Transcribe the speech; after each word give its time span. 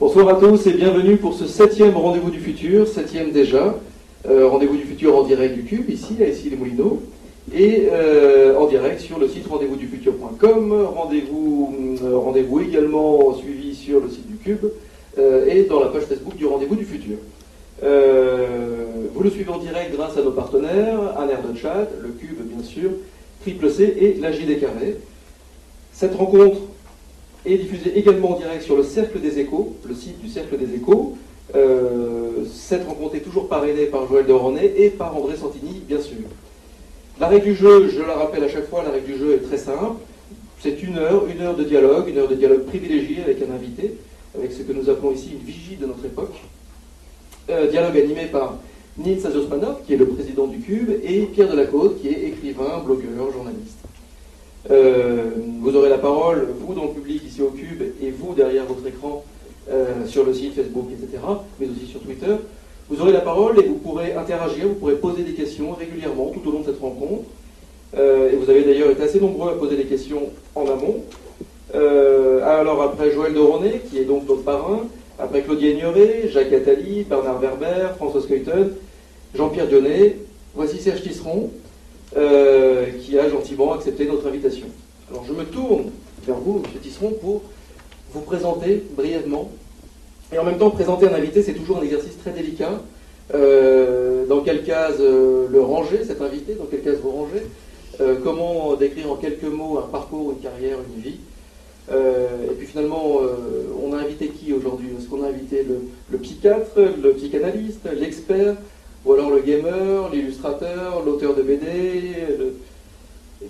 Bonsoir 0.00 0.30
à 0.30 0.34
tous 0.36 0.66
et 0.66 0.72
bienvenue 0.72 1.18
pour 1.18 1.34
ce 1.34 1.46
septième 1.46 1.94
rendez-vous 1.94 2.30
du 2.30 2.40
futur, 2.40 2.88
septième 2.88 3.32
déjà. 3.32 3.74
Euh, 4.26 4.48
rendez-vous 4.48 4.78
du 4.78 4.84
futur 4.84 5.14
en 5.14 5.24
direct 5.24 5.54
du 5.54 5.62
Cube, 5.64 5.90
ici, 5.90 6.16
à 6.22 6.26
ici 6.26 6.48
les 6.48 6.56
Moulineaux, 6.56 7.02
et 7.54 7.88
euh, 7.92 8.56
en 8.56 8.66
direct 8.66 9.00
sur 9.00 9.18
le 9.18 9.28
site 9.28 9.46
rendez-vous-du-futur.com. 9.46 10.88
Rendez-vous, 10.96 11.98
euh, 12.02 12.16
rendez-vous 12.16 12.60
également 12.60 13.34
suivi 13.34 13.74
sur 13.74 14.00
le 14.00 14.08
site 14.08 14.26
du 14.26 14.36
Cube 14.36 14.70
et 15.18 15.64
dans 15.64 15.80
la 15.80 15.88
page 15.88 16.04
Facebook 16.04 16.34
du 16.34 16.46
rendez-vous 16.46 16.76
du 16.76 16.86
futur. 16.86 17.18
vous 17.82 19.22
le 19.22 19.30
suivez 19.30 19.50
en 19.50 19.58
direct 19.58 19.94
grâce 19.94 20.16
à 20.16 20.22
nos 20.22 20.30
partenaires, 20.30 20.98
un 21.18 21.56
chat, 21.56 21.90
le 22.00 22.08
Cube 22.08 22.38
bien 22.44 22.64
sûr, 22.64 22.88
Triple 23.42 23.68
C 23.68 23.94
et 24.00 24.14
la 24.18 24.32
JD 24.32 24.60
Carré. 24.60 24.96
Cette 25.92 26.14
rencontre 26.14 26.69
est 27.46 27.56
diffusée 27.56 27.98
également 27.98 28.36
en 28.36 28.38
direct 28.38 28.62
sur 28.62 28.76
le 28.76 28.82
Cercle 28.82 29.20
des 29.20 29.38
Échos, 29.38 29.76
le 29.88 29.94
site 29.94 30.20
du 30.20 30.28
Cercle 30.28 30.58
des 30.58 30.74
Échos. 30.74 31.16
Euh, 31.54 32.44
cette 32.52 32.86
rencontre 32.86 33.16
est 33.16 33.20
toujours 33.20 33.48
parrainée 33.48 33.86
par 33.86 34.06
Joël 34.06 34.26
de 34.26 34.32
René 34.32 34.72
et 34.76 34.90
par 34.90 35.16
André 35.16 35.36
Santini, 35.36 35.82
bien 35.86 36.00
sûr. 36.00 36.16
La 37.18 37.28
règle 37.28 37.44
du 37.44 37.54
jeu, 37.54 37.88
je 37.88 38.00
la 38.00 38.14
rappelle 38.14 38.44
à 38.44 38.48
chaque 38.48 38.68
fois, 38.68 38.82
la 38.82 38.90
règle 38.90 39.12
du 39.12 39.18
jeu 39.18 39.34
est 39.34 39.46
très 39.46 39.58
simple. 39.58 40.00
C'est 40.60 40.82
une 40.82 40.98
heure, 40.98 41.26
une 41.26 41.40
heure 41.40 41.56
de 41.56 41.64
dialogue, 41.64 42.08
une 42.08 42.18
heure 42.18 42.28
de 42.28 42.34
dialogue 42.34 42.64
privilégié 42.64 43.22
avec 43.22 43.38
un 43.42 43.54
invité, 43.54 43.94
avec 44.36 44.52
ce 44.52 44.62
que 44.62 44.72
nous 44.72 44.88
appelons 44.88 45.12
ici 45.12 45.30
une 45.32 45.46
vigie 45.46 45.76
de 45.76 45.86
notre 45.86 46.04
époque. 46.04 46.34
Euh, 47.48 47.68
dialogue 47.68 47.96
animé 47.96 48.26
par 48.26 48.58
Nils 48.96 49.26
Azosmanov, 49.26 49.82
qui 49.86 49.94
est 49.94 49.96
le 49.96 50.06
président 50.06 50.46
du 50.46 50.58
Cube, 50.58 50.90
et 51.02 51.22
Pierre 51.22 51.48
Delacôte, 51.48 52.00
qui 52.00 52.08
est 52.08 52.28
écrivain, 52.28 52.82
blogueur, 52.84 53.32
journaliste. 53.32 53.79
Euh, 54.68 55.30
vous 55.60 55.74
aurez 55.74 55.88
la 55.88 55.98
parole, 55.98 56.48
vous 56.60 56.74
dans 56.74 56.84
le 56.84 56.90
public 56.90 57.22
ici 57.26 57.40
au 57.40 57.50
Cube, 57.50 57.82
et 58.02 58.10
vous 58.10 58.34
derrière 58.34 58.64
votre 58.66 58.86
écran 58.86 59.24
euh, 59.70 60.06
sur 60.06 60.24
le 60.24 60.34
site 60.34 60.54
Facebook, 60.54 60.88
etc., 60.92 61.22
mais 61.58 61.66
aussi 61.66 61.86
sur 61.90 62.00
Twitter. 62.00 62.34
Vous 62.90 63.00
aurez 63.00 63.12
la 63.12 63.20
parole 63.20 63.58
et 63.60 63.62
vous 63.62 63.76
pourrez 63.76 64.14
interagir, 64.14 64.66
vous 64.66 64.74
pourrez 64.74 64.96
poser 64.96 65.22
des 65.22 65.32
questions 65.32 65.72
régulièrement 65.72 66.30
tout 66.34 66.46
au 66.48 66.52
long 66.52 66.60
de 66.60 66.66
cette 66.66 66.80
rencontre. 66.80 67.24
Euh, 67.96 68.32
et 68.32 68.36
vous 68.36 68.50
avez 68.50 68.64
d'ailleurs 68.64 68.90
été 68.90 69.02
assez 69.02 69.20
nombreux 69.20 69.50
à 69.50 69.54
poser 69.54 69.76
des 69.76 69.84
questions 69.84 70.30
en 70.54 70.66
amont. 70.66 71.04
alors 71.72 72.82
après 72.82 73.12
Joël 73.12 73.32
Doronet, 73.32 73.80
qui 73.88 73.98
est 73.98 74.04
donc 74.04 74.28
notre 74.28 74.42
parrain, 74.42 74.80
après 75.18 75.42
Claudie 75.42 75.70
Ignoré, 75.70 76.28
Jacques 76.28 76.52
Attali, 76.52 77.04
Bernard 77.04 77.38
Werber, 77.38 77.94
François 77.96 78.22
Skeuten, 78.22 78.72
Jean-Pierre 79.34 79.68
Dionnet, 79.68 80.16
voici 80.54 80.78
Serge 80.78 81.02
Tisseron, 81.02 81.50
euh, 82.16 82.86
qui 83.00 83.16
a 83.16 83.28
gentiment 83.28 83.72
accepté 83.72 84.04
notre 84.04 84.26
invitation. 84.26 84.66
Alors 85.08 85.24
je 85.28 85.32
me 85.32 85.44
tourne 85.44 85.92
vers 86.26 86.38
vous, 86.38 86.60
M. 86.64 86.80
Tisseron, 86.82 87.12
pour 87.20 87.42
vous 88.12 88.20
présenter 88.22 88.82
brièvement. 88.96 89.52
Et 90.32 90.38
en 90.38 90.44
même 90.44 90.58
temps, 90.58 90.70
présenter 90.70 91.06
un 91.06 91.14
invité, 91.14 91.40
c'est 91.42 91.52
toujours 91.52 91.78
un 91.78 91.82
exercice 91.82 92.18
très 92.18 92.32
délicat. 92.32 92.82
Euh, 93.32 94.26
dans 94.26 94.40
quelle 94.40 94.64
case 94.64 94.96
euh, 94.98 95.46
le 95.48 95.60
ranger, 95.60 96.04
cet 96.04 96.20
invité 96.20 96.54
Dans 96.54 96.64
quelle 96.64 96.82
case 96.82 96.98
vous 97.00 97.10
rangez? 97.10 97.46
Comment 98.24 98.76
décrire 98.76 99.12
en 99.12 99.16
quelques 99.16 99.42
mots 99.42 99.78
un 99.78 99.86
parcours, 99.86 100.30
une 100.30 100.38
carrière, 100.38 100.78
une 100.78 101.02
vie? 101.02 101.18
Et 101.90 102.54
puis 102.56 102.66
finalement, 102.66 103.18
on 103.84 103.92
a 103.92 103.98
invité 103.98 104.28
qui 104.28 104.54
aujourd'hui? 104.54 104.88
Est-ce 104.98 105.06
qu'on 105.06 105.22
a 105.22 105.26
invité 105.26 105.64
le, 105.64 105.82
le, 106.10 106.16
psychiatre, 106.16 106.78
le 106.78 107.12
psychanalyste, 107.12 107.86
l'expert, 107.92 108.56
ou 109.04 109.12
alors 109.12 109.30
le 109.30 109.40
gamer, 109.40 110.10
l'illustrateur, 110.12 111.02
l'auteur 111.04 111.34
de 111.34 111.42
BD. 111.42 112.14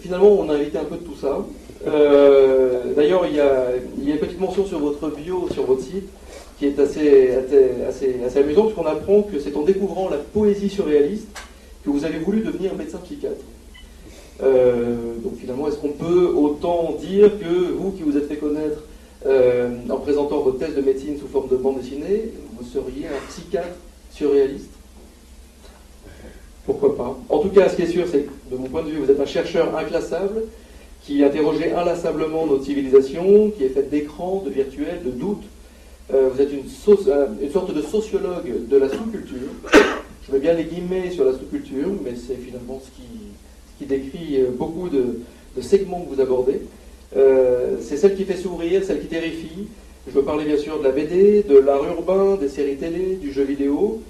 finalement, 0.01 0.29
on 0.29 0.48
a 0.48 0.55
invité 0.55 0.79
un 0.79 0.84
peu 0.84 0.97
de 0.97 1.05
tout 1.05 1.17
ça. 1.17 1.45
Euh, 1.87 2.95
d'ailleurs, 2.95 3.27
il, 3.27 3.37
y 3.37 3.41
a, 3.41 3.73
une 4.05 4.19
petite 4.19 4.41
mention 4.41 4.65
sur 4.67 4.79
votre 4.79 5.09
bio, 5.11 5.48
sur 5.53 5.65
votre 5.65 5.83
site, 5.83 6.09
qui 6.59 6.67
est 6.67 6.79
assez, 6.79 7.31
assez, 7.34 7.70
assez, 7.89 8.39
amusante, 8.39 8.67
puisqu'on 8.67 8.87
apprend 8.87 9.23
que 9.23 9.39
c'est 9.39 9.57
en 9.57 9.62
découvrant 9.62 10.09
la 10.09 10.19
poésie 10.19 10.69
surréaliste 10.69 11.29
que 11.85 11.91
vous 11.91 12.05
avez 12.05 12.19
voulu 12.19 12.41
devenir 12.41 12.74
médecin 12.74 12.98
psychiatre. 12.98 13.45
Euh, 14.42 15.14
donc 15.23 15.39
finalement, 15.39 15.69
est-ce 15.69 15.77
qu'on 15.77 15.92
peut 15.92 16.33
autant 16.35 16.97
dire 17.01 17.39
que 17.39 17.73
vous 17.73 17.92
qui 17.92 18.03
vous 18.03 18.17
êtes 18.17 18.29
fait 18.29 18.36
connaître 18.36 18.85
euh, 19.27 19.70
en 19.89 19.97
présentant 19.97 20.41
votre 20.41 20.58
thèse 20.58 20.74
de 20.74 20.80
médecine 20.80 21.19
sous 21.19 21.29
forme 21.29 21.48
de 21.48 21.57
bande 21.57 21.79
dessinée, 21.80 22.33
vous 22.58 22.67
seriez 22.67 23.07
un 23.07 23.29
psychiatre 23.29 23.77
surréaliste? 24.11 24.80
Pourquoi 26.67 26.97
pas 26.97 27.19
En 27.29 27.39
tout 27.39 27.48
cas, 27.48 27.69
ce 27.69 27.77
qui 27.77 27.83
est 27.83 27.87
sûr, 27.87 28.07
c'est 28.11 28.23
que 28.23 28.31
de 28.51 28.57
mon 28.57 28.69
point 28.69 28.83
de 28.83 28.91
vue, 28.91 28.98
vous 28.98 29.11
êtes 29.11 29.21
un 29.21 29.27
chercheur 29.27 29.77
inclassable 29.77 30.43
qui 31.03 31.25
interrogeait 31.25 31.73
inlassablement 31.73 32.47
notre 32.47 32.65
civilisation, 32.65 33.51
qui 33.51 33.65
est 33.65 33.71
faite 33.71 33.91
d'écrans, 33.91 34.43
de 34.45 34.51
virtuels, 34.51 35.03
de 35.05 35.11
doutes. 35.11 35.45
Euh, 36.13 36.29
vous 36.33 36.41
êtes 36.41 36.51
euh, 36.53 37.27
une, 37.41 37.51
sorte 37.51 37.75
de 37.75 37.83
sociologue 37.83 38.69
de 38.69 38.77
la 38.77 38.89
sous-culture. 38.89 39.48
Je 40.27 40.33
mets 40.33 40.41
bien 40.41 40.53
les 40.55 40.65
guillemets 40.65 41.11
sur 41.11 41.25
la 41.25 41.33
sous-culture, 41.33 41.89
mais 42.05 42.13
c'est 42.15 42.37
finalement 42.37 42.81
ce 42.85 42.91
qui, 42.91 43.87
décrit 43.87 44.42
euh, 44.42 44.51
beaucoup 44.51 44.91
de, 44.91 45.21
segments 45.63 46.03
que 46.03 46.15
vous 46.15 46.21
abordez. 46.21 46.61
c'est 47.81 47.97
celle 47.97 48.15
qui 48.15 48.25
fait 48.25 48.37
sourire, 48.37 48.85
celle 48.85 49.01
qui 49.01 49.07
terrifie. 49.07 49.67
Je 50.07 50.13
veux 50.13 50.23
parler 50.23 50.45
bien 50.45 50.57
sûr 50.57 50.79
de 50.79 50.85
la 50.85 50.91
BD, 50.91 51.42
de 51.42 51.59
l'art 51.59 51.85
urbain, 51.85 52.37
des 52.37 52.48
séries 52.48 52.77
télé, 52.77 53.17
du 53.17 53.33
jeu 53.33 53.42
vidéo, 53.42 54.01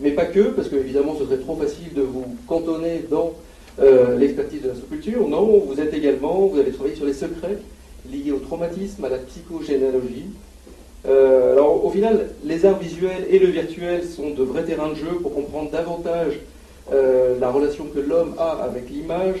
mais 0.00 0.12
pas 0.12 0.26
que, 0.26 0.40
parce 0.50 0.68
qu'évidemment 0.68 1.16
ce 1.18 1.24
serait 1.24 1.38
trop 1.38 1.56
facile 1.56 1.92
de 1.94 2.02
vous 2.02 2.24
cantonner 2.46 3.04
dans 3.10 3.32
euh, 3.80 4.16
l'expertise 4.18 4.62
de 4.62 4.68
la 4.68 4.74
sous-culture. 4.74 5.26
Non, 5.28 5.58
vous 5.58 5.80
êtes 5.80 5.94
également, 5.94 6.46
vous 6.46 6.58
avez 6.58 6.72
travaillé 6.72 6.96
sur 6.96 7.06
les 7.06 7.12
secrets 7.12 7.58
liés 8.10 8.32
au 8.32 8.38
traumatisme, 8.38 9.04
à 9.04 9.08
la 9.08 9.18
psychogénéalogie. 9.18 10.26
Euh, 11.06 11.52
alors 11.52 11.84
au 11.84 11.90
final, 11.90 12.30
les 12.44 12.66
arts 12.66 12.78
visuels 12.78 13.26
et 13.30 13.38
le 13.38 13.46
virtuel 13.46 14.04
sont 14.04 14.30
de 14.30 14.42
vrais 14.42 14.64
terrains 14.64 14.90
de 14.90 14.96
jeu 14.96 15.18
pour 15.22 15.34
comprendre 15.34 15.70
davantage 15.70 16.40
euh, 16.92 17.38
la 17.38 17.50
relation 17.50 17.84
que 17.94 18.00
l'homme 18.00 18.34
a 18.38 18.62
avec 18.64 18.90
l'image 18.90 19.40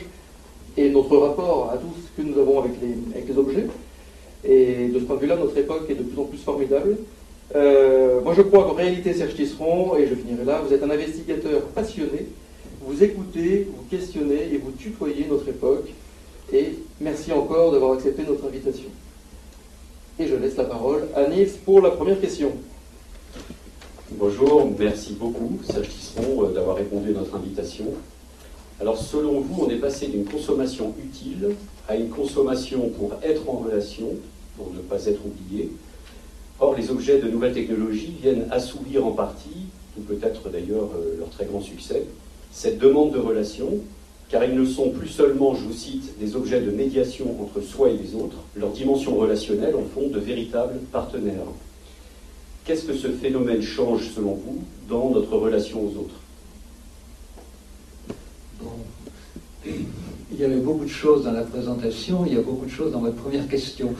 et 0.76 0.88
notre 0.88 1.16
rapport 1.16 1.70
à 1.72 1.76
tout 1.76 1.92
ce 1.96 2.22
que 2.22 2.26
nous 2.26 2.38
avons 2.40 2.60
avec 2.60 2.72
les 2.80 3.38
objets. 3.38 3.66
Et 4.44 4.88
de 4.88 4.98
ce 4.98 5.04
point 5.04 5.16
de 5.16 5.20
vue-là, 5.20 5.36
notre 5.36 5.56
époque 5.58 5.84
est 5.90 5.94
de 5.94 6.02
plus 6.02 6.18
en 6.18 6.24
plus 6.24 6.38
formidable. 6.38 6.96
Euh, 7.54 8.20
moi, 8.20 8.34
je 8.36 8.42
crois 8.42 8.64
qu'en 8.64 8.74
réalité, 8.74 9.12
Serge 9.12 9.34
Tisseron, 9.34 9.96
et 9.96 10.06
je 10.06 10.14
finirai 10.14 10.44
là, 10.44 10.62
vous 10.64 10.72
êtes 10.72 10.82
un 10.82 10.90
investigateur 10.90 11.62
passionné. 11.74 12.28
Vous 12.82 13.02
écoutez, 13.02 13.66
vous 13.76 13.84
questionnez 13.90 14.52
et 14.52 14.58
vous 14.58 14.70
tutoyez 14.70 15.26
notre 15.28 15.48
époque. 15.48 15.88
Et 16.52 16.78
merci 17.00 17.32
encore 17.32 17.72
d'avoir 17.72 17.92
accepté 17.92 18.22
notre 18.22 18.46
invitation. 18.46 18.88
Et 20.18 20.26
je 20.26 20.34
laisse 20.34 20.56
la 20.56 20.64
parole 20.64 21.08
à 21.14 21.28
Nils 21.28 21.50
pour 21.64 21.80
la 21.80 21.90
première 21.90 22.20
question. 22.20 22.52
Bonjour, 24.12 24.70
merci 24.78 25.14
beaucoup, 25.14 25.58
Serge 25.64 25.88
Tisseron, 25.88 26.44
euh, 26.44 26.52
d'avoir 26.52 26.76
répondu 26.76 27.10
à 27.10 27.18
notre 27.18 27.36
invitation. 27.36 27.86
Alors, 28.80 28.96
selon 28.96 29.40
vous, 29.40 29.64
on 29.64 29.70
est 29.70 29.76
passé 29.76 30.06
d'une 30.06 30.24
consommation 30.24 30.94
utile 31.04 31.50
à 31.88 31.96
une 31.96 32.08
consommation 32.08 32.88
pour 32.88 33.12
être 33.22 33.48
en 33.48 33.58
relation, 33.58 34.08
pour 34.56 34.72
ne 34.72 34.80
pas 34.80 35.04
être 35.06 35.20
oublié. 35.24 35.70
Or, 36.60 36.74
les 36.76 36.90
objets 36.90 37.18
de 37.18 37.28
nouvelles 37.28 37.54
technologies 37.54 38.14
viennent 38.20 38.46
assouvir 38.50 39.06
en 39.06 39.12
partie, 39.12 39.66
ou 39.98 40.02
peut-être 40.02 40.50
d'ailleurs 40.50 40.90
euh, 40.94 41.16
leur 41.18 41.30
très 41.30 41.46
grand 41.46 41.62
succès, 41.62 42.04
cette 42.52 42.78
demande 42.78 43.12
de 43.12 43.18
relation, 43.18 43.78
car 44.28 44.44
ils 44.44 44.54
ne 44.54 44.66
sont 44.66 44.90
plus 44.90 45.08
seulement, 45.08 45.54
je 45.54 45.62
vous 45.62 45.72
cite, 45.72 46.18
des 46.18 46.36
objets 46.36 46.60
de 46.60 46.70
médiation 46.70 47.34
entre 47.40 47.60
soi 47.62 47.90
et 47.90 47.96
les 47.96 48.14
autres, 48.14 48.36
leur 48.54 48.70
dimension 48.70 49.16
relationnelle 49.16 49.74
en 49.74 49.84
font 49.94 50.08
de 50.08 50.20
véritables 50.20 50.78
partenaires. 50.92 51.46
Qu'est-ce 52.64 52.84
que 52.84 52.94
ce 52.94 53.08
phénomène 53.08 53.62
change, 53.62 54.10
selon 54.14 54.34
vous, 54.34 54.62
dans 54.88 55.10
notre 55.10 55.36
relation 55.36 55.80
aux 55.82 55.98
autres? 55.98 56.14
Il 59.64 60.38
y 60.38 60.44
avait 60.44 60.60
beaucoup 60.60 60.84
de 60.84 60.90
choses 60.90 61.24
dans 61.24 61.32
la 61.32 61.42
présentation, 61.42 62.24
il 62.26 62.34
y 62.34 62.36
a 62.36 62.42
beaucoup 62.42 62.66
de 62.66 62.70
choses 62.70 62.92
dans 62.92 63.00
votre 63.00 63.16
première 63.16 63.48
question. 63.48 63.94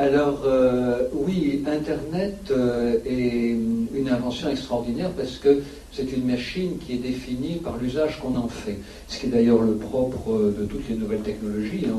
Alors 0.00 0.44
euh, 0.46 1.02
oui, 1.12 1.62
Internet 1.66 2.50
euh, 2.50 2.96
est 3.04 3.50
une 3.94 4.08
invention 4.08 4.48
extraordinaire 4.48 5.10
parce 5.10 5.36
que 5.36 5.60
c'est 5.92 6.10
une 6.10 6.24
machine 6.24 6.78
qui 6.78 6.94
est 6.94 7.02
définie 7.10 7.56
par 7.56 7.76
l'usage 7.76 8.18
qu'on 8.18 8.34
en 8.34 8.48
fait. 8.48 8.78
Ce 9.08 9.18
qui 9.18 9.26
est 9.26 9.28
d'ailleurs 9.28 9.60
le 9.60 9.74
propre 9.74 10.54
de 10.58 10.64
toutes 10.64 10.88
les 10.88 10.94
nouvelles 10.94 11.20
technologies. 11.20 11.84
Hein. 11.86 11.98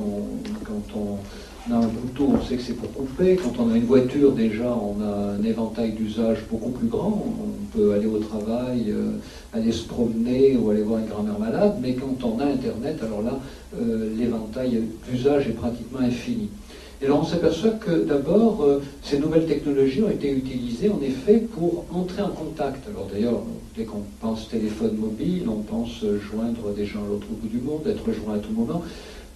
quand 0.66 0.98
on 1.00 1.72
a 1.72 1.78
un 1.78 1.90
couteau, 1.90 2.30
on 2.40 2.42
sait 2.44 2.56
que 2.56 2.64
c'est 2.64 2.74
pour 2.74 2.92
couper. 2.92 3.36
Quand 3.36 3.54
on 3.64 3.72
a 3.72 3.78
une 3.78 3.86
voiture, 3.86 4.32
déjà, 4.32 4.76
on 4.76 5.00
a 5.00 5.36
un 5.40 5.44
éventail 5.44 5.92
d'usage 5.92 6.40
beaucoup 6.50 6.72
plus 6.72 6.88
grand. 6.88 7.24
On 7.40 7.78
peut 7.78 7.94
aller 7.94 8.08
au 8.08 8.18
travail, 8.18 8.86
euh, 8.90 9.12
aller 9.54 9.72
se 9.72 9.88
promener 9.88 10.58
ou 10.58 10.72
aller 10.72 10.82
voir 10.82 11.02
une 11.02 11.06
grand-mère 11.06 11.38
malade. 11.38 11.76
Mais 11.80 11.94
quand 11.94 12.18
on 12.24 12.40
a 12.40 12.46
Internet, 12.46 12.98
alors 13.04 13.22
là, 13.22 13.40
l'éventail 14.18 14.82
d'usage 15.08 15.50
est 15.50 15.54
pratiquement 15.54 16.00
infini. 16.00 16.50
Et 17.04 17.08
là, 17.08 17.16
on 17.16 17.26
s'aperçoit 17.26 17.72
que 17.72 18.04
d'abord, 18.04 18.64
euh, 18.64 18.80
ces 19.02 19.18
nouvelles 19.18 19.48
technologies 19.48 20.04
ont 20.04 20.10
été 20.12 20.32
utilisées 20.32 20.90
en 20.90 21.02
effet 21.02 21.38
pour 21.38 21.86
entrer 21.92 22.22
en 22.22 22.30
contact. 22.30 22.88
Alors 22.88 23.08
d'ailleurs, 23.12 23.42
dès 23.76 23.86
qu'on 23.86 24.04
pense 24.20 24.50
téléphone 24.50 24.96
mobile, 24.98 25.50
on 25.50 25.62
pense 25.62 26.06
joindre 26.32 26.72
des 26.76 26.86
gens 26.86 27.00
à 27.00 27.08
l'autre 27.10 27.26
bout 27.28 27.48
du 27.48 27.58
monde, 27.58 27.82
être 27.88 28.06
joint 28.12 28.36
à 28.36 28.40
tout 28.40 28.54
moment. 28.54 28.84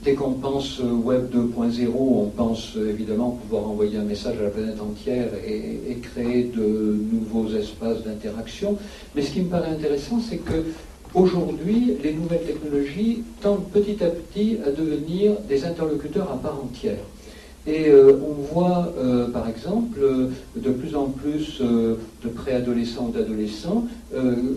Dès 0.04 0.14
qu'on 0.14 0.34
pense 0.34 0.80
Web 0.80 1.34
2.0, 1.34 1.88
on 1.90 2.26
pense 2.26 2.76
évidemment 2.76 3.32
pouvoir 3.32 3.68
envoyer 3.68 3.98
un 3.98 4.04
message 4.04 4.38
à 4.40 4.44
la 4.44 4.50
planète 4.50 4.80
entière 4.80 5.30
et, 5.48 5.80
et 5.90 5.96
créer 5.96 6.44
de 6.44 7.00
nouveaux 7.12 7.52
espaces 7.56 8.04
d'interaction. 8.04 8.78
Mais 9.16 9.24
ce 9.24 9.32
qui 9.32 9.42
me 9.42 9.50
paraît 9.50 9.72
intéressant, 9.72 10.20
c'est 10.20 10.38
que 10.38 10.64
Aujourd'hui, 11.16 11.94
les 12.04 12.12
nouvelles 12.12 12.44
technologies 12.44 13.24
tendent 13.40 13.70
petit 13.72 14.04
à 14.04 14.10
petit 14.10 14.58
à 14.66 14.70
devenir 14.70 15.32
des 15.48 15.64
interlocuteurs 15.64 16.30
à 16.30 16.36
part 16.36 16.60
entière. 16.62 16.98
Et 17.68 17.90
euh, 17.90 18.20
on 18.24 18.34
voit, 18.34 18.94
euh, 18.98 19.32
par 19.32 19.50
exemple, 19.50 20.00
de 20.56 20.70
plus 20.72 20.96
en 20.96 21.08
plus 21.08 21.62
euh, 21.62 21.96
de 22.26 22.30
préadolescents 22.30 23.08
ou 23.08 23.12
d'adolescents 23.12 23.86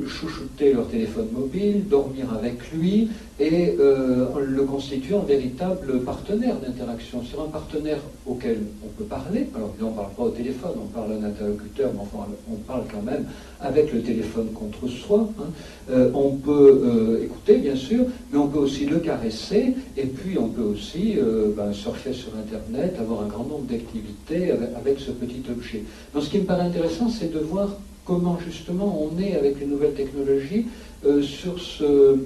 chouchouter 0.07 0.73
leur 0.73 0.89
téléphone 0.89 1.29
mobile, 1.33 1.89
dormir 1.89 2.27
avec 2.33 2.71
lui 2.73 3.09
et 3.41 3.77
le 3.77 4.63
constituer 4.65 5.15
en 5.15 5.23
véritable 5.23 6.01
partenaire 6.01 6.57
d'interaction. 6.57 7.23
C'est 7.29 7.41
un 7.41 7.47
partenaire 7.47 7.99
auquel 8.27 8.59
on 8.85 8.89
peut 8.89 9.05
parler. 9.05 9.47
Alors, 9.55 9.73
on 9.81 9.91
ne 9.91 9.97
parle 9.97 10.13
pas 10.13 10.23
au 10.25 10.31
téléphone, 10.31 10.73
on 10.83 10.87
parle 10.87 11.13
à 11.13 11.15
un 11.17 11.25
interlocuteur, 11.25 11.91
mais 11.95 12.01
enfin, 12.01 12.27
on 12.51 12.57
parle 12.57 12.83
quand 12.93 13.03
même 13.03 13.27
avec 13.61 13.93
le 13.93 14.03
téléphone 14.03 14.49
contre 14.53 14.89
soi. 14.89 15.29
Hein. 15.41 16.09
on 16.15 16.31
peut 16.33 17.21
écouter, 17.23 17.59
bien 17.59 17.77
sûr, 17.77 18.05
mais 18.33 18.39
on 18.39 18.49
peut 18.49 18.59
aussi 18.59 18.87
le 18.87 18.99
caresser 18.99 19.75
et 19.97 20.07
puis 20.07 20.39
on 20.39 20.49
peut 20.49 20.63
aussi 20.63 21.17
ben, 21.57 21.73
surfer 21.73 22.13
sur 22.13 22.31
Internet 22.37 22.97
avoir 22.99 23.23
un 23.23 23.29
grand 23.29 23.45
nombre 23.45 23.67
d'activités 23.69 24.51
avec, 24.51 24.88
ce 24.99 25.11
petit 25.11 25.43
objet. 25.51 25.83
Donc 26.15 26.23
ce 26.23 26.31
qui 26.31 26.39
me 26.39 26.45
paraît 26.45 26.65
intéressant, 26.65 27.09
c'est 27.09 27.33
de 27.33 27.39
voir 27.39 27.69
comment 28.09 28.39
justement 28.45 29.01
on 29.03 29.21
est 29.21 29.37
avec 29.37 29.61
les 29.61 29.67
nouvelles 29.67 29.93
technologies 29.93 30.65
euh, 31.05 31.23
sur, 31.23 31.61
ce, 31.61 32.17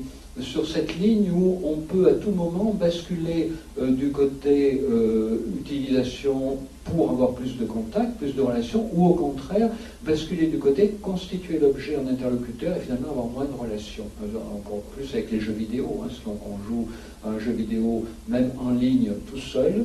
sur 0.41 0.67
cette 0.67 0.97
ligne 0.99 1.31
où 1.31 1.61
on 1.64 1.76
peut 1.79 2.09
à 2.09 2.14
tout 2.14 2.31
moment 2.31 2.73
basculer 2.73 3.50
euh, 3.81 3.91
du 3.91 4.11
côté 4.11 4.81
euh, 4.88 5.38
utilisation 5.61 6.59
pour 6.85 7.11
avoir 7.11 7.32
plus 7.32 7.56
de 7.59 7.64
contacts, 7.64 8.17
plus 8.19 8.35
de 8.35 8.41
relations, 8.41 8.88
ou 8.94 9.06
au 9.06 9.14
contraire 9.14 9.70
basculer 10.05 10.47
du 10.47 10.59
côté 10.59 10.94
constituer 11.03 11.59
l'objet 11.59 11.97
en 11.97 12.09
interlocuteur 12.09 12.76
et 12.76 12.81
finalement 12.81 13.11
avoir 13.11 13.26
moins 13.26 13.44
de 13.44 13.56
relations. 13.59 14.06
Encore 14.55 14.82
plus 14.97 15.12
avec 15.12 15.31
les 15.32 15.41
jeux 15.41 15.53
vidéo, 15.53 16.03
hein, 16.05 16.09
selon 16.11 16.37
qu'on 16.37 16.59
joue 16.69 16.88
un 17.25 17.38
jeu 17.38 17.53
vidéo 17.53 18.05
même 18.29 18.50
en 18.64 18.70
ligne 18.70 19.12
tout 19.31 19.38
seul, 19.38 19.85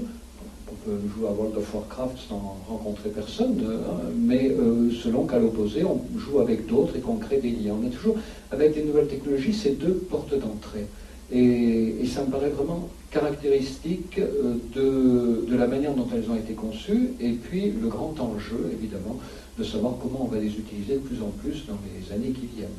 on 0.72 0.90
peut 0.90 0.98
jouer 1.16 1.28
à 1.28 1.32
World 1.32 1.58
of 1.58 1.74
Warcraft 1.74 2.18
sans 2.30 2.58
rencontrer 2.68 3.10
personne, 3.10 3.56
hein, 3.66 4.10
mais 4.18 4.50
euh, 4.50 4.92
selon 4.92 5.26
qu'à 5.26 5.40
l'opposé, 5.40 5.84
on 5.84 6.02
joue 6.18 6.40
avec 6.40 6.68
d'autres 6.68 6.96
et 6.98 7.00
qu'on 7.00 7.16
crée 7.16 7.38
des 7.38 7.52
liens. 7.52 7.76
On 7.82 7.88
a 7.88 7.90
toujours, 7.90 8.18
avec 8.52 8.76
les 8.76 8.84
nouvelles 8.84 9.08
technologies, 9.08 9.54
ces 9.54 9.72
deux 9.72 9.94
portes 9.94 10.38
d'entrée. 10.38 10.88
Et, 11.32 12.06
ça 12.06 12.24
me 12.24 12.32
paraît 12.32 12.50
vraiment 12.50 12.88
caractéristique 13.12 14.18
euh, 14.18 14.56
de, 14.74 15.46
de, 15.50 15.58
la 15.58 15.68
manière 15.68 15.94
dont 15.94 16.08
elles 16.14 16.30
ont 16.30 16.36
été 16.36 16.54
conçues, 16.54 17.10
et 17.20 17.32
puis 17.32 17.72
le 17.72 17.88
grand 17.88 18.16
enjeu, 18.20 18.72
évidemment, 18.72 19.18
de 19.58 19.64
savoir 19.64 19.96
comment 20.02 20.24
on 20.24 20.34
va 20.34 20.40
les 20.40 20.48
utiliser 20.48 20.96
de 20.96 21.00
plus 21.00 21.22
en 21.22 21.32
plus 21.42 21.66
dans 21.68 21.78
les 21.86 22.14
années 22.14 22.32
qui 22.32 22.48
viennent. 22.56 22.70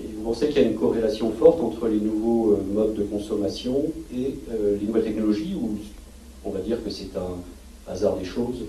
Et 0.00 0.04
vous 0.14 0.24
pensez 0.24 0.48
qu'il 0.48 0.60
y 0.60 0.64
a 0.64 0.68
une 0.68 0.76
corrélation 0.76 1.30
forte 1.32 1.60
entre 1.60 1.88
les 1.88 2.00
nouveaux 2.00 2.52
euh, 2.52 2.74
modes 2.74 2.94
de 2.94 3.04
consommation 3.04 3.84
et 4.14 4.34
les 4.80 4.86
nouvelles 4.86 5.04
technologies, 5.04 5.54
ou 5.54 5.78
on 6.46 6.50
va 6.50 6.60
dire 6.60 6.82
que 6.82 6.90
c'est 6.90 7.16
un 7.16 7.90
hasard 7.90 8.16
des 8.16 8.24
choses. 8.24 8.64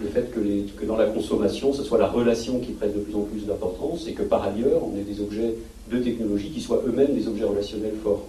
Le 0.00 0.08
fait 0.08 0.30
que, 0.32 0.84
dans 0.84 0.96
la 0.96 1.06
consommation, 1.06 1.72
ce 1.72 1.84
soit 1.84 1.98
la 1.98 2.08
relation 2.08 2.58
qui 2.58 2.72
prenne 2.72 2.92
de 2.92 2.98
plus 2.98 3.14
en 3.14 3.22
plus 3.22 3.46
d'importance 3.46 4.08
et 4.08 4.12
que 4.12 4.22
par 4.22 4.42
ailleurs, 4.42 4.82
on 4.82 4.98
ait 4.98 5.02
des 5.02 5.20
objets 5.20 5.54
de 5.90 5.98
technologie 5.98 6.50
qui 6.50 6.60
soient 6.60 6.82
eux-mêmes 6.86 7.14
des 7.14 7.28
objets 7.28 7.44
relationnels 7.44 7.94
forts. 8.02 8.26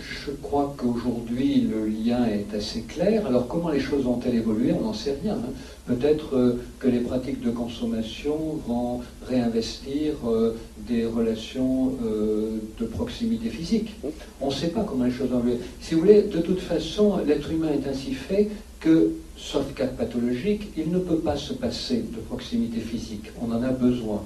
Je 0.00 0.30
crois 0.42 0.74
qu'aujourd'hui 0.78 1.60
le 1.60 1.86
lien 1.86 2.24
est 2.26 2.54
assez 2.56 2.82
clair. 2.82 3.26
Alors 3.26 3.46
comment 3.48 3.68
les 3.68 3.80
choses 3.80 4.04
vont-elles 4.04 4.36
évoluer? 4.36 4.72
On 4.72 4.84
n'en 4.84 4.94
sait 4.94 5.16
rien. 5.22 5.34
Hein. 5.34 5.52
Peut-être 5.86 6.36
euh, 6.36 6.60
que 6.78 6.88
les 6.88 7.00
pratiques 7.00 7.40
de 7.40 7.50
consommation 7.50 8.36
vont 8.66 9.00
réinvestir 9.26 10.14
euh, 10.26 10.56
des 10.88 11.04
relations 11.04 11.92
euh, 12.04 12.58
de 12.78 12.84
proximité 12.86 13.50
physique. 13.50 13.96
On 14.40 14.48
ne 14.48 14.54
sait 14.54 14.68
pas 14.68 14.84
comment 14.84 15.04
les 15.04 15.10
choses 15.10 15.30
vont 15.30 15.40
évoluer. 15.40 15.58
Si 15.80 15.94
vous 15.94 16.00
voulez, 16.00 16.22
de 16.22 16.38
toute 16.38 16.60
façon, 16.60 17.18
l'être 17.26 17.50
humain 17.50 17.70
est 17.72 17.88
ainsi 17.88 18.14
fait 18.14 18.48
que, 18.78 19.12
sauf 19.36 19.74
cas 19.74 19.86
pathologique, 19.86 20.68
il 20.76 20.90
ne 20.90 20.98
peut 20.98 21.18
pas 21.18 21.36
se 21.36 21.52
passer 21.52 21.96
de 21.96 22.20
proximité 22.28 22.80
physique. 22.80 23.30
On 23.40 23.52
en 23.52 23.62
a 23.62 23.70
besoin. 23.70 24.22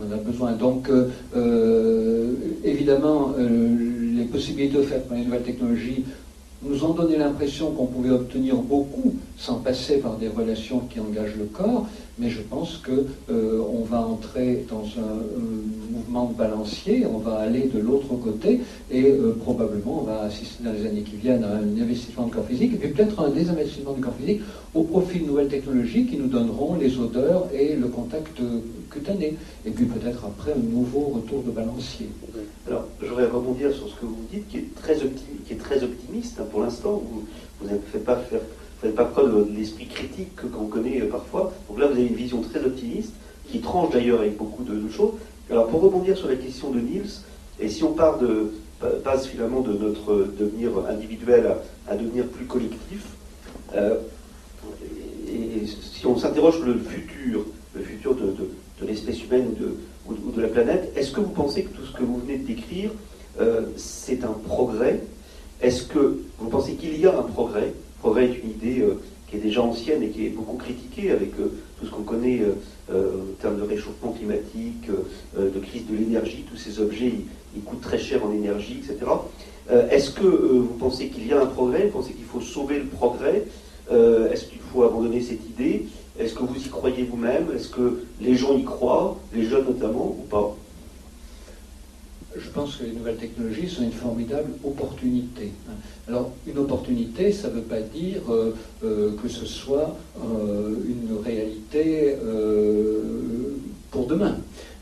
On 0.00 0.08
en 0.08 0.12
a 0.12 0.16
besoin. 0.16 0.52
Donc, 0.52 0.88
évidemment, 2.64 3.34
les 3.38 4.24
possibilités 4.24 4.78
offertes 4.78 5.08
par 5.08 5.16
les 5.16 5.24
nouvelles 5.24 5.42
technologies 5.42 6.04
nous 6.62 6.84
ont 6.84 6.92
donné 6.92 7.16
l'impression 7.16 7.72
qu'on 7.72 7.86
pouvait 7.86 8.10
obtenir 8.10 8.56
beaucoup 8.56 9.14
sans 9.36 9.56
passer 9.56 9.98
par 9.98 10.16
des 10.16 10.28
relations 10.28 10.80
qui 10.80 11.00
engagent 11.00 11.36
le 11.36 11.46
corps, 11.46 11.86
mais 12.18 12.28
je 12.28 12.40
pense 12.40 12.76
qu'on 12.78 13.32
euh, 13.32 13.84
va 13.88 14.00
entrer 14.00 14.64
dans 14.68 14.84
un 14.84 15.92
mouvement 15.92 16.26
de 16.26 16.34
balancier, 16.34 17.06
on 17.06 17.18
va 17.18 17.36
aller 17.38 17.68
de 17.68 17.80
l'autre 17.80 18.14
côté, 18.16 18.60
et 18.90 19.04
euh, 19.04 19.34
probablement 19.40 20.00
on 20.02 20.04
va 20.04 20.20
assister 20.22 20.62
dans 20.62 20.72
les 20.72 20.86
années 20.86 21.02
qui 21.02 21.16
viennent 21.16 21.44
à 21.44 21.56
un 21.56 21.82
investissement 21.82 22.26
de 22.26 22.32
corps 22.32 22.46
physique, 22.46 22.74
et 22.74 22.76
puis 22.76 22.88
peut-être 22.88 23.20
un 23.20 23.30
désinvestissement 23.30 23.92
du 23.92 24.00
corps 24.00 24.14
physique 24.14 24.42
au 24.74 24.82
profit 24.82 25.20
de 25.20 25.26
nouvelles 25.26 25.48
technologies 25.48 26.06
qui 26.06 26.16
nous 26.16 26.28
donneront 26.28 26.76
les 26.76 26.98
odeurs 26.98 27.48
et 27.52 27.74
le 27.76 27.88
contact 27.88 28.40
cutané, 28.90 29.36
et 29.64 29.70
puis 29.70 29.86
peut-être 29.86 30.24
après 30.24 30.52
un 30.52 30.62
nouveau 30.62 31.12
retour 31.14 31.42
de 31.42 31.50
balancier. 31.50 32.08
Alors, 32.66 32.86
je 33.00 33.08
voudrais 33.08 33.26
rebondir 33.26 33.72
sur 33.72 33.88
ce 33.88 33.94
que 33.94 34.06
vous 34.06 34.24
dites, 34.30 34.48
qui 34.48 34.58
est 34.58 34.74
très, 34.74 34.96
qui 34.96 35.52
est 35.52 35.56
très 35.56 35.82
optimiste 35.82 36.38
hein, 36.40 36.44
pour 36.50 36.60
l'instant. 36.60 37.02
Vous 37.60 37.68
ne 37.68 37.78
faites 37.90 38.04
pas 38.04 38.16
faire 38.16 38.40
vous 38.82 38.88
n'avez 38.88 38.96
pas 38.96 39.22
de 39.22 39.46
l'esprit 39.56 39.86
critique 39.86 40.34
qu'on 40.50 40.66
connaît 40.66 41.00
euh, 41.00 41.08
parfois. 41.08 41.52
Donc 41.68 41.78
là, 41.78 41.86
vous 41.86 41.92
avez 41.92 42.06
une 42.06 42.16
vision 42.16 42.40
très 42.42 42.64
optimiste, 42.64 43.12
qui 43.48 43.60
tranche 43.60 43.92
d'ailleurs 43.92 44.20
avec 44.20 44.36
beaucoup 44.36 44.64
de, 44.64 44.88
choses. 44.88 45.12
Alors 45.50 45.68
pour 45.68 45.82
rebondir 45.82 46.16
sur 46.16 46.28
la 46.28 46.36
question 46.36 46.70
de 46.70 46.80
Niels, 46.80 47.06
et 47.60 47.68
si 47.68 47.84
on 47.84 47.92
part 47.92 48.18
de, 48.18 48.52
passe 49.04 49.26
finalement 49.26 49.60
de 49.60 49.72
notre 49.72 50.26
devenir 50.38 50.70
individuel 50.88 51.54
à, 51.88 51.96
devenir 51.96 52.26
plus 52.26 52.46
collectif, 52.46 53.06
euh, 53.74 53.98
et, 55.28 55.66
si 55.66 56.06
on 56.06 56.16
s'interroge 56.16 56.56
sur 56.56 56.66
le 56.66 56.78
futur, 56.78 57.44
le 57.74 57.82
futur 57.82 58.14
de, 58.14 58.34
l'espèce 58.84 59.22
humaine 59.22 59.54
ou, 60.08 60.12
ou 60.12 60.32
de, 60.32 60.40
la 60.40 60.48
planète, 60.48 60.92
est-ce 60.96 61.12
que 61.12 61.20
vous 61.20 61.30
pensez 61.30 61.62
que 61.64 61.76
tout 61.76 61.86
ce 61.86 61.96
que 61.96 62.02
vous 62.02 62.18
venez 62.18 62.38
de 62.38 62.46
décrire, 62.46 62.90
euh, 63.40 63.62
c'est 63.76 64.24
un 64.24 64.34
progrès? 64.46 65.00
Est-ce 65.60 65.84
que 65.84 66.18
vous 66.38 66.48
pensez 66.48 66.74
qu'il 66.74 66.98
y 66.98 67.06
a 67.06 67.16
un 67.16 67.22
progrès? 67.22 67.72
Progrès 68.02 68.24
est 68.24 68.40
une 68.42 68.50
idée 68.50 68.80
euh, 68.80 69.00
qui 69.28 69.36
est 69.36 69.38
déjà 69.38 69.62
ancienne 69.62 70.02
et 70.02 70.08
qui 70.08 70.26
est 70.26 70.30
beaucoup 70.30 70.56
critiquée 70.56 71.12
avec 71.12 71.30
euh, 71.38 71.52
tout 71.78 71.86
ce 71.86 71.90
qu'on 71.90 72.02
connaît 72.02 72.42
euh, 72.90 73.20
en 73.30 73.40
termes 73.40 73.58
de 73.58 73.62
réchauffement 73.62 74.12
climatique, 74.12 74.88
de 75.38 75.58
crise 75.60 75.86
de 75.86 75.96
l'énergie, 75.96 76.44
tous 76.50 76.56
ces 76.56 76.80
objets, 76.80 77.12
ils, 77.56 77.62
coûtent 77.62 77.80
très 77.80 77.98
cher 77.98 78.24
en 78.26 78.32
énergie, 78.32 78.82
etc. 78.82 79.10
Est-ce 79.90 80.10
que 80.10 80.26
vous 80.26 80.74
pensez 80.78 81.08
qu'il 81.08 81.26
y 81.26 81.32
a 81.32 81.40
un 81.40 81.46
progrès? 81.46 81.86
Vous 81.86 82.00
pensez 82.00 82.12
qu'il 82.12 82.24
faut 82.24 82.40
sauver 82.40 82.78
le 82.80 82.86
progrès? 82.86 83.44
Est-ce 83.90 84.44
qu'il 84.44 84.58
faut 84.70 84.82
abandonner 84.82 85.22
cette 85.22 85.48
idée? 85.48 85.86
Est-ce 86.18 86.34
que 86.34 86.42
vous 86.42 86.56
y 86.56 86.68
croyez 86.68 87.04
vous-même? 87.04 87.46
Est-ce 87.54 87.68
que 87.68 88.04
les 88.20 88.34
gens 88.34 88.54
y 88.58 88.64
croient, 88.64 89.16
les 89.32 89.44
jeunes 89.44 89.64
notamment, 89.64 90.16
ou 90.18 90.26
pas? 90.28 90.54
Je 92.36 92.48
pense 92.50 92.76
que 92.76 92.84
les 92.84 92.92
nouvelles 92.92 93.16
technologies 93.16 93.68
sont 93.68 93.82
une 93.82 93.92
formidable 93.92 94.50
opportunité. 94.64 95.52
Alors, 96.08 96.32
une 96.46 96.58
opportunité, 96.58 97.32
ça 97.32 97.48
ne 97.48 97.54
veut 97.54 97.62
pas 97.62 97.80
dire 97.80 98.20
euh, 98.30 98.54
euh, 98.84 99.12
que 99.22 99.28
ce 99.28 99.46
soit 99.46 99.96
euh, 100.18 100.74
une 100.88 101.18
réalité 101.24 102.16
pour 103.90 104.06
demain. 104.06 104.36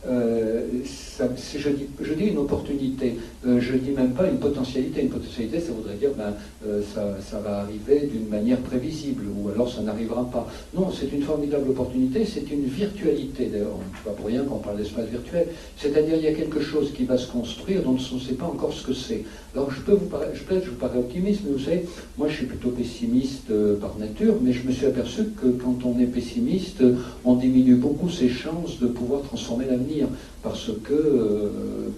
Je, 0.07 1.69
dis, 2.14 2.25
une 2.25 2.38
opportunité, 2.38 3.19
euh, 3.47 3.59
je 3.59 3.73
ne 3.73 3.78
dis 3.78 3.90
même 3.90 4.12
pas 4.12 4.26
une 4.26 4.38
potentialité. 4.38 5.02
Une 5.02 5.09
potentialité, 5.09 5.61
ça 5.61 5.73
voudrait 5.73 5.94
dire 5.94 6.11
ben, 6.16 6.35
euh, 6.66 6.82
ça, 6.94 7.16
ça, 7.20 7.40
va 7.40 7.61
arriver 7.61 8.09
d'une 8.12 8.28
manière 8.28 8.59
prévisible, 8.59 9.25
ou 9.35 9.49
alors 9.49 9.73
ça 9.73 9.80
n'arrivera 9.80 10.28
pas. 10.30 10.47
Non, 10.75 10.90
c'est 10.90 11.11
une 11.12 11.23
formidable 11.23 11.70
opportunité, 11.70 12.26
c'est 12.26 12.50
une 12.50 12.64
virtualité. 12.64 13.47
D'ailleurs, 13.47 13.78
n'est 13.78 14.04
pas 14.04 14.11
pour 14.11 14.26
rien 14.26 14.44
qu'on 14.44 14.59
parle 14.59 14.76
d'espace 14.76 15.06
virtuel. 15.06 15.47
C'est-à-dire, 15.76 16.16
il 16.16 16.25
y 16.25 16.28
a 16.28 16.35
quelque 16.35 16.61
chose 16.61 16.92
qui 16.92 17.04
va 17.04 17.16
se 17.16 17.30
construire 17.30 17.82
dont 17.82 17.97
on 18.12 18.14
ne 18.16 18.20
sait 18.20 18.35
pas 18.35 18.47
encore 18.47 18.75
ce 18.75 18.87
que 18.87 18.92
c'est. 18.92 19.25
Alors, 19.54 19.70
je 19.70 19.80
peux 19.80 19.92
vous 19.92 20.06
paraître, 20.06 20.32
je, 20.35 20.54
je 20.61 20.70
vous 20.70 20.76
parais 20.76 20.99
optimiste, 20.99 21.40
mais 21.44 21.52
vous 21.52 21.64
savez, 21.64 21.87
moi 22.18 22.28
je 22.28 22.37
suis 22.37 22.47
plutôt 22.47 22.68
pessimiste 22.68 23.52
par 23.80 23.97
nature, 23.99 24.35
mais 24.42 24.52
je 24.52 24.66
me 24.66 24.73
suis 24.73 24.87
aperçu 24.87 25.25
que 25.40 25.49
quand 25.49 25.78
on 25.85 25.99
est 25.99 26.06
pessimiste, 26.06 26.82
on 27.25 27.35
diminue 27.35 27.76
beaucoup 27.76 28.11
ses 28.11 28.28
chances 28.28 28.78
de 28.78 28.87
pouvoir 28.87 29.23
transformer 29.23 29.64
l'avenir 29.64 30.06
parce 30.42 30.70
que, 30.82 30.92
euh, 30.92 31.49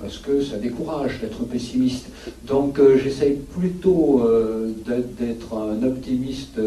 parce 0.00 0.18
que 0.18 0.42
ça 0.42 0.56
décourage 0.56 1.20
pessimiste. 1.40 2.06
Donc 2.46 2.78
euh, 2.78 2.98
j'essaye 3.02 3.38
plutôt 3.58 4.22
euh, 4.24 4.70
d'être 4.86 5.54
un 5.54 5.82
optimiste 5.82 6.58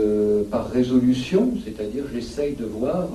par 0.51 0.69
résolution, 0.69 1.53
c'est-à-dire 1.63 2.03
j'essaye 2.13 2.55
de 2.55 2.65
voir 2.65 3.07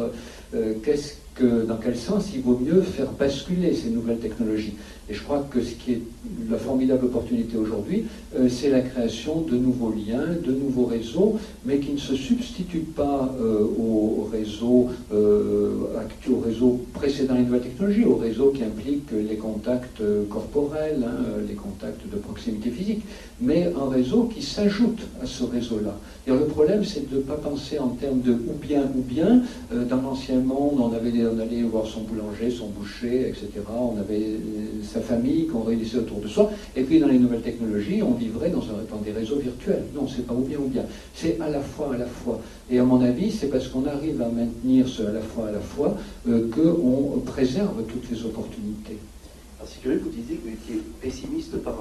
qu'est-ce 0.83 1.14
que, 1.35 1.64
dans 1.64 1.76
quel 1.76 1.97
sens 1.97 2.30
il 2.35 2.42
vaut 2.42 2.59
mieux 2.59 2.83
faire 2.83 3.11
basculer 3.12 3.75
ces 3.75 3.90
nouvelles 3.90 4.19
technologies. 4.19 4.75
Et 5.11 5.14
je 5.14 5.23
crois 5.25 5.45
que 5.50 5.61
ce 5.61 5.75
qui 5.75 5.93
est 5.93 6.02
la 6.49 6.57
formidable 6.57 7.07
opportunité 7.07 7.57
aujourd'hui, 7.57 8.05
euh, 8.37 8.49
c'est 8.49 8.71
la 8.71 8.81
création 8.81 9.40
de 9.40 9.57
nouveaux 9.57 9.93
liens, 9.93 10.25
de 10.45 10.52
nouveaux 10.52 10.85
réseaux, 10.85 11.37
mais 11.64 11.79
qui 11.79 11.93
ne 11.93 11.99
se 11.99 12.14
substituent 12.14 12.87
pas 12.95 13.35
euh, 13.40 13.64
au 13.64 14.29
réseau, 14.31 14.88
euh, 15.12 15.73
au 16.31 16.38
réseau 16.38 16.81
précédent 16.95 17.35
les 17.35 17.43
nouvelles 17.43 17.62
technologies, 17.62 18.05
au 18.05 18.14
réseau 18.14 18.50
qui 18.50 18.62
implique 18.62 19.11
les 19.11 19.37
contacts 19.37 20.00
corporels, 20.29 21.05
hein, 21.05 21.25
les 21.49 21.55
contacts 21.55 22.09
de 22.09 22.17
proximité 22.17 22.71
physique, 22.71 23.02
mais 23.40 23.73
un 23.76 23.88
réseau 23.88 24.25
qui 24.25 24.43
s'ajoute 24.43 25.00
à 25.21 25.26
ce 25.26 25.43
réseau-là. 25.43 25.97
Le 26.29 26.45
problème, 26.45 26.85
c'est 26.85 27.11
de 27.11 27.17
ne 27.17 27.23
pas 27.23 27.35
penser 27.35 27.79
en 27.81 27.88
termes 27.88 28.21
de 28.21 28.33
ou 28.33 28.55
bien 28.61 28.83
ou 28.97 29.00
bien. 29.00 29.43
dans 29.88 30.00
l'ancien 30.00 30.38
monde, 30.38 30.79
on, 30.79 30.93
avait, 30.93 31.12
on 31.26 31.40
allait 31.40 31.62
voir 31.62 31.87
son 31.87 32.02
boulanger, 32.02 32.50
son 32.50 32.69
boucher, 32.69 33.29
etc. 33.29 33.49
On 33.69 33.99
avait 33.99 34.37
famille 35.00 35.47
qu'on 35.47 35.62
réunissait 35.62 35.99
autour 35.99 36.21
de 36.21 36.28
soi. 36.28 36.50
Et 36.76 36.83
puis 36.83 36.99
dans 37.00 37.09
les 37.09 37.19
nouvelles 37.19 37.42
technologies, 37.42 38.02
on 38.02 38.14
vivrait 38.14 38.50
dans, 38.50 38.62
un, 38.62 38.85
dans 38.90 38.99
des 38.99 39.12
réseaux 39.12 39.38
virtuels. 39.38 39.85
Non, 39.95 40.07
c'est 40.09 40.26
pas 40.26 40.35
ou 40.35 40.42
bien 40.42 40.59
ou 40.59 40.69
bien. 40.69 40.85
C'est 41.14 41.40
à 41.40 41.49
la 41.49 41.61
fois, 41.61 41.95
à 41.95 41.99
la 41.99 42.07
fois. 42.07 42.40
Et 42.71 42.78
à 42.78 42.85
mon 42.85 43.00
avis, 43.02 43.30
c'est 43.30 43.49
parce 43.49 43.69
qu'on 43.69 43.87
arrive 43.87 44.21
à 44.23 44.28
maintenir 44.28 44.88
ce 44.88 45.02
à 45.02 45.12
la 45.12 45.21
fois, 45.21 45.49
à 45.49 45.52
la 45.52 45.61
fois, 45.61 45.97
euh, 46.28 46.49
qu'on 46.50 47.21
préserve 47.21 47.83
toutes 47.85 48.11
les 48.11 48.25
opportunités. 48.25 48.99
Alors 49.59 49.71
c'est 49.71 49.83
curieux 49.83 50.00
vous 50.02 50.11
disiez 50.11 50.37
que 50.37 50.49
vous 50.49 50.54
étiez 50.54 50.83
pessimiste 51.02 51.57
par 51.59 51.75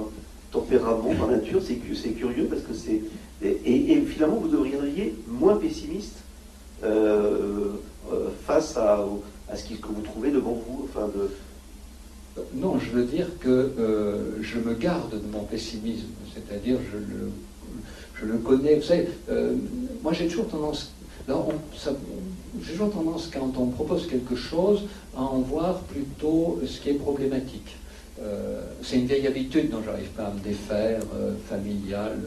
tempérament, 0.51 1.13
par 1.15 1.27
nature. 1.27 1.61
C'est 1.61 2.09
curieux 2.09 2.45
parce 2.45 2.61
que 2.61 2.73
c'est. 2.73 3.01
Et, 3.41 4.01
finalement, 4.01 4.35
vous 4.35 4.49
devriez 4.49 5.15
moins 5.27 5.55
pessimiste 5.55 6.17
euh, 6.83 7.69
euh, 8.11 8.27
face 8.45 8.75
à, 8.75 9.05
à 9.49 9.55
ce 9.55 9.63
que 9.65 9.87
vous 9.87 10.01
trouvez 10.01 10.31
devant 10.31 10.53
vous. 10.67 10.85
Enfin, 10.89 11.07
de, 11.07 11.29
non, 12.53 12.79
je 12.79 12.91
veux 12.91 13.05
dire 13.05 13.27
que 13.39 13.49
euh, 13.49 14.41
je 14.41 14.59
me 14.59 14.73
garde 14.73 15.11
de 15.11 15.31
mon 15.31 15.43
pessimisme, 15.43 16.07
c'est-à-dire 16.33 16.77
je 16.91 16.97
le, 16.97 17.31
je 18.15 18.25
le 18.25 18.37
connais. 18.39 18.75
Vous 18.75 18.83
savez, 18.83 19.07
euh, 19.29 19.53
moi 20.03 20.13
j'ai 20.13 20.27
toujours 20.27 20.47
tendance, 20.47 20.91
j'ai 21.27 22.71
toujours 22.71 22.91
tendance 22.91 23.29
quand 23.31 23.53
on 23.57 23.67
propose 23.67 24.07
quelque 24.07 24.35
chose 24.35 24.83
à 25.15 25.21
en 25.21 25.39
voir 25.39 25.79
plutôt 25.81 26.59
ce 26.65 26.79
qui 26.79 26.89
est 26.89 26.93
problématique. 26.93 27.75
Euh, 28.21 28.61
c'est 28.83 28.97
une 28.97 29.05
vieille 29.05 29.27
habitude 29.27 29.69
dont 29.69 29.81
j'arrive 29.83 30.09
pas 30.09 30.25
à 30.25 30.33
me 30.33 30.39
défaire, 30.39 31.01
familiale, 31.49 32.19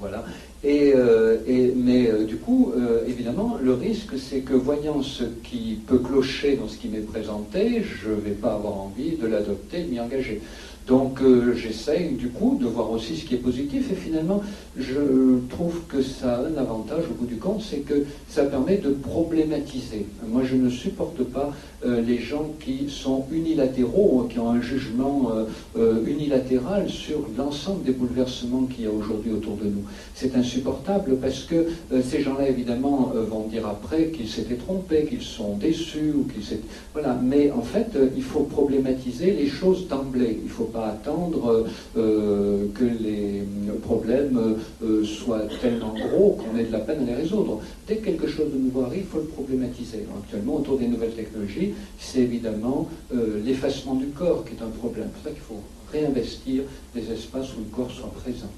voilà. 0.00 0.24
Euh, 0.64 1.38
et, 1.46 1.72
mais 1.76 2.08
euh, 2.08 2.24
du 2.24 2.36
coup, 2.36 2.72
euh, 2.76 3.04
évidemment, 3.06 3.58
le 3.62 3.72
risque, 3.74 4.18
c'est 4.18 4.40
que 4.40 4.54
voyant 4.54 5.02
ce 5.02 5.24
qui 5.24 5.78
peut 5.86 5.98
clocher 5.98 6.56
dans 6.56 6.68
ce 6.68 6.76
qui 6.76 6.88
m'est 6.88 6.98
présenté, 7.00 7.82
je 7.82 8.10
ne 8.10 8.16
vais 8.16 8.30
pas 8.30 8.54
avoir 8.54 8.78
envie 8.78 9.16
de 9.16 9.26
l'adopter, 9.26 9.82
de 9.82 9.90
m'y 9.90 10.00
engager. 10.00 10.40
Donc 10.86 11.20
j'essaye 11.54 12.10
du 12.10 12.28
coup 12.28 12.58
de 12.60 12.66
voir 12.66 12.90
aussi 12.90 13.16
ce 13.16 13.24
qui 13.24 13.34
est 13.34 13.38
positif 13.38 13.90
et 13.90 13.94
finalement 13.94 14.42
je 14.78 15.38
trouve 15.50 15.80
que 15.88 16.02
ça 16.02 16.36
a 16.36 16.40
un 16.40 16.56
avantage 16.56 17.04
au 17.10 17.14
bout 17.14 17.26
du 17.26 17.36
compte, 17.36 17.62
c'est 17.62 17.78
que 17.78 18.04
ça 18.28 18.44
permet 18.44 18.76
de 18.76 18.90
problématiser. 18.90 20.06
Moi 20.28 20.42
je 20.44 20.54
ne 20.54 20.70
supporte 20.70 21.22
pas 21.24 21.52
euh, 21.84 22.00
les 22.00 22.18
gens 22.18 22.50
qui 22.58 22.88
sont 22.88 23.26
unilatéraux, 23.30 24.26
qui 24.30 24.38
ont 24.38 24.50
un 24.50 24.60
jugement 24.60 25.30
euh, 25.30 25.44
euh, 25.76 26.06
unilatéral 26.06 26.88
sur 26.88 27.26
l'ensemble 27.36 27.84
des 27.84 27.92
bouleversements 27.92 28.62
qu'il 28.62 28.84
y 28.84 28.86
a 28.86 28.90
aujourd'hui 28.90 29.32
autour 29.32 29.56
de 29.56 29.64
nous. 29.64 29.84
C'est 30.14 30.34
insupportable 30.36 31.16
parce 31.20 31.44
que 31.44 31.66
ces 32.02 32.22
gens-là, 32.22 32.48
évidemment, 32.48 33.12
vont 33.30 33.46
dire 33.48 33.66
après 33.66 34.06
qu'ils 34.06 34.28
s'étaient 34.28 34.54
trompés, 34.54 35.04
qu'ils 35.04 35.22
sont 35.22 35.56
déçus, 35.56 36.12
ou 36.16 36.24
qu'ils 36.24 36.44
s'étaient... 36.44 36.66
Voilà. 36.92 37.18
Mais 37.22 37.50
en 37.50 37.62
fait, 37.62 37.96
il 38.16 38.22
faut 38.22 38.44
problématiser 38.44 39.32
les 39.32 39.46
choses 39.46 39.88
d'emblée. 39.88 40.40
Il 40.42 40.50
faut 40.50 40.64
pas 40.76 40.88
attendre 40.88 41.64
que 41.94 42.84
les 42.84 43.42
problèmes 43.82 44.56
soient 45.04 45.42
tellement 45.60 45.94
gros 45.94 46.38
qu'on 46.38 46.58
ait 46.58 46.64
de 46.64 46.72
la 46.72 46.80
peine 46.80 47.02
à 47.02 47.06
les 47.06 47.14
résoudre. 47.14 47.60
Dès 47.86 47.96
que 47.96 48.06
quelque 48.06 48.26
chose 48.26 48.52
de 48.52 48.58
nouveau 48.58 48.82
arrive, 48.82 49.04
il 49.04 49.06
faut 49.06 49.18
le 49.18 49.24
problématiser. 49.24 50.04
Actuellement, 50.22 50.56
autour 50.56 50.78
des 50.78 50.88
nouvelles 50.88 51.14
technologies, 51.14 51.74
c'est 51.98 52.20
évidemment 52.20 52.88
euh, 53.14 53.40
l'effacement 53.44 53.94
du 53.94 54.06
corps 54.08 54.44
qui 54.44 54.54
est 54.54 54.62
un 54.62 54.70
problème. 54.70 55.08
C'est 55.14 55.22
pour 55.22 55.24
ça 55.24 55.30
qu'il 55.30 55.42
faut 55.42 55.62
réinvestir 55.92 56.64
des 56.94 57.10
espaces 57.10 57.54
où 57.54 57.60
le 57.60 57.74
corps 57.74 57.90
soit 57.90 58.12
présent. 58.12 58.50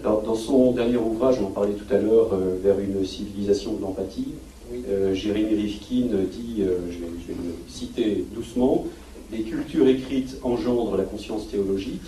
Alors, 0.00 0.22
dans 0.22 0.34
son 0.34 0.72
dernier 0.72 0.96
ouvrage, 0.96 1.36
on 1.40 1.46
en 1.46 1.50
parlait 1.50 1.74
tout 1.74 1.92
à 1.92 1.98
l'heure, 1.98 2.30
euh, 2.32 2.56
Vers 2.62 2.78
une 2.80 3.04
civilisation 3.04 3.74
de 3.74 3.82
l'empathie, 3.82 4.28
euh, 4.88 5.14
Jérémy 5.14 5.54
Rifkin 5.54 6.08
dit, 6.32 6.56
je 6.58 6.64
vais, 6.64 7.10
je, 7.20 7.28
vais, 7.28 7.38
le 7.44 7.54
citer 7.68 8.24
doucement, 8.34 8.86
les 9.34 9.42
cultures 9.42 9.88
écrites 9.88 10.38
engendrent 10.42 10.96
la 10.96 11.04
conscience 11.04 11.50
théologique, 11.50 12.02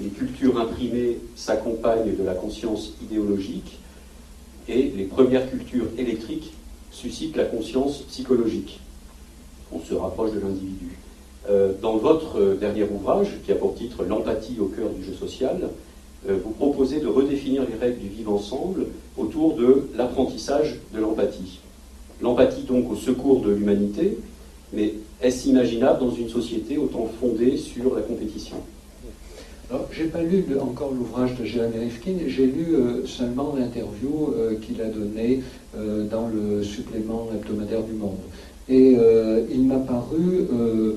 les 0.00 0.08
cultures 0.08 0.58
imprimées 0.58 1.18
s'accompagnent 1.36 2.16
de 2.16 2.24
la 2.24 2.34
conscience 2.34 2.92
idéologique, 3.02 3.78
et 4.68 4.92
les 4.96 5.04
premières 5.04 5.50
cultures 5.50 5.88
électriques 5.98 6.52
suscitent 6.90 7.36
la 7.36 7.44
conscience 7.44 8.02
psychologique 8.02 8.80
on 9.72 9.80
se 9.80 9.94
rapproche 9.94 10.32
de 10.32 10.40
l'individu. 10.40 10.98
Euh, 11.48 11.72
dans 11.80 11.96
votre 11.96 12.40
euh, 12.40 12.54
dernier 12.54 12.84
ouvrage, 12.84 13.28
qui 13.44 13.52
a 13.52 13.54
pour 13.54 13.74
titre 13.74 14.04
L'empathie 14.04 14.58
au 14.60 14.66
cœur 14.66 14.90
du 14.90 15.02
jeu 15.02 15.14
social, 15.14 15.70
euh, 16.28 16.38
vous 16.44 16.50
proposez 16.50 17.00
de 17.00 17.08
redéfinir 17.08 17.62
les 17.68 17.76
règles 17.76 17.98
du 17.98 18.08
vivre 18.08 18.32
ensemble 18.32 18.86
autour 19.16 19.56
de 19.56 19.88
l'apprentissage 19.96 20.78
de 20.94 21.00
l'empathie. 21.00 21.60
L'empathie 22.20 22.62
donc 22.62 22.90
au 22.92 22.96
secours 22.96 23.40
de 23.40 23.50
l'humanité, 23.50 24.18
mais 24.72 24.94
est-ce 25.22 25.48
imaginable 25.48 26.00
dans 26.00 26.14
une 26.14 26.28
société 26.28 26.78
autant 26.78 27.08
fondée 27.20 27.56
sur 27.56 27.94
la 27.94 28.02
compétition? 28.02 28.56
Alors, 29.70 29.88
j'ai 29.90 30.04
pas 30.04 30.22
lu 30.22 30.44
encore 30.60 30.92
l'ouvrage 30.92 31.34
de 31.38 31.44
Jérémy 31.44 31.78
Rifkin, 31.84 32.12
j'ai 32.26 32.46
lu 32.46 32.76
seulement 33.06 33.54
l'interview 33.58 34.34
qu'il 34.60 34.82
a 34.82 34.86
donnée 34.86 35.40
dans 35.74 36.28
le 36.28 36.62
supplément 36.62 37.28
hebdomadaire 37.34 37.82
du 37.82 37.94
Monde. 37.94 38.18
Et 38.68 38.96
euh, 38.96 39.42
il 39.50 39.64
m'a 39.66 39.78
paru 39.78 40.46
euh, 40.52 40.96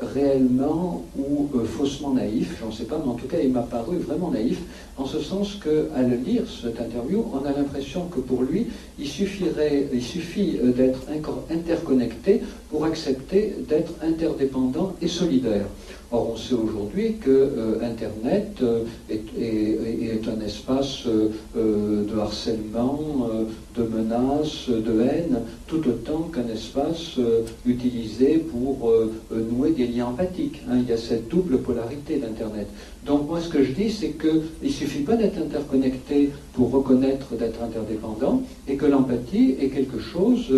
réellement 0.00 1.04
ou 1.16 1.48
euh, 1.54 1.64
faussement 1.64 2.12
naïf, 2.12 2.58
j'en 2.60 2.72
sais 2.72 2.84
pas, 2.84 3.00
mais 3.02 3.10
en 3.10 3.14
tout 3.14 3.28
cas 3.28 3.38
il 3.42 3.52
m'a 3.52 3.62
paru 3.62 3.98
vraiment 3.98 4.30
naïf, 4.30 4.60
en 4.96 5.06
ce 5.06 5.20
sens 5.20 5.58
qu'à 5.62 6.02
le 6.02 6.16
lire, 6.16 6.42
cette 6.48 6.80
interview, 6.80 7.24
on 7.32 7.44
a 7.44 7.52
l'impression 7.52 8.06
que 8.06 8.20
pour 8.20 8.42
lui, 8.42 8.68
il, 8.98 9.08
suffirait, 9.08 9.88
il 9.92 10.02
suffit 10.02 10.58
d'être 10.62 11.00
interconnecté 11.50 12.42
pour 12.70 12.84
accepter 12.84 13.54
d'être 13.68 13.92
interdépendant 14.02 14.94
et 15.02 15.08
solidaire. 15.08 15.66
Or, 16.12 16.30
on 16.30 16.36
sait 16.36 16.54
aujourd'hui 16.54 17.16
que 17.16 17.30
euh, 17.30 17.80
Internet 17.82 18.58
euh, 18.62 18.84
est, 19.10 19.93
un 20.28 20.44
espace 20.44 21.04
euh, 21.06 22.04
de 22.04 22.18
harcèlement, 22.18 23.00
de 23.76 23.82
menaces, 23.82 24.68
de 24.68 25.00
haine, 25.00 25.40
tout 25.66 25.82
autant 25.88 26.30
qu'un 26.32 26.48
espace 26.52 27.18
utilisé 27.66 28.38
pour 28.38 28.92
nouer 29.30 29.70
des 29.70 29.86
liens 29.88 30.06
empathiques. 30.06 30.62
Hein. 30.68 30.78
Il 30.80 30.88
y 30.88 30.92
a 30.92 30.96
cette 30.96 31.28
double 31.28 31.58
polarité 31.58 32.18
d'Internet. 32.18 32.68
Donc 33.04 33.28
moi, 33.28 33.40
ce 33.40 33.48
que 33.48 33.62
je 33.64 33.72
dis, 33.72 33.90
c'est 33.90 34.10
qu'il 34.10 34.42
ne 34.62 34.68
suffit 34.68 35.02
pas 35.02 35.16
d'être 35.16 35.38
interconnecté 35.38 36.30
pour 36.52 36.70
reconnaître 36.70 37.34
d'être 37.34 37.62
interdépendant, 37.62 38.42
et 38.68 38.76
que 38.76 38.86
l'empathie 38.86 39.56
est 39.60 39.68
quelque 39.68 39.98
chose 39.98 40.52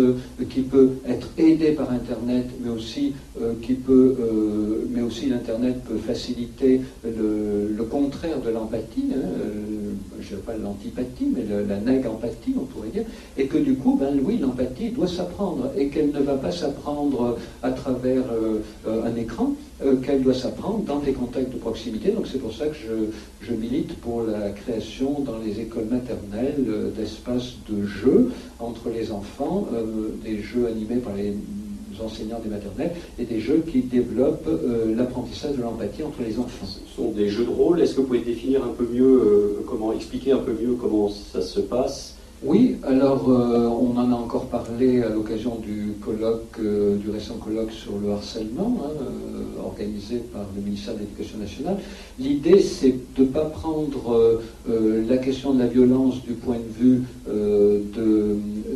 qui 0.49 0.61
peut 0.61 0.91
être 1.07 1.29
aidé 1.37 1.71
par 1.71 1.91
Internet, 1.91 2.45
mais 2.63 2.69
aussi 2.69 3.13
aussi 5.07 5.27
l'Internet 5.27 5.47
Internet 5.47 5.81
peut 5.85 5.97
faciliter 5.97 6.81
le, 7.05 7.83
contraire 7.89 8.41
de 8.41 8.49
l'empathie, 8.49 9.05
hein, 9.13 9.21
euh, 9.23 9.56
je 10.19 10.35
ne 10.35 10.39
pas 10.39 10.55
l'antipathie, 10.55 11.27
mais 11.33 11.43
la 11.67 11.77
neg-empathie, 11.77 12.55
on 12.57 12.65
pourrait 12.65 12.89
dire, 12.89 13.03
et 13.37 13.45
que 13.45 13.57
du 13.57 13.75
coup, 13.75 13.97
ben 13.99 14.19
oui, 14.23 14.37
l'empathie 14.37 14.89
doit 14.89 15.07
s'apprendre, 15.07 15.71
et 15.77 15.89
qu'elle 15.89 16.11
ne 16.11 16.19
va 16.19 16.35
pas 16.35 16.51
s'apprendre 16.51 17.37
à 17.63 17.71
travers 17.71 18.23
euh, 18.31 19.03
un 19.03 19.15
écran, 19.15 19.53
euh, 19.83 19.95
qu'elle 19.97 20.23
doit 20.23 20.33
s'apprendre 20.33 20.79
dans 20.79 20.99
des 20.99 21.13
contacts 21.13 21.51
de 21.51 21.57
proximité. 21.57 22.11
Donc 22.11 22.27
c'est 22.31 22.39
pour 22.39 22.53
ça 22.53 22.67
que 22.67 22.75
je, 22.75 23.45
je, 23.45 23.53
milite 23.53 23.95
pour 23.99 24.23
la 24.23 24.49
création 24.49 25.19
dans 25.21 25.37
les 25.37 25.59
écoles 25.59 25.87
maternelles 25.89 26.91
d'espaces 26.95 27.53
de 27.69 27.85
jeux 27.85 28.31
entre 28.59 28.89
les 28.89 29.11
enfants, 29.11 29.67
des 30.23 30.39
jeux 30.39 30.67
animés 30.67 30.97
par 30.97 31.15
les 31.15 31.33
enseignants 32.01 32.39
des 32.43 32.49
maternelles, 32.49 32.93
et 33.19 33.25
des 33.25 33.39
jeux 33.39 33.63
qui 33.69 33.81
développent 33.81 34.47
euh, 34.47 34.95
l'apprentissage 34.95 35.55
de 35.55 35.61
l'empathie 35.61 36.03
entre 36.03 36.21
les 36.27 36.39
enfants. 36.39 36.65
Ce 36.65 36.95
sont 36.95 37.11
des 37.11 37.29
jeux 37.29 37.45
de 37.45 37.49
rôle. 37.49 37.81
Est-ce 37.81 37.95
que 37.95 38.01
vous 38.01 38.07
pouvez 38.07 38.19
définir 38.19 38.63
un 38.63 38.73
peu 38.77 38.87
mieux, 38.91 39.03
euh, 39.03 39.63
comment 39.67 39.93
expliquer 39.93 40.31
un 40.31 40.39
peu 40.39 40.53
mieux 40.53 40.73
comment 40.73 41.09
ça 41.09 41.41
se 41.41 41.59
passe? 41.59 42.15
Oui, 42.43 42.75
alors 42.83 43.27
euh, 43.29 43.67
on 43.67 43.97
en 43.97 44.11
a 44.11 44.15
encore 44.15 44.45
parlé 44.45 45.01
à 45.01 45.09
l'occasion 45.09 45.55
du 45.55 45.93
colloque, 46.05 46.59
du 46.59 47.09
récent 47.09 47.33
colloque 47.43 47.71
sur 47.71 47.97
le 47.97 48.11
harcèlement, 48.11 48.77
hein, 48.85 49.63
organisé 49.65 50.17
par 50.17 50.45
le 50.55 50.61
ministère 50.61 50.93
de 50.93 50.99
l'Éducation 50.99 51.39
nationale. 51.39 51.77
L'idée, 52.19 52.59
c'est 52.59 52.93
de 53.15 53.23
ne 53.23 53.25
pas 53.25 53.45
prendre 53.45 54.39
la 54.67 55.17
question 55.17 55.51
de 55.53 55.59
la 55.59 55.65
violence 55.65 56.23
du 56.23 56.33
point 56.33 56.57
de 56.57 56.83
vue 56.85 57.01
de, 57.27 58.35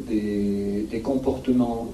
des, 0.09 0.99
comportements 1.03 1.87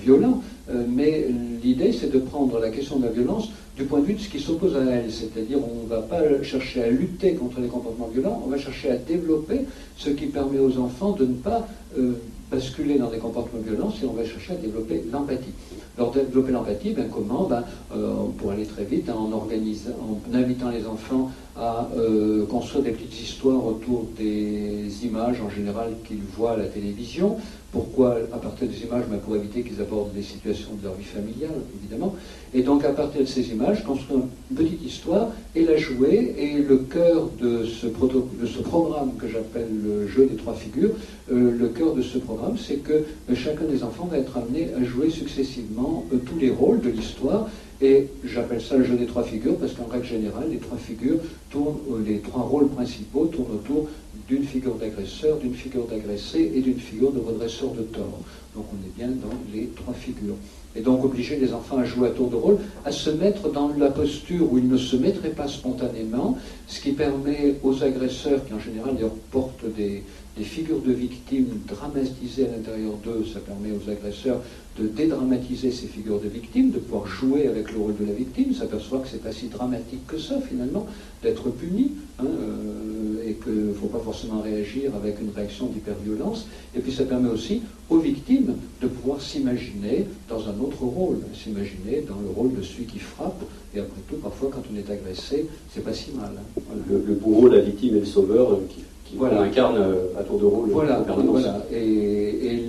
violents, 0.00 0.40
mais 0.88 1.28
l'idée, 1.62 1.92
c'est 1.92 2.12
de 2.12 2.18
prendre 2.18 2.58
la 2.60 2.70
question 2.70 2.98
de 2.98 3.06
la 3.06 3.12
violence 3.12 3.48
du 3.78 3.84
point 3.84 4.00
de 4.00 4.06
vue 4.06 4.14
de 4.14 4.20
ce 4.20 4.28
qui 4.28 4.40
s'oppose 4.40 4.76
à 4.76 4.84
elle. 4.84 5.10
C'est-à-dire, 5.10 5.58
on 5.58 5.84
ne 5.84 5.88
va 5.88 6.02
pas 6.02 6.42
chercher 6.42 6.82
à 6.82 6.88
lutter 6.88 7.34
contre 7.34 7.60
les 7.60 7.68
comportements 7.68 8.08
violents, 8.12 8.42
on 8.44 8.50
va 8.50 8.58
chercher 8.58 8.90
à 8.90 8.96
développer 8.96 9.66
ce 9.96 10.10
qui 10.10 10.26
permet 10.26 10.58
aux 10.58 10.78
enfants 10.78 11.12
de 11.12 11.24
ne 11.24 11.34
pas 11.34 11.66
euh, 11.96 12.14
basculer 12.50 12.98
dans 12.98 13.10
des 13.10 13.18
comportements 13.18 13.62
violents 13.62 13.92
si 13.92 14.04
on 14.04 14.12
va 14.12 14.24
chercher 14.24 14.54
à 14.54 14.56
développer 14.56 15.04
l'empathie. 15.12 15.52
Alors 15.96 16.12
développer 16.12 16.52
l'empathie, 16.52 16.92
ben, 16.92 17.08
comment? 17.12 17.44
Ben, 17.44 17.64
euh, 17.94 18.14
Pour 18.36 18.50
aller 18.50 18.64
très 18.64 18.84
vite, 18.84 19.08
en, 19.10 19.32
organisant, 19.32 19.90
en 20.02 20.34
invitant 20.34 20.70
les 20.70 20.86
enfants 20.86 21.30
à 21.56 21.88
euh, 21.96 22.46
construire 22.46 22.84
des 22.84 22.92
petites 22.92 23.20
histoires 23.20 23.64
autour 23.64 24.06
des 24.16 25.04
images 25.04 25.40
en 25.40 25.50
général 25.50 25.94
qu'ils 26.06 26.22
voient 26.36 26.52
à 26.52 26.56
la 26.56 26.66
télévision, 26.66 27.36
pourquoi 27.70 28.16
à 28.32 28.38
partir 28.38 28.66
des 28.66 28.82
images 28.82 29.04
mais 29.10 29.18
Pour 29.18 29.36
éviter 29.36 29.62
qu'ils 29.62 29.80
abordent 29.80 30.14
des 30.14 30.22
situations 30.22 30.70
de 30.80 30.84
leur 30.84 30.94
vie 30.94 31.04
familiale, 31.04 31.60
évidemment. 31.78 32.14
Et 32.54 32.62
donc 32.62 32.84
à 32.84 32.90
partir 32.90 33.20
de 33.20 33.26
ces 33.26 33.50
images, 33.50 33.84
construire 33.84 34.20
une 34.50 34.56
petite 34.56 34.82
histoire 34.82 35.28
et 35.54 35.64
la 35.64 35.76
jouer. 35.76 36.34
Et 36.38 36.62
le 36.62 36.78
cœur 36.78 37.28
de 37.40 37.64
ce, 37.64 37.86
programme 37.86 39.16
que 39.18 39.28
j'appelle 39.28 39.68
le 39.84 40.06
jeu 40.06 40.26
des 40.26 40.36
trois 40.36 40.54
figures, 40.54 40.92
euh, 41.30 41.52
le 41.58 41.68
cœur 41.68 41.94
de 41.94 42.00
ce 42.00 42.16
programme, 42.16 42.56
c'est 42.56 42.76
que 42.76 42.92
euh, 42.92 43.34
chacun 43.34 43.64
des 43.64 43.84
enfants 43.84 44.08
va 44.10 44.16
être 44.16 44.38
amené 44.38 44.68
à 44.74 44.82
jouer 44.82 45.10
successivement 45.10 46.06
euh, 46.12 46.16
tous 46.16 46.38
les 46.38 46.50
rôles 46.50 46.80
de 46.80 46.88
l'histoire. 46.88 47.48
Et 47.80 48.08
j'appelle 48.24 48.60
ça 48.60 48.76
le 48.76 48.84
jeu 48.84 48.96
des 48.96 49.06
trois 49.06 49.22
figures 49.22 49.56
parce 49.56 49.72
qu'en 49.72 49.86
règle 49.86 50.06
générale, 50.06 50.48
les 50.50 50.58
trois 50.58 50.78
figures 50.78 51.18
tournent, 51.50 51.78
les 52.04 52.18
trois 52.18 52.42
rôles 52.42 52.68
principaux 52.68 53.26
tournent 53.26 53.54
autour 53.54 53.88
d'une 54.26 54.42
figure 54.42 54.74
d'agresseur, 54.74 55.38
d'une 55.38 55.54
figure 55.54 55.86
d'agressé 55.86 56.52
et 56.54 56.60
d'une 56.60 56.80
figure 56.80 57.12
de 57.12 57.20
redresseur 57.20 57.70
de 57.70 57.82
tort. 57.82 58.20
Donc 58.56 58.66
on 58.72 58.84
est 58.84 58.96
bien 58.96 59.08
dans 59.08 59.36
les 59.52 59.68
trois 59.76 59.94
figures. 59.94 60.34
Et 60.74 60.80
donc 60.80 61.04
obliger 61.04 61.36
les 61.36 61.52
enfants 61.52 61.78
à 61.78 61.84
jouer 61.84 62.08
à 62.08 62.10
tour 62.10 62.28
de 62.28 62.36
rôle, 62.36 62.58
à 62.84 62.90
se 62.90 63.10
mettre 63.10 63.50
dans 63.50 63.70
la 63.78 63.90
posture 63.90 64.52
où 64.52 64.58
ils 64.58 64.68
ne 64.68 64.76
se 64.76 64.96
mettraient 64.96 65.30
pas 65.30 65.48
spontanément, 65.48 66.36
ce 66.66 66.80
qui 66.80 66.92
permet 66.92 67.54
aux 67.62 67.82
agresseurs, 67.82 68.44
qui 68.44 68.54
en 68.54 68.60
général 68.60 68.96
portent 69.30 69.64
des 69.76 70.02
figures 70.42 70.80
de 70.80 70.92
victimes 70.92 71.60
dramatisées 71.66 72.46
à 72.46 72.56
l'intérieur 72.56 72.92
d'eux, 73.04 73.24
ça 73.32 73.40
permet 73.40 73.70
aux 73.70 73.90
agresseurs 73.90 74.40
de 74.78 74.86
dédramatiser 74.86 75.70
ces 75.70 75.86
figures 75.86 76.20
de 76.20 76.28
victimes, 76.28 76.70
de 76.70 76.78
pouvoir 76.78 77.06
jouer 77.06 77.46
avec 77.46 77.72
le 77.72 77.78
rôle 77.78 77.96
de 77.96 78.06
la 78.06 78.12
victime, 78.12 78.54
s'aperçoit 78.54 79.00
que 79.00 79.08
c'est 79.08 79.22
pas 79.22 79.32
si 79.32 79.48
dramatique 79.48 80.06
que 80.06 80.18
ça 80.18 80.40
finalement, 80.40 80.86
d'être 81.22 81.50
puni, 81.50 81.92
hein, 82.18 82.24
euh, 82.24 83.28
et 83.28 83.34
qu'il 83.34 83.68
ne 83.68 83.72
faut 83.72 83.88
pas 83.88 83.98
forcément 83.98 84.40
réagir 84.40 84.94
avec 84.94 85.20
une 85.20 85.30
réaction 85.34 85.66
d'hyperviolence. 85.66 86.46
Et 86.76 86.80
puis 86.80 86.92
ça 86.92 87.04
permet 87.04 87.28
aussi 87.28 87.62
aux 87.90 87.98
victimes 87.98 88.54
de 88.80 88.86
pouvoir 88.86 89.20
s'imaginer 89.20 90.06
dans 90.28 90.48
un 90.48 90.58
autre 90.60 90.82
rôle, 90.82 91.18
s'imaginer 91.34 92.04
dans 92.06 92.20
le 92.20 92.30
rôle 92.34 92.54
de 92.54 92.62
celui 92.62 92.84
qui 92.84 92.98
frappe, 93.00 93.42
et 93.74 93.80
après 93.80 94.00
tout, 94.08 94.16
parfois 94.16 94.50
quand 94.52 94.62
on 94.72 94.76
est 94.76 94.90
agressé, 94.90 95.46
c'est 95.74 95.82
pas 95.82 95.92
si 95.92 96.12
mal. 96.12 96.32
Hein. 96.38 96.60
Le, 96.88 97.02
le, 97.04 97.14
bourreau, 97.14 97.48
la 97.48 97.60
victime 97.60 97.96
et 97.96 98.00
le 98.00 98.06
sauveur 98.06 98.52
euh, 98.52 98.66
qui 99.08 99.16
voilà. 99.16 99.42
incarne 99.42 99.76
euh, 99.76 100.18
à 100.18 100.22
tour 100.22 100.38
de 100.38 100.44
rôle. 100.44 100.70
Voilà, 100.70 101.04
voilà. 101.06 101.66
Et, 101.72 102.62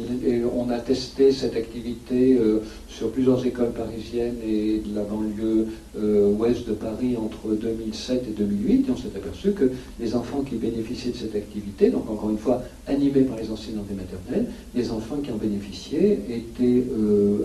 on 0.56 0.70
a 0.70 0.78
testé 0.78 1.32
cette 1.32 1.56
activité 1.56 2.38
euh, 2.38 2.60
sur 2.88 3.12
plusieurs 3.12 3.44
écoles 3.46 3.72
parisiennes 3.72 4.36
et 4.46 4.82
de 4.86 4.96
la 4.96 5.04
banlieue 5.04 5.68
euh, 5.98 6.32
ouest 6.34 6.68
de 6.68 6.74
Paris 6.74 7.16
entre 7.18 7.56
2007 7.56 8.26
et 8.28 8.32
2008, 8.32 8.88
et 8.88 8.92
on 8.92 8.98
s'est 8.98 9.16
aperçu 9.16 9.54
que 9.54 9.72
les 10.00 10.16
enfants 10.16 10.42
qui 10.42 10.56
bénéficiaient 10.56 11.12
de 11.12 11.18
cette 11.18 11.36
activité, 11.36 11.90
donc 11.90 12.10
encore 12.10 12.30
une 12.30 12.38
fois 12.38 12.62
animés 12.88 13.22
par 13.22 13.38
les 13.38 13.50
enseignants 13.50 13.86
des 13.90 13.96
maternelles, 13.96 14.52
les 14.76 14.92
enfants 14.92 15.18
qui 15.24 15.32
en 15.32 15.38
bénéficiaient 15.38 16.20
étaient, 16.30 16.84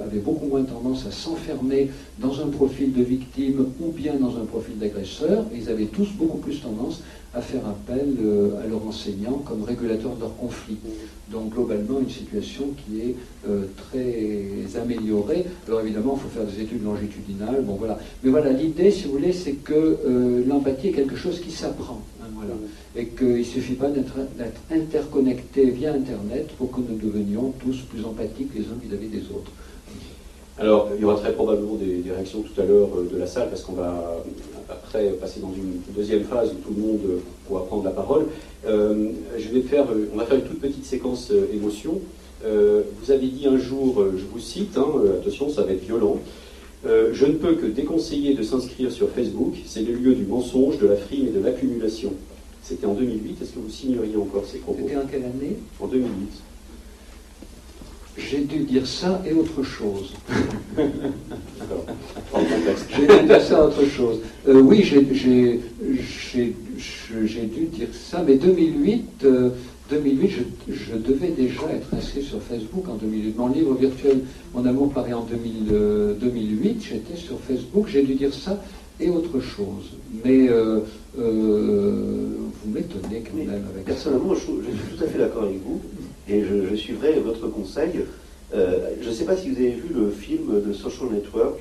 avaient 0.04 0.18
beaucoup 0.18 0.46
moins 0.46 0.62
tendance 0.62 1.06
à 1.06 1.10
s'enfermer 1.10 1.90
dans 2.18 2.40
un 2.40 2.48
profil 2.48 2.92
de 2.92 3.02
victime 3.02 3.66
ou 3.80 3.92
bien 3.92 4.14
dans 4.14 4.36
un 4.36 4.44
profil 4.44 4.78
d'agresseur, 4.78 5.44
ils 5.54 5.70
avaient 5.70 5.86
tous 5.86 6.08
beaucoup 6.18 6.38
plus 6.38 6.60
tendance 6.60 7.02
à 7.34 7.40
faire 7.40 7.66
appel 7.66 8.14
euh, 8.22 8.62
à 8.62 8.66
leurs 8.66 8.86
enseignants 8.86 9.42
comme 9.44 9.64
régulateur 9.64 10.14
de 10.14 10.20
leurs 10.20 10.36
conflits. 10.36 10.78
Donc 11.30 11.52
globalement, 11.54 12.00
une 12.00 12.10
situation 12.10 12.68
qui 12.84 13.00
est 13.00 13.16
euh, 13.48 13.64
très 13.76 14.78
améliorée. 14.80 15.44
Alors 15.66 15.80
évidemment, 15.80 16.16
il 16.16 16.22
faut 16.22 16.28
faire 16.28 16.46
des 16.46 16.62
études 16.62 16.84
longitudinales. 16.84 17.62
Bon 17.64 17.74
voilà. 17.74 17.98
Mais 18.22 18.30
voilà, 18.30 18.52
l'idée, 18.52 18.90
si 18.90 19.04
vous 19.04 19.12
voulez, 19.12 19.32
c'est 19.32 19.54
que 19.54 19.72
euh, 19.74 20.44
l'empathie 20.46 20.88
est 20.88 20.92
quelque 20.92 21.16
chose 21.16 21.40
qui 21.40 21.50
s'apprend. 21.50 22.02
Hein, 22.22 22.26
voilà. 22.34 22.54
Et 22.96 23.06
qu'il 23.06 23.38
ne 23.38 23.42
suffit 23.42 23.74
pas 23.74 23.88
d'être 23.88 24.14
interconnecté 24.70 25.70
via 25.70 25.92
Internet 25.92 26.48
pour 26.56 26.70
que 26.70 26.80
nous 26.80 26.96
devenions 26.96 27.52
tous 27.58 27.78
plus 27.90 28.04
empathiques 28.04 28.50
les 28.54 28.62
uns 28.62 28.78
vis-à-vis 28.80 29.08
des 29.08 29.22
autres. 29.34 29.50
Alors, 30.56 30.88
il 30.94 31.02
y 31.02 31.04
aura 31.04 31.16
très 31.16 31.32
probablement 31.32 31.74
des, 31.74 32.10
réactions 32.10 32.42
tout 32.42 32.60
à 32.60 32.64
l'heure 32.64 32.90
de 33.10 33.18
la 33.18 33.26
salle, 33.26 33.48
parce 33.48 33.62
qu'on 33.62 33.72
va 33.72 34.22
après 34.68 35.08
passer 35.20 35.40
dans 35.40 35.52
une 35.52 35.80
deuxième 35.96 36.24
phase 36.24 36.52
où 36.52 36.54
tout 36.54 36.74
le 36.76 36.80
monde 36.80 37.00
pourra 37.46 37.66
prendre 37.66 37.84
la 37.84 37.90
parole. 37.90 38.26
Euh, 38.66 39.10
je 39.36 39.48
vais 39.48 39.62
faire, 39.62 39.86
on 40.12 40.16
va 40.16 40.24
faire 40.26 40.36
une 40.36 40.44
toute 40.44 40.60
petite 40.60 40.84
séquence 40.84 41.30
euh, 41.32 41.48
émotion. 41.52 42.00
Euh, 42.44 42.82
vous 43.00 43.10
avez 43.10 43.26
dit 43.26 43.46
un 43.48 43.58
jour, 43.58 44.04
je 44.16 44.24
vous 44.24 44.38
cite, 44.38 44.78
hein, 44.78 44.86
attention, 45.20 45.50
ça 45.50 45.62
va 45.62 45.72
être 45.72 45.84
violent. 45.84 46.18
je 46.84 47.26
ne 47.26 47.32
peux 47.32 47.54
que 47.54 47.66
déconseiller 47.66 48.34
de 48.34 48.42
s'inscrire 48.42 48.92
sur 48.92 49.10
Facebook, 49.10 49.54
c'est 49.66 49.82
le 49.82 49.94
lieu 49.94 50.14
du 50.14 50.24
mensonge, 50.24 50.78
de 50.78 50.86
la 50.86 50.96
frime 50.96 51.26
et 51.28 51.30
de 51.30 51.40
l'accumulation. 51.40 52.12
C'était 52.62 52.86
en 52.86 52.94
2008, 52.94 53.42
est-ce 53.42 53.52
que 53.52 53.58
vous 53.58 53.70
signeriez 53.70 54.16
encore 54.16 54.44
ces 54.46 54.58
propos? 54.58 54.80
C'était 54.82 54.96
en 54.96 55.06
quelle 55.06 55.24
année? 55.24 55.56
En 55.80 55.86
2008. 55.86 56.10
J'ai 58.16 58.40
dû 58.40 58.60
dire 58.60 58.86
ça 58.86 59.20
et 59.26 59.32
autre 59.32 59.62
chose. 59.64 60.12
j'ai 62.90 63.06
dû 63.06 63.26
dire 63.26 63.42
ça 63.42 63.58
et 63.58 63.60
autre 63.60 63.84
chose. 63.86 64.20
Euh, 64.48 64.60
oui, 64.60 64.84
j'ai 64.84 65.00
dû 65.00 65.60
dire 67.66 67.88
ça, 67.92 68.22
mais 68.26 68.36
2008, 68.36 69.26
2008 69.90 70.24
euh, 70.24 70.72
je, 70.72 70.96
devais 70.96 71.28
déjà 71.28 71.62
être 71.72 71.92
inscrit 71.92 72.22
sur 72.22 72.40
Facebook 72.40 72.88
en 72.88 72.94
2008. 72.94 73.36
Mon 73.36 73.48
livre 73.48 73.74
virtuel, 73.74 74.20
Mon 74.54 74.64
amour 74.64 74.92
paraît 74.92 75.12
en 75.12 75.24
2008, 75.24 75.72
euh, 75.72 76.14
j'étais 76.80 77.16
sur 77.16 77.40
Facebook, 77.40 77.88
j'ai 77.88 78.02
dû 78.02 78.14
dire 78.14 78.32
ça 78.32 78.62
et 79.00 79.10
autre 79.10 79.40
chose. 79.40 79.90
Mais 80.24 80.46
vous 81.16 82.70
m'étonnez 82.72 83.24
quand 83.24 83.36
même 83.36 83.64
avec 83.72 83.84
Personnellement, 83.84 84.34
je, 84.34 84.40
suis 84.40 84.52
tout 84.96 85.02
à 85.02 85.06
fait 85.08 85.18
d'accord 85.18 85.42
avec 85.42 85.60
vous. 85.66 85.80
Et 86.28 86.42
je, 86.42 86.74
suivrai 86.74 87.18
votre 87.20 87.48
conseil. 87.48 88.00
Euh, 88.54 88.90
je 89.00 89.08
ne 89.08 89.14
sais 89.14 89.24
pas 89.24 89.36
si 89.36 89.50
vous 89.50 89.56
avez 89.56 89.72
vu 89.72 89.92
le 89.94 90.10
film 90.10 90.62
de 90.66 90.72
Social 90.72 91.08
Network 91.10 91.58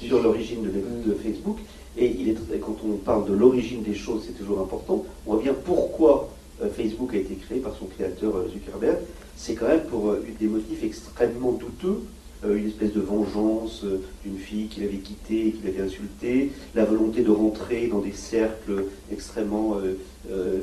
sur 0.00 0.22
l'origine 0.22 0.62
de, 0.62 1.14
Facebook. 1.14 1.58
Et 1.98 2.34
quand 2.60 2.76
on 2.86 2.96
parle 2.96 3.26
de 3.28 3.34
l'origine 3.34 3.82
des 3.82 3.94
choses, 3.94 4.24
c'est 4.26 4.38
toujours 4.38 4.60
important. 4.60 5.04
On 5.26 5.34
voit 5.34 5.42
bien 5.42 5.54
pourquoi 5.54 6.30
euh, 6.62 6.68
Facebook 6.70 7.14
a 7.14 7.18
été 7.18 7.34
créé 7.34 7.58
par 7.58 7.74
son 7.76 7.86
créateur 7.86 8.36
euh, 8.36 8.48
Zuckerberg. 8.52 8.98
C'est 9.36 9.54
quand 9.54 9.68
même 9.68 9.84
pour 9.84 10.14
des 10.40 10.46
motifs 10.46 10.82
extrêmement 10.82 11.52
douteux. 11.52 12.00
une 12.48 12.68
espèce 12.68 12.92
de 12.92 13.00
vengeance 13.00 13.84
d'une 14.24 14.38
fille 14.38 14.68
qu'il 14.68 14.84
avait 14.84 15.02
quittée 15.08 15.48
et 15.48 15.52
qu'il 15.52 15.66
avait 15.68 15.82
insultée, 15.82 16.52
la 16.74 16.86
volonté 16.86 17.22
de 17.22 17.30
rentrer 17.30 17.88
dans 17.88 18.00
des 18.00 18.12
cercles 18.12 18.84
extrêmement 19.12 19.76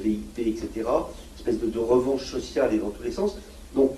VIP, 0.03 0.39
etc. 0.39 0.89
Espèce 1.45 1.59
de, 1.59 1.79
revanche 1.79 2.25
sociale 2.25 2.73
et 2.73 2.77
dans 2.77 2.89
tous 2.89 3.03
les 3.03 3.11
sens. 3.11 3.37
Donc 3.75 3.91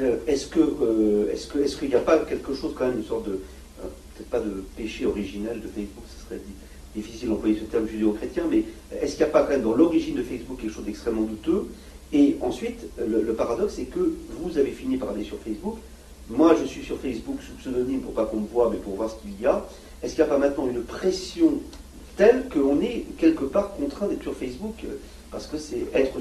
euh, 0.00 0.16
est-ce 0.26 0.46
que 0.46 0.60
euh, 0.60 1.34
que 1.52 1.58
est-ce 1.58 1.76
qu'il 1.76 1.88
n'y 1.88 1.94
a 1.94 2.00
pas 2.00 2.18
quelque 2.20 2.54
chose 2.54 2.72
quand 2.74 2.86
même 2.86 2.98
une 2.98 3.04
sorte 3.04 3.26
de 3.26 3.32
euh, 3.32 3.88
peut-être 4.14 4.30
pas 4.30 4.40
de 4.40 4.64
péché 4.74 5.04
originel 5.04 5.60
de 5.60 5.66
Facebook, 5.68 6.04
ce 6.08 6.24
serait 6.24 6.40
difficile 6.96 7.28
d'employer 7.28 7.58
ce 7.58 7.64
terme 7.64 7.86
judéo-chrétien, 7.86 8.44
mais 8.50 8.64
est-ce 9.02 9.16
qu'il 9.16 9.24
n'y 9.24 9.30
a 9.30 9.32
pas 9.32 9.42
quand 9.42 9.50
même 9.50 9.62
dans 9.62 9.74
l'origine 9.74 10.14
de 10.14 10.22
Facebook 10.22 10.60
quelque 10.60 10.72
chose 10.72 10.84
d'extrêmement 10.84 11.22
douteux? 11.22 11.66
Et 12.12 12.36
ensuite, 12.40 12.86
le, 12.98 13.32
paradoxe, 13.32 13.74
c'est 13.76 13.84
que 13.84 14.14
vous 14.38 14.58
avez 14.58 14.70
fini 14.70 14.98
par 14.98 15.10
aller 15.10 15.24
sur 15.24 15.38
Facebook. 15.38 15.76
Moi, 16.28 16.54
je 16.60 16.66
suis 16.66 16.84
sur 16.84 16.98
Facebook 16.98 17.38
sous 17.40 17.54
pseudonyme 17.54 18.00
pour 18.00 18.12
pas 18.12 18.26
qu'on 18.26 18.40
me 18.40 18.46
voit, 18.46 18.68
mais 18.70 18.76
pour 18.76 18.96
voir 18.96 19.10
ce 19.10 19.16
qu'il 19.16 19.40
y 19.40 19.46
a. 19.46 19.66
Est-ce 20.02 20.14
qu'il 20.14 20.24
n'y 20.24 20.30
a 20.30 20.32
pas 20.34 20.38
maintenant 20.38 20.68
une 20.68 20.82
pression 20.82 21.60
telle 22.16 22.48
qu'on 22.50 22.80
est 22.80 23.06
quelque 23.16 23.44
part 23.44 23.74
contraint 23.74 24.08
d'être 24.08 24.22
sur 24.22 24.34
Facebook 24.34 24.74
Parce 25.30 25.46
que 25.46 25.56
c'est 25.56 25.86
être 25.94 26.18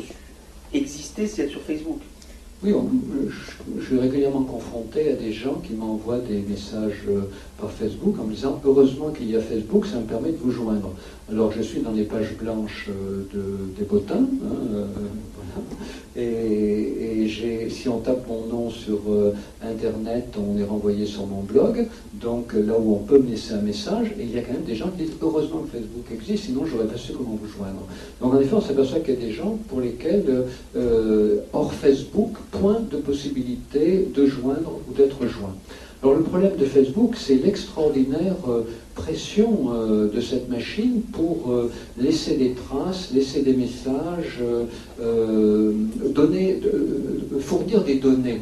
exister, 0.73 1.23
être 1.23 1.49
sur 1.49 1.61
Facebook. 1.61 1.99
Oui, 2.63 2.73
je, 3.79 3.83
suis 3.83 3.97
régulièrement 3.97 4.43
confronté 4.43 5.11
à 5.11 5.15
des 5.15 5.33
gens 5.33 5.55
qui 5.55 5.73
m'envoient 5.73 6.19
des 6.19 6.41
messages 6.41 7.05
euh, 7.09 7.21
par 7.59 7.71
Facebook 7.71 8.19
en 8.19 8.25
me 8.25 8.35
disant 8.35 8.61
heureusement 8.63 9.09
qu'il 9.09 9.31
y 9.31 9.35
a 9.35 9.41
Facebook, 9.41 9.87
ça 9.87 9.97
me 9.97 10.03
permet 10.03 10.31
de 10.31 10.37
vous 10.37 10.51
joindre. 10.51 10.93
Alors 11.31 11.49
je 11.53 11.61
suis 11.61 11.79
dans 11.79 11.93
les 11.93 12.03
pages 12.03 12.35
blanches 12.37 12.89
euh, 12.89 13.23
de, 13.33 13.79
des 13.79 13.85
bottins, 13.85 14.15
hein, 14.15 14.75
euh, 16.17 16.17
et, 16.17 17.69
si 17.69 17.87
on 17.87 17.99
tape 17.99 18.27
mon 18.27 18.45
nom 18.47 18.69
sur 18.69 18.99
Internet, 19.63 20.35
on 20.37 20.59
est 20.59 20.63
renvoyé 20.63 21.05
sur 21.05 21.25
mon 21.25 21.41
blog, 21.41 21.87
donc 22.13 22.53
là 22.53 22.73
où 22.77 22.95
on 22.95 22.99
peut 22.99 23.17
me 23.17 23.29
laisser 23.29 23.53
un 23.53 23.61
message, 23.61 24.07
et 24.19 24.23
il 24.23 24.35
y 24.35 24.37
a 24.37 24.41
quand 24.41 24.51
même 24.51 24.63
des 24.63 24.75
gens 24.75 24.89
qui 24.89 25.05
disent 25.05 25.15
heureusement 25.21 25.59
que 25.59 25.77
Facebook 25.77 26.05
existe, 26.13 26.45
sinon 26.45 26.65
j'aurais 26.65 26.85
pas 26.85 26.97
su 26.97 27.13
comment 27.13 27.39
vous 27.41 27.47
joindre. 27.47 27.87
Donc 28.19 28.33
en 28.33 28.39
effet, 28.39 28.53
on 28.53 28.61
s'aperçoit 28.61 28.99
qu'il 28.99 29.13
y 29.15 29.17
a 29.17 29.21
des 29.21 29.31
gens 29.31 29.57
pour 29.69 29.79
lesquels 29.79 30.43
hors 31.53 31.73
Facebook, 31.73 32.33
point 32.51 32.81
de 32.91 32.97
possibilité 32.97 34.07
de 34.13 34.25
joindre 34.25 34.79
ou 34.89 34.93
d'être 34.93 35.25
joint. 35.25 35.55
Alors 36.03 36.15
le 36.15 36.23
problème 36.23 36.55
de 36.57 36.65
Facebook, 36.65 37.15
c'est 37.15 37.35
l'extraordinaire 37.35 38.35
euh, 38.47 38.63
pression 38.93 39.71
euh, 39.73 40.09
de 40.09 40.21
cette 40.21 40.49
machine 40.49 41.01
pour 41.11 41.51
euh, 41.51 41.71
laisser 41.97 42.37
des 42.37 42.51
traces, 42.51 43.11
laisser 43.13 43.41
des 43.41 43.53
messages, 43.53 44.39
donner, 46.15 46.59
fournir 47.39 47.83
des 47.83 47.95
données. 47.95 48.41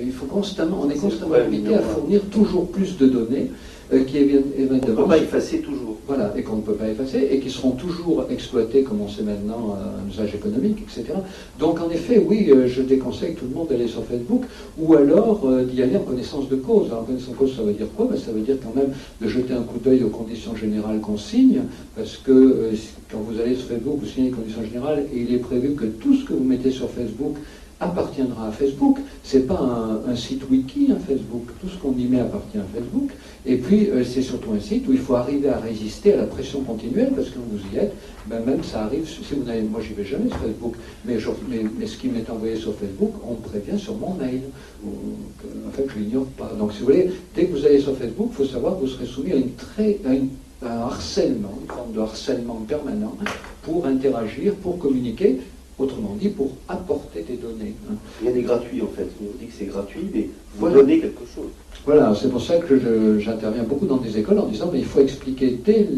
il 0.00 0.12
faut 0.12 0.26
constamment, 0.26 0.82
on 0.84 0.90
est 0.90 0.96
constamment 0.96 1.34
invité 1.34 1.74
à 1.74 1.80
fournir 1.82 2.22
toujours 2.30 2.68
plus 2.68 2.96
de 2.96 3.06
données. 3.06 3.50
Euh, 3.92 4.04
qui 4.04 4.18
évidemment... 4.18 4.46
On 4.70 4.74
ne 4.74 4.80
peut 4.80 5.04
pas 5.04 5.18
effacer 5.18 5.58
toujours. 5.58 5.96
Voilà, 6.06 6.32
et 6.36 6.42
qu'on 6.42 6.56
ne 6.56 6.62
peut 6.62 6.74
pas 6.74 6.88
effacer, 6.88 7.28
et 7.30 7.38
qui 7.38 7.48
seront 7.48 7.72
toujours 7.72 8.26
exploités, 8.28 8.82
comme 8.82 9.00
on 9.00 9.08
sait 9.08 9.22
maintenant, 9.22 9.76
à 9.76 10.02
un 10.02 10.10
usage 10.10 10.34
économique, 10.34 10.78
etc. 10.82 11.14
Donc 11.58 11.80
en 11.80 11.90
effet, 11.90 12.18
oui, 12.18 12.50
euh, 12.50 12.66
je 12.66 12.82
déconseille 12.82 13.34
tout 13.34 13.44
le 13.48 13.54
monde 13.54 13.68
d'aller 13.68 13.86
sur 13.86 14.04
Facebook, 14.04 14.42
ou 14.78 14.94
alors 14.94 15.42
euh, 15.44 15.64
d'y 15.64 15.80
aller 15.80 15.96
en 15.96 16.00
connaissance 16.00 16.48
de 16.48 16.56
cause. 16.56 16.88
Alors, 16.88 17.02
en 17.02 17.04
connaissance 17.04 17.30
de 17.30 17.36
cause, 17.36 17.54
ça 17.54 17.62
veut 17.62 17.72
dire 17.72 17.86
quoi? 17.96 18.08
Ben, 18.10 18.18
Ça 18.18 18.32
veut 18.32 18.40
dire 18.40 18.56
quand 18.62 18.74
même 18.74 18.92
de 19.20 19.28
jeter 19.28 19.54
un 19.54 19.62
coup 19.62 19.78
d'œil 19.78 20.02
aux 20.02 20.08
conditions 20.08 20.56
générales 20.56 21.00
qu'on 21.00 21.18
signe, 21.18 21.60
parce 21.94 22.16
que 22.16 22.70
quand 23.10 23.18
vous 23.18 23.40
allez 23.40 23.54
sur 23.54 23.66
Facebook, 23.66 23.98
vous 24.00 24.06
signez 24.06 24.30
les 24.30 24.34
conditions 24.34 24.64
générales, 24.64 25.04
et 25.14 25.20
il 25.20 25.34
est 25.34 25.38
prévu 25.38 25.74
que 25.74 25.84
tout 25.84 26.14
ce 26.14 26.24
que 26.24 26.32
vous 26.32 26.44
mettez 26.44 26.70
sur 26.72 26.90
Facebook 26.90 27.36
appartiendra 27.82 28.48
à 28.48 28.52
Facebook. 28.52 28.98
Ce 29.24 29.36
n'est 29.36 29.44
pas 29.44 29.60
un, 30.06 30.16
site 30.16 30.48
wiki, 30.50 30.88
un 30.90 31.00
Facebook. 31.00 31.46
Tout 31.60 31.68
ce 31.68 31.76
qu'on 31.76 31.92
y 31.96 32.04
met 32.04 32.20
appartient 32.20 32.58
à 32.58 32.64
Facebook. 32.74 33.10
Et 33.44 33.56
puis, 33.56 33.90
euh, 33.90 34.04
c'est 34.04 34.22
surtout 34.22 34.52
un 34.52 34.60
site 34.60 34.86
où 34.88 34.92
il 34.92 34.98
faut 34.98 35.16
arriver 35.16 35.48
à 35.48 35.58
résister 35.58 36.14
à 36.14 36.18
la 36.18 36.24
pression 36.24 36.60
continuelle, 36.60 37.12
parce 37.14 37.28
que 37.28 37.38
vous 37.38 37.58
y 37.74 37.78
êtes, 37.78 37.92
ben 38.26 38.40
même 38.44 38.62
ça 38.62 38.84
arrive, 38.84 39.08
si 39.08 39.34
vous 39.34 39.42
n'avez, 39.42 39.62
moi 39.62 39.80
j'y 39.80 39.94
vais 39.94 40.04
jamais 40.04 40.28
sur 40.28 40.38
Facebook, 40.38 40.74
mais, 41.04 41.18
ce 41.18 41.96
qui 41.96 42.08
m'est 42.08 42.28
envoyé 42.30 42.54
sur 42.56 42.74
Facebook, 42.74 43.12
on 43.26 43.32
me 43.32 43.40
prévient 43.40 43.78
sur 43.78 43.96
mon 43.96 44.14
mail. 44.14 44.42
en 44.84 45.70
fait, 45.72 45.86
je 45.92 45.98
l'ignore 45.98 46.26
pas. 46.38 46.52
Donc, 46.56 46.72
si 46.72 46.80
vous 46.80 46.86
voulez, 46.86 47.10
dès 47.34 47.46
que 47.46 47.52
vous 47.52 47.66
allez 47.66 47.80
sur 47.80 47.96
Facebook, 47.96 48.28
il 48.30 48.36
faut 48.36 48.52
savoir 48.52 48.76
que 48.76 48.82
vous 48.82 48.88
serez 48.88 49.06
soumis 49.06 49.32
à, 49.32 49.36
une 49.36 49.54
très, 49.54 49.98
à 50.06 50.10
un 50.10 50.80
harcèlement, 50.82 51.58
une 51.62 51.74
forme 51.74 51.92
de 51.92 52.00
harcèlement 52.00 52.64
permanent, 52.68 53.16
pour 53.62 53.86
interagir, 53.86 54.54
pour 54.54 54.78
communiquer, 54.78 55.40
Autrement 55.82 56.16
dit, 56.20 56.28
pour 56.28 56.52
apporter 56.68 57.24
des 57.28 57.36
données. 57.36 57.74
Hein. 57.90 57.94
Il 58.20 58.28
y 58.28 58.30
a 58.30 58.32
des 58.32 58.42
gratuits 58.42 58.80
en 58.82 58.86
fait. 58.86 59.08
On 59.20 59.36
dit 59.40 59.46
que 59.46 59.52
c'est 59.58 59.64
gratuit, 59.64 60.06
mais 60.14 60.28
vous 60.56 60.68
donnez 60.68 61.00
quelque 61.00 61.24
chose. 61.34 61.50
Voilà, 61.84 62.14
c'est 62.14 62.30
pour 62.30 62.40
ça 62.40 62.58
que 62.58 63.18
j'interviens 63.18 63.64
beaucoup 63.64 63.86
dans 63.86 63.96
des 63.96 64.16
écoles 64.16 64.38
en 64.38 64.46
disant 64.46 64.70
mais 64.72 64.78
il 64.78 64.84
faut 64.84 65.00
expliquer 65.00 65.58
dès 65.64 65.88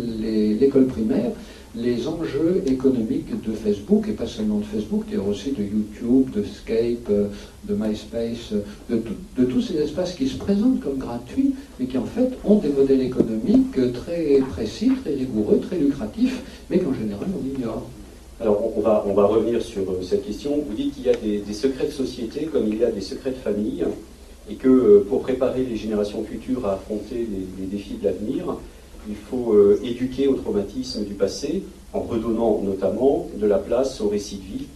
l'école 0.58 0.86
primaire 0.86 1.32
les 1.76 2.06
enjeux 2.06 2.62
économiques 2.66 3.42
de 3.42 3.52
Facebook, 3.52 4.06
et 4.08 4.12
pas 4.12 4.26
seulement 4.26 4.58
de 4.58 4.64
Facebook, 4.64 5.04
d'ailleurs 5.10 5.26
aussi 5.26 5.50
de 5.50 5.62
YouTube, 5.62 6.30
de 6.30 6.44
Skype, 6.44 7.10
de 7.68 7.74
MySpace, 7.74 8.54
de, 8.88 9.02
de, 9.36 9.44
tous 9.44 9.60
ces 9.60 9.78
espaces 9.78 10.14
qui 10.14 10.28
se 10.28 10.38
présentent 10.38 10.80
comme 10.80 10.98
gratuits, 10.98 11.52
mais 11.78 11.86
qui 11.86 11.98
en 11.98 12.04
fait 12.04 12.30
ont 12.44 12.56
des 12.56 12.68
modèles 12.68 13.02
économiques 13.02 13.92
très 13.92 14.40
précis, 14.52 14.92
très 15.02 15.14
rigoureux, 15.14 15.60
très 15.60 15.78
lucratifs, 15.78 16.40
mais 16.70 16.78
qu'en 16.78 16.94
général 16.94 17.26
on 17.34 17.58
ignore. 17.58 17.82
Alors, 18.40 18.76
on 18.76 18.80
va, 18.80 19.04
on 19.06 19.14
va 19.14 19.26
revenir 19.26 19.62
sur 19.62 19.82
euh, 19.82 20.02
cette 20.02 20.26
question. 20.26 20.58
Vous 20.68 20.74
dites 20.74 20.94
qu'il 20.94 21.04
y 21.04 21.08
a 21.08 21.14
des, 21.14 21.52
secrets 21.52 21.86
de 21.86 21.92
société 21.92 22.46
comme 22.46 22.66
il 22.66 22.78
y 22.78 22.84
a 22.84 22.90
des 22.90 23.00
secrets 23.00 23.30
de 23.30 23.36
famille, 23.36 23.84
et 24.50 24.56
que 24.56 24.68
euh, 24.68 25.06
pour 25.08 25.20
préparer 25.20 25.62
les 25.62 25.76
générations 25.76 26.24
futures 26.24 26.66
à 26.66 26.72
affronter 26.72 27.28
les, 27.58 27.66
défis 27.66 27.94
de 27.94 28.04
l'avenir, 28.04 28.56
il 29.08 29.14
faut 29.14 29.52
euh, 29.52 29.80
éduquer 29.84 30.26
au 30.26 30.34
traumatisme 30.34 31.04
du 31.04 31.14
passé, 31.14 31.62
en 31.92 32.00
redonnant 32.00 32.60
notamment 32.60 33.28
de 33.36 33.46
la 33.46 33.58
place 33.58 34.00
au 34.00 34.08
récit 34.08 34.38
de 34.38 34.42
vie, 34.42 34.66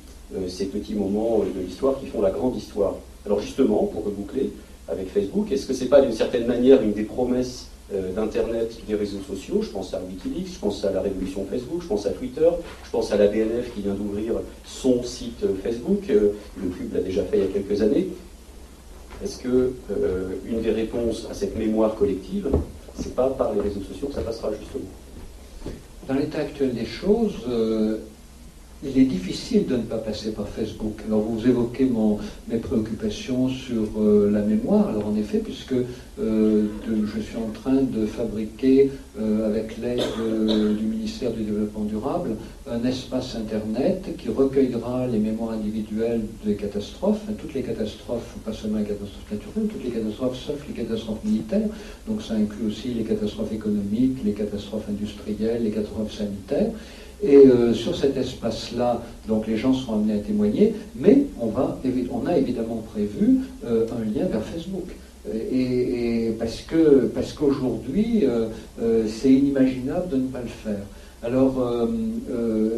ces 0.48 0.66
petits 0.66 0.94
moments 0.94 1.38
de 1.38 1.60
l'histoire 1.60 1.98
qui 1.98 2.06
font 2.06 2.20
la 2.20 2.30
grande 2.30 2.54
histoire. 2.54 2.94
Alors 3.26 3.40
justement, 3.40 3.86
pour 3.86 4.04
reboucler 4.04 4.52
avec 4.86 5.08
Facebook, 5.08 5.50
est-ce 5.50 5.66
que 5.66 5.72
ce 5.72 5.82
n'est 5.82 5.90
pas 5.90 6.00
d'une 6.00 6.12
certaine 6.12 6.46
manière 6.46 6.80
une 6.80 6.92
des 6.92 7.02
promesses 7.02 7.66
d'Internet, 7.90 8.78
des 8.86 8.94
réseaux 8.94 9.20
sociaux. 9.26 9.60
Je 9.62 9.70
pense 9.70 9.94
à 9.94 10.00
Wikileaks, 10.00 10.54
je 10.54 10.58
pense 10.58 10.84
à 10.84 10.92
la 10.92 11.00
révolution 11.00 11.46
Facebook, 11.50 11.82
je 11.82 11.86
pense 11.86 12.06
à 12.06 12.10
Twitter, 12.10 12.48
je 12.84 12.90
pense 12.90 13.12
à 13.12 13.16
la 13.16 13.28
BNF 13.28 13.72
qui 13.74 13.80
vient 13.82 13.94
d'ouvrir 13.94 14.34
son 14.64 15.02
site 15.02 15.42
euh, 15.44 15.54
Facebook. 15.62 16.02
Euh, 16.10 16.32
le 16.62 16.68
club 16.68 16.94
l'a 16.94 17.00
déjà 17.00 17.22
fait 17.24 17.38
il 17.38 17.44
y 17.44 17.46
a 17.46 17.50
quelques 17.50 17.80
années. 17.82 18.08
Est-ce 19.24 19.38
que 19.38 19.72
une 20.46 20.62
des 20.62 20.70
réponses 20.70 21.26
à 21.28 21.34
cette 21.34 21.56
mémoire 21.56 21.96
collective, 21.96 22.48
c'est 22.94 23.16
pas 23.16 23.28
par 23.30 23.52
les 23.52 23.60
réseaux 23.60 23.80
sociaux 23.80 24.06
que 24.06 24.14
ça 24.14 24.20
passera 24.20 24.50
justement? 24.52 24.84
Dans 26.06 26.14
l'état 26.14 26.38
actuel 26.38 26.72
des 26.72 26.86
choses, 26.86 27.34
il 28.84 28.96
est 28.96 29.06
difficile 29.06 29.66
de 29.66 29.76
ne 29.76 29.82
pas 29.82 29.98
passer 29.98 30.32
par 30.32 30.48
Facebook. 30.48 31.00
Alors 31.06 31.20
vous 31.20 31.46
évoquez 31.48 31.84
mon, 31.84 32.18
mes 32.46 32.58
préoccupations 32.58 33.48
sur 33.48 33.88
euh, 33.98 34.30
la 34.30 34.42
mémoire. 34.42 34.88
Alors 34.88 35.08
en 35.08 35.16
effet, 35.16 35.38
puisque 35.38 35.74
euh, 36.20 36.66
je 36.86 37.20
suis 37.20 37.36
en 37.36 37.50
train 37.52 37.82
de 37.82 38.06
fabriquer, 38.06 38.90
euh, 39.18 39.48
avec 39.48 39.78
l'aide 39.78 40.02
du 40.78 40.84
ministère 40.84 41.32
du 41.32 41.42
Développement 41.42 41.84
durable, 41.84 42.36
un 42.70 42.84
espace 42.84 43.34
Internet 43.34 44.16
qui 44.16 44.28
recueillera 44.28 45.08
les 45.08 45.18
mémoires 45.18 45.52
individuelles 45.52 46.20
des 46.44 46.54
catastrophes, 46.54 47.22
toutes 47.38 47.54
les 47.54 47.62
catastrophes, 47.62 48.36
pas 48.44 48.52
seulement 48.52 48.78
les 48.78 48.84
catastrophes 48.84 49.32
naturelles, 49.32 49.68
toutes 49.68 49.84
les 49.84 49.90
catastrophes 49.90 50.36
sauf 50.36 50.64
les 50.68 50.74
catastrophes 50.74 51.24
militaires. 51.24 51.68
Donc 52.06 52.22
ça 52.22 52.34
inclut 52.34 52.68
aussi 52.68 52.94
les 52.94 53.04
catastrophes 53.04 53.52
économiques, 53.52 54.18
les 54.24 54.32
catastrophes 54.32 54.88
industrielles, 54.88 55.64
les 55.64 55.70
catastrophes 55.70 56.12
sanitaires. 56.12 56.70
Et 57.22 57.36
euh, 57.36 57.74
sur 57.74 57.96
cet 57.96 58.16
espace-là, 58.16 59.02
donc 59.26 59.46
les 59.46 59.56
gens 59.56 59.74
seront 59.74 59.94
amenés 59.94 60.14
à 60.14 60.18
témoigner, 60.18 60.74
mais 60.94 61.24
on, 61.40 61.46
va, 61.46 61.78
on 62.12 62.26
a 62.26 62.38
évidemment 62.38 62.84
prévu 62.92 63.40
euh, 63.64 63.86
un 63.90 64.04
lien 64.04 64.26
vers 64.26 64.42
Facebook. 64.42 64.84
Et, 65.52 66.32
parce 66.38 66.62
que 66.62 67.10
parce 67.14 67.32
qu'aujourd'hui, 67.34 68.24
euh, 68.24 68.46
c'est 69.08 69.30
inimaginable 69.30 70.08
de 70.08 70.16
ne 70.16 70.28
pas 70.28 70.40
le 70.40 70.48
faire. 70.48 70.80
Alors, 71.22 71.56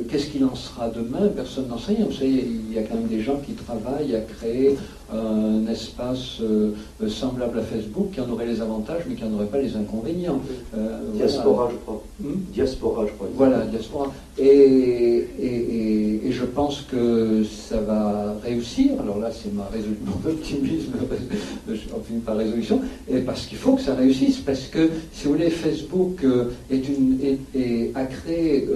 qu'est-ce 0.08 0.28
qu'il 0.28 0.42
en 0.46 0.54
sera 0.54 0.88
demain? 0.88 1.28
Personne 1.36 1.68
n'en 1.68 1.78
sait 1.78 1.92
rien. 1.92 2.06
Vous 2.06 2.12
savez, 2.12 2.30
il 2.30 2.74
y 2.74 2.78
a 2.78 2.82
quand 2.82 2.94
même 2.94 3.06
des 3.06 3.20
gens 3.20 3.36
qui 3.36 3.52
travaillent 3.52 4.16
à 4.16 4.20
créer 4.20 4.76
un 5.12 5.66
espace 5.70 6.40
euh, 6.40 6.72
semblable 7.08 7.58
à 7.58 7.62
Facebook 7.62 8.10
qui 8.12 8.20
en 8.20 8.30
aurait 8.30 8.46
les 8.46 8.60
avantages 8.60 9.02
mais 9.08 9.14
qui 9.14 9.24
n'en 9.24 9.34
aurait 9.34 9.46
pas 9.46 9.58
les 9.58 9.76
inconvénients. 9.76 10.40
Euh, 10.76 11.00
diaspora, 11.14 11.68
je 11.70 11.76
crois. 11.76 12.02
Hmm? 12.20 12.34
diaspora, 12.52 13.06
je 13.06 13.12
crois. 13.12 13.28
Voilà, 13.34 13.66
diaspora. 13.66 14.12
Et, 14.38 15.26
et, 15.38 16.30
je 16.30 16.44
pense 16.44 16.82
que 16.82 17.42
ça 17.44 17.80
va 17.80 18.36
réussir. 18.42 18.92
Alors 19.02 19.18
là, 19.18 19.30
c'est 19.32 19.52
ma 19.52 19.68
mon 20.04 20.30
optimisme, 20.30 20.92
enfin 21.68 22.14
pas 22.24 22.34
résolution, 22.34 22.80
et 23.10 23.18
parce 23.18 23.46
qu'il 23.46 23.58
faut 23.58 23.74
que 23.74 23.82
ça 23.82 23.94
réussisse. 23.94 24.38
Parce 24.38 24.66
que, 24.66 24.88
si 25.12 25.24
vous 25.24 25.32
voulez, 25.32 25.50
Facebook 25.50 26.22
euh, 26.24 26.52
est 26.70 26.88
une, 26.88 27.18
est, 27.54 27.90
a 27.94 28.04
créé 28.04 28.68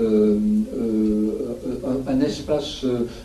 un, 1.86 2.12
un, 2.12 2.20
espace 2.20 2.84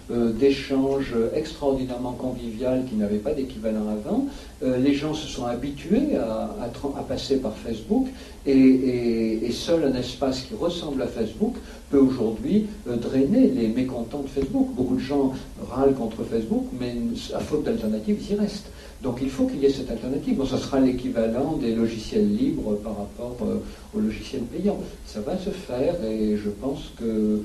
d'échange 0.09 1.15
extraordinairement 1.35 2.13
convivial 2.13 2.85
qui 2.87 2.95
n'avait 2.99 3.17
pas 3.17 3.33
d'équivalent 3.33 3.87
avant. 3.89 4.27
Euh, 4.61 4.77
les 4.77 4.93
gens 4.93 5.13
se 5.13 5.27
sont 5.27 5.45
habitués 5.45 6.15
à, 6.17 7.03
passer 7.07 7.37
par 7.37 7.55
Facebook 7.55 8.07
et, 8.45 9.49
seul 9.51 9.83
un 9.83 9.95
espace 9.95 10.41
qui 10.41 10.53
ressemble 10.53 11.01
à 11.01 11.07
Facebook 11.07 11.55
peut 11.89 11.97
aujourd'hui 11.97 12.67
euh, 12.87 12.95
drainer 12.95 13.47
les 13.47 13.67
mécontents 13.67 14.21
de 14.21 14.27
Facebook. 14.27 14.67
Beaucoup 14.75 14.95
de 14.95 15.01
gens 15.01 15.33
râlent 15.69 15.95
contre 15.95 16.23
Facebook, 16.23 16.65
mais 16.79 16.95
à 17.33 17.39
faute 17.39 17.63
d'alternative, 17.63 18.17
ils 18.21 18.35
y 18.35 18.37
restent. 18.37 18.69
Donc 19.01 19.19
il 19.21 19.29
faut 19.29 19.45
qu'il 19.45 19.59
y 19.59 19.65
ait 19.65 19.71
cette 19.71 19.89
alternative. 19.89 20.35
Bon, 20.35 20.45
ça 20.45 20.57
sera 20.57 20.79
l'équivalent 20.79 21.53
des 21.53 21.73
logiciels 21.73 22.35
libres 22.35 22.75
par 22.83 22.97
rapport 22.97 23.37
euh, 23.43 23.57
aux 23.95 24.01
logiciels 24.01 24.41
payants. 24.43 24.79
Ça 25.05 25.21
va 25.21 25.37
se 25.37 25.49
faire 25.49 25.95
et 26.03 26.37
je 26.37 26.49
pense 26.49 26.91
que 26.99 27.41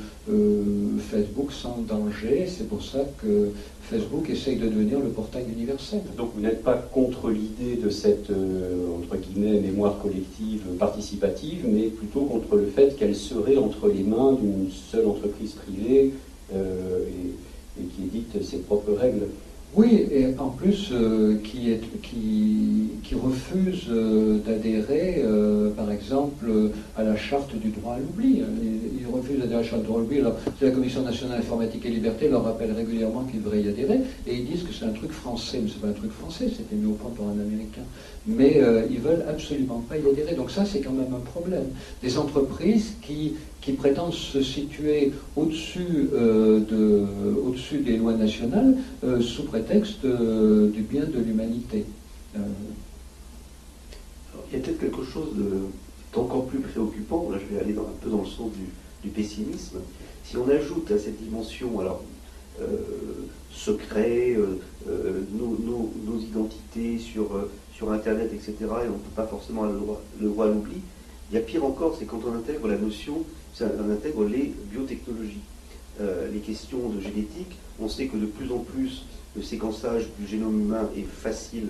Facebook 1.10 1.52
sent 1.52 1.68
le 1.78 1.84
danger. 1.84 2.46
C'est 2.48 2.68
pour 2.68 2.82
ça 2.82 2.98
que 3.22 3.50
Facebook 3.94 4.28
essaye 4.28 4.56
de 4.56 4.66
devenir 4.66 4.98
le 4.98 5.10
portail 5.10 5.44
universel. 5.52 6.00
Donc 6.16 6.30
vous 6.34 6.40
n'êtes 6.40 6.64
pas 6.64 6.74
contre 6.74 7.30
l'idée 7.30 7.76
de 7.76 7.90
cette, 7.90 8.28
euh, 8.30 8.98
entre 8.98 9.16
guillemets, 9.16 9.60
mémoire 9.60 10.00
collective 10.00 10.62
participative, 10.80 11.64
mais 11.68 11.84
plutôt 11.84 12.22
contre 12.22 12.56
le 12.56 12.66
fait 12.66 12.96
qu'elle 12.96 13.14
serait 13.14 13.56
entre 13.56 13.88
les 13.88 14.02
mains 14.02 14.32
d'une 14.32 14.68
seule 14.70 15.06
entreprise 15.06 15.52
privée 15.52 16.12
euh, 16.52 17.06
et, 17.78 17.80
et, 17.80 17.84
qui 17.84 18.02
édite 18.02 18.42
ses 18.42 18.58
propres 18.58 18.94
règles. 18.94 19.28
Oui, 19.76 20.06
et 20.12 20.26
en 20.38 20.50
plus, 20.50 20.90
euh, 20.92 21.36
qui, 21.42 21.72
est, 21.72 21.80
qui, 22.00 23.14
refuse 23.14 23.86
euh, 23.90 24.38
d'adhérer, 24.38 25.22
euh, 25.24 25.70
par 25.70 25.90
exemple, 25.90 26.46
à 26.96 27.02
la 27.02 27.16
charte 27.16 27.54
du 27.56 27.70
droit 27.70 27.94
à 27.94 27.98
l'oubli. 27.98 28.42
Ils, 28.98 29.06
refusent 29.06 29.38
d'adhérer 29.38 29.58
à 29.58 29.62
la 29.62 29.68
charte 29.68 29.82
du 29.82 29.88
droit 29.88 29.98
à 29.98 30.02
l'oubli. 30.02 30.18
Alors, 30.20 30.36
la 30.60 30.70
Commission 30.70 31.02
nationale 31.02 31.40
informatique 31.40 31.86
et 31.86 31.90
liberté 31.90 32.28
leur 32.28 32.44
rappelle 32.44 32.72
régulièrement 32.72 33.24
qu'ils 33.24 33.42
devraient 33.42 33.62
y 33.62 33.68
adhérer, 33.68 34.00
et 34.26 34.34
ils 34.34 34.44
disent 34.44 34.62
que 34.62 34.72
c'est 34.72 34.84
un 34.84 34.92
truc 34.92 35.10
français. 35.10 35.58
Mais 35.62 35.68
ce 35.68 35.74
n'est 35.74 35.80
pas 35.80 35.88
un 35.88 35.92
truc 35.92 36.12
français, 36.12 36.46
c'était 36.56 36.76
mis 36.76 36.86
au 36.86 36.94
point 36.94 37.10
par 37.10 37.26
un 37.26 37.40
Américain. 37.40 37.82
Mais 38.26 38.60
ils 38.90 39.00
veulent 39.00 39.24
absolument 39.28 39.84
pas 39.88 39.96
y 39.96 40.08
adhérer. 40.08 40.34
Donc 40.34 40.50
ça, 40.50 40.64
c'est 40.64 40.80
quand 40.80 40.92
même 40.92 41.14
un 41.14 41.24
problème. 41.30 41.66
Des 42.02 42.16
entreprises 42.16 42.94
qui 43.02 43.34
qui 43.64 43.72
prétendent 43.72 44.12
se 44.12 44.42
situer 44.42 45.12
au-dessus 45.36 46.10
euh, 46.12 46.60
de, 46.60 47.06
au 47.40 47.54
des 47.78 47.96
lois 47.96 48.12
nationales 48.12 48.76
euh, 49.02 49.22
sous 49.22 49.44
prétexte 49.44 50.04
euh, 50.04 50.68
du 50.70 50.82
bien 50.82 51.04
de 51.06 51.18
l'humanité. 51.18 51.86
il 52.34 52.40
y 54.52 54.56
a 54.56 54.62
peut-être 54.62 54.80
quelque 54.80 55.02
chose 55.02 55.30
d'encore 56.12 56.46
plus 56.46 56.58
préoccupant, 56.58 57.30
là 57.30 57.38
je 57.38 57.54
vais 57.54 57.60
aller 57.62 57.72
un 57.72 58.02
peu 58.02 58.10
dans 58.10 58.20
le 58.20 58.26
sens 58.26 58.50
du, 58.52 59.08
pessimisme. 59.10 59.78
Si 60.24 60.36
on 60.38 60.48
ajoute 60.48 60.90
à 60.90 60.98
cette 60.98 61.22
dimension, 61.22 61.78
alors, 61.78 62.02
secret, 63.50 64.34
nos, 64.86 66.18
identités 66.18 66.98
sur, 66.98 67.48
sur 67.74 67.92
Internet, 67.92 68.30
etc., 68.32 68.54
et 68.60 68.64
on 68.88 68.96
ne 68.96 69.04
peut 69.04 69.14
pas 69.14 69.26
forcément 69.26 69.64
le, 69.64 69.78
le 70.22 70.28
voir 70.28 70.48
à 70.48 70.50
l'oubli, 70.52 70.80
il 71.30 71.34
y 71.34 71.38
a 71.38 71.42
pire 71.42 71.64
encore, 71.66 71.96
c'est 71.98 72.06
quand 72.06 72.20
on 72.26 72.34
intègre 72.34 72.68
la 72.68 72.78
notion, 72.78 73.24
on 73.60 73.90
intègre 73.92 74.24
les 74.24 74.52
biotechnologies. 74.70 75.40
les 76.00 76.40
questions 76.40 76.88
de 76.88 77.00
génétique, 77.00 77.56
on 77.80 77.88
sait 77.88 78.06
que 78.06 78.16
de 78.16 78.26
plus 78.26 78.50
en 78.50 78.58
plus 78.58 79.04
le 79.36 79.42
séquençage 79.42 80.06
du 80.18 80.26
génome 80.26 80.60
humain 80.60 80.88
est 80.96 81.06
facile 81.06 81.68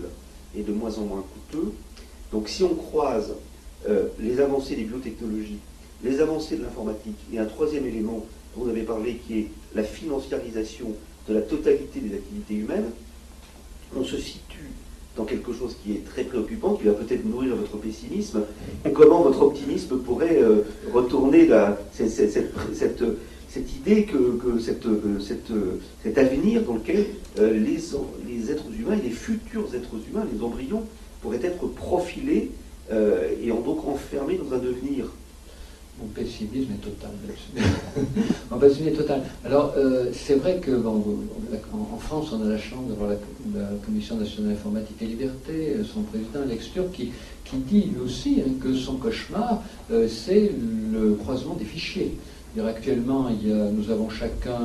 et 0.57 0.63
de 0.63 0.73
moins 0.73 0.97
en 0.99 1.03
moins 1.03 1.23
coûteux. 1.23 1.73
Donc 2.33 2.49
si 2.49 2.63
on 2.63 2.75
croise 2.75 3.35
euh, 3.89 4.09
les 4.19 4.41
avancées 4.41 4.77
des 4.77 4.85
biotechnologies, 4.85 5.59
les 6.03 6.21
avancées 6.21 6.57
de 6.57 6.63
l'informatique 6.63 7.19
et 7.33 7.39
un 7.39 7.47
troisième 7.47 7.87
élément 7.87 8.25
dont 8.55 8.65
vous 8.65 8.71
avez 8.71 8.83
parlé 8.83 9.17
qui 9.17 9.39
est 9.39 9.49
la 9.75 9.83
financiarisation 9.83 10.95
de 11.29 11.35
la 11.35 11.43
totalité 11.43 12.01
des 12.01 12.15
activités 12.15 12.55
humaines, 12.55 12.91
on 13.97 14.05
se 14.05 14.17
situe 14.19 14.71
dans 15.17 15.25
quelque 15.25 15.53
chose 15.53 15.77
qui 15.83 15.93
est 15.93 16.05
très 16.05 16.25
préoccupant, 16.25 16.75
qui 16.75 16.85
va 16.85 16.93
peut-être 16.93 17.25
nourrir 17.25 17.55
votre 17.57 17.77
pessimisme, 17.77 18.43
comment 18.93 19.23
votre 19.23 19.43
optimisme 19.43 19.99
pourrait 19.99 20.43
euh, 20.43 20.63
retourner 20.93 21.49
cette, 21.93 22.17
idée 23.77 24.05
que, 24.05 24.59
cet 24.59 26.19
avenir 26.19 26.63
dans 26.63 26.75
lequel 26.75 27.07
euh, 27.39 27.53
les, 27.59 28.51
êtres 28.51 28.65
humains 28.79 28.97
les 28.97 29.11
futurs 29.11 29.75
êtres 29.75 29.97
humains, 30.11 30.27
les 30.33 30.43
embryons, 30.43 30.83
pourraient 31.23 31.45
être 31.45 31.67
profilés 31.69 32.51
euh, 32.93 33.31
et 33.43 33.49
donc 33.49 33.87
enfermés 33.87 34.39
dans 34.39 34.55
un 34.55 34.59
devenir. 34.59 35.07
Mon 36.01 36.09
pessimisme 36.09 36.73
est 36.73 36.85
total. 36.85 37.11
Mon 38.51 38.59
pessimisme 38.59 38.95
est 38.95 38.97
total. 38.97 39.23
Alors, 39.45 39.75
euh, 39.77 40.07
c'est 40.13 40.35
vrai 40.35 40.59
que 40.59 40.73
en, 40.73 41.99
France, 41.99 42.31
on 42.33 42.45
a 42.45 42.49
la 42.49 42.59
chance 42.59 42.89
d'avoir 42.89 43.11
la, 43.11 43.17
Commission 43.85 44.17
nationale 44.17 44.53
informatique 44.53 44.97
et 45.03 45.07
liberté, 45.07 45.77
son 45.85 46.03
président 46.03 46.43
Alex 46.43 46.71
qui, 46.93 47.13
qui 47.45 47.57
dit 47.57 47.83
lui 47.83 48.01
aussi 48.05 48.43
hein, 48.45 48.51
que 48.61 48.75
son 48.75 48.97
cauchemar, 48.97 49.63
euh, 49.93 50.09
c'est 50.09 50.51
le 50.93 51.15
croisement 51.15 51.55
des 51.55 51.65
fichiers. 51.65 52.17
Actuellement, 52.63 53.29
nous 53.73 53.91
avons 53.91 54.09
chacun, 54.09 54.61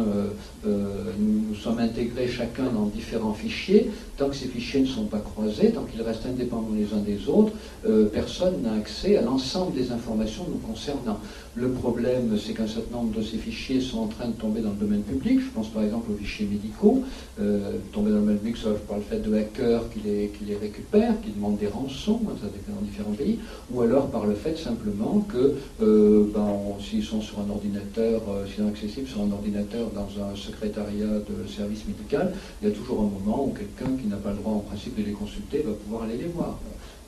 nous, 0.63 1.43
nous, 1.49 1.55
sommes 1.55 1.79
intégrés 1.79 2.27
chacun 2.27 2.65
dans 2.65 2.85
différents 2.85 3.33
fichiers. 3.33 3.89
Tant 4.15 4.29
que 4.29 4.35
ces 4.35 4.47
fichiers 4.47 4.81
ne 4.81 4.85
sont 4.85 5.05
pas 5.05 5.17
croisés, 5.17 5.71
tant 5.71 5.85
qu'ils 5.85 6.03
restent 6.03 6.27
indépendants 6.27 6.75
les 6.75 6.93
uns 6.93 7.01
des 7.01 7.27
autres, 7.27 7.53
euh, 7.87 8.05
personne 8.05 8.61
n'a 8.61 8.73
accès 8.73 9.17
à 9.17 9.21
l'ensemble 9.21 9.73
des 9.73 9.91
informations 9.91 10.45
nous 10.47 10.57
concernant. 10.57 11.19
Le 11.59 11.67
problème, 11.67 12.37
c'est 12.41 12.53
qu'un 12.53 12.67
certain 12.67 12.95
nombre 12.95 13.17
de 13.17 13.21
ces 13.21 13.35
fichiers 13.35 13.81
sont 13.81 13.99
en 13.99 14.07
train 14.07 14.29
de 14.29 14.33
tomber 14.33 14.61
dans 14.61 14.69
le 14.69 14.77
domaine 14.77 15.01
public. 15.01 15.41
Je 15.41 15.49
pense 15.49 15.67
par 15.67 15.83
exemple 15.83 16.09
aux 16.09 16.15
fichiers 16.15 16.45
médicaux, 16.45 17.03
euh, 17.41 17.73
tomber 17.91 18.11
dans 18.11 18.15
le 18.15 18.21
domaine 18.21 18.37
public 18.37 18.55
soit 18.55 18.77
par 18.87 18.95
le 18.95 19.03
fait 19.03 19.19
de 19.19 19.35
hackers 19.35 19.89
qui 19.89 19.99
les, 19.99 20.29
qui 20.29 20.55
récupèrent, 20.55 21.19
qui 21.21 21.31
demandent 21.31 21.57
des 21.57 21.67
rançons, 21.67 22.21
ça 22.41 22.47
dépend 22.47 22.79
dans 22.79 22.85
différents 22.85 23.11
pays, 23.11 23.39
ou 23.73 23.81
alors 23.81 24.07
par 24.07 24.25
le 24.25 24.35
fait 24.35 24.57
simplement 24.57 25.19
que 25.27 25.55
euh, 25.81 26.31
ben, 26.33 26.47
s'ils 26.79 27.03
sont 27.03 27.19
sur 27.19 27.41
un 27.41 27.49
ordinateur, 27.49 28.21
s'ils 28.47 28.63
sont 28.63 28.69
accessibles 28.69 29.07
sur 29.09 29.21
un 29.21 29.31
ordinateur 29.31 29.89
dans 29.93 30.07
un 30.23 30.37
secrétariat 30.37 31.07
de 31.07 31.45
service 31.45 31.85
médical, 31.85 32.31
il 32.61 32.69
y 32.69 32.71
a 32.71 32.73
toujours 32.73 33.01
un 33.01 33.19
moment 33.19 33.47
où 33.47 33.49
quelqu'un 33.49 33.97
qui 34.01 34.07
n'a 34.07 34.15
pas 34.15 34.31
le 34.31 34.37
droit 34.37 34.53
en 34.53 34.59
principe 34.59 34.97
de 34.97 35.03
les 35.03 35.11
consulter 35.11 35.57
va 35.65 35.73
pouvoir 35.73 36.03
aller 36.03 36.15
les 36.15 36.27
voir. 36.27 36.57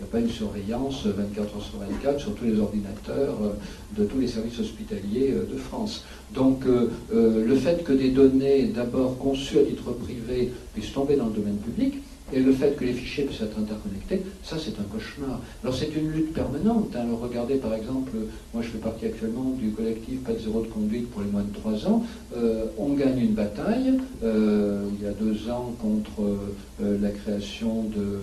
Il 0.02 0.06
n'y 0.06 0.10
a 0.10 0.14
pas 0.14 0.20
une 0.20 0.34
surveillance 0.34 1.06
24 1.06 1.56
heures 1.56 1.62
sur 1.62 1.78
24 1.78 2.20
sur 2.20 2.34
tous 2.34 2.46
les 2.46 2.60
ordinateurs 2.60 3.38
euh, 3.44 3.54
de 3.96 4.06
tous 4.06 4.18
les 4.18 4.28
services 4.28 4.60
hospitaliers 4.60 5.32
euh, 5.32 5.46
de 5.46 5.56
France. 5.56 6.06
Donc 6.34 6.66
euh, 6.66 6.90
le 7.12 7.56
fait 7.56 7.84
que 7.84 7.94
des 7.94 8.10
données 8.10 8.64
d'abord 8.64 9.20
conçues 9.20 9.60
à 9.60 9.64
titre 9.64 9.92
privé 9.92 10.52
puissent 10.74 10.92
tomber 10.92 11.18
dans 11.18 11.28
le 11.28 11.34
domaine 11.34 11.58
public, 11.58 12.00
et 12.34 12.40
le 12.40 12.52
fait 12.52 12.76
que 12.76 12.86
les 12.86 12.94
fichiers 12.94 13.26
puissent 13.26 13.42
être 13.42 13.58
interconnectés, 13.58 14.22
ça 14.44 14.58
c'est 14.58 14.80
un 14.80 14.84
cauchemar. 14.84 15.40
Alors 15.64 15.76
c'est 15.76 15.94
une 15.96 16.12
lutte 16.12 16.34
permanente. 16.34 16.96
Hein. 16.96 17.06
Regardez 17.22 17.56
par 17.56 17.74
exemple, 17.74 18.12
moi 18.54 18.64
je 18.64 18.70
fais 18.70 18.78
partie 18.78 19.06
actuellement 19.06 19.56
du 19.60 19.72
collectif 19.72 20.22
Pas 20.24 20.34
de 20.34 20.40
zéro 20.40 20.62
de 20.62 20.68
conduite 20.68 21.10
pour 21.12 21.22
les 21.22 21.30
moins 21.30 21.44
de 21.44 21.54
3 21.54 21.88
ans. 21.88 22.04
Euh, 22.36 22.66
on 22.78 22.94
gagne 22.94 23.20
une 23.20 23.34
bataille 23.34 24.00
euh, 24.24 24.86
il 24.98 25.04
y 25.04 25.08
a 25.08 25.12
deux 25.12 25.50
ans 25.50 25.74
contre 25.82 26.22
euh, 26.82 26.98
la 27.02 27.10
création 27.10 27.84
de, 27.84 28.20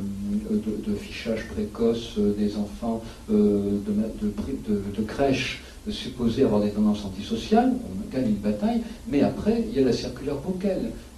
fichage 0.95 1.47
précoce 1.49 2.19
des 2.19 2.57
enfants 2.57 3.03
de, 3.29 3.81
de 3.87 5.03
crèches 5.07 5.63
supposés 5.91 6.45
avoir 6.45 6.61
des 6.61 6.71
tendances 6.71 7.05
antisociales, 7.05 7.73
on 7.73 8.15
gagne 8.15 8.29
une 8.29 8.37
bataille, 8.37 8.83
mais 9.09 9.23
après, 9.23 9.65
il 9.69 9.79
y 9.79 9.83
a 9.83 9.87
la 9.87 9.93
circulaire 9.93 10.37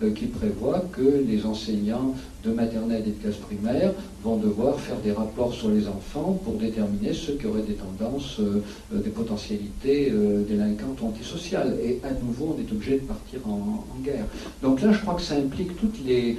euh, 0.02 0.10
qui 0.12 0.26
prévoit 0.26 0.84
que 0.92 1.24
les 1.26 1.44
enseignants 1.44 2.14
de 2.44 2.52
maternelle 2.52 3.02
et 3.06 3.10
de 3.10 3.22
classe 3.22 3.36
primaire 3.36 3.92
vont 4.22 4.36
devoir 4.36 4.78
faire 4.78 4.96
des 5.04 5.12
rapports 5.12 5.52
sur 5.52 5.70
les 5.70 5.88
enfants 5.88 6.38
pour 6.44 6.54
déterminer 6.54 7.12
ceux 7.12 7.34
qui 7.34 7.46
auraient 7.46 7.62
des 7.62 7.74
tendances, 7.74 8.38
euh, 8.40 8.62
euh, 8.94 9.00
des 9.00 9.10
potentialités 9.10 10.12
délinquantes 10.48 11.00
ou 11.02 11.06
antisociales. 11.06 11.76
Et 11.82 12.00
à 12.04 12.12
nouveau, 12.24 12.56
on 12.56 12.60
est 12.60 12.72
obligé 12.72 12.98
de 12.98 13.04
partir 13.04 13.40
en, 13.46 13.84
guerre. 14.02 14.24
Donc 14.62 14.80
là, 14.80 14.92
je 14.92 15.00
crois 15.00 15.14
que 15.14 15.22
ça 15.22 15.36
implique 15.36 15.78
toutes 15.78 16.04
les, 16.06 16.38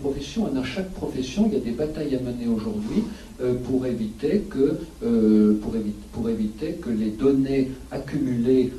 professions. 0.00 0.48
Et 0.48 0.54
dans 0.54 0.64
chaque 0.64 0.90
profession, 0.92 1.46
il 1.46 1.54
y 1.54 1.56
a 1.56 1.64
des 1.64 1.70
batailles 1.70 2.16
à 2.16 2.20
mener 2.20 2.48
aujourd'hui 2.48 3.04
pour 3.64 3.86
éviter 3.86 4.40
que 4.40 4.78
les 6.90 7.10
données 7.10 7.70
accumulées 7.90 8.72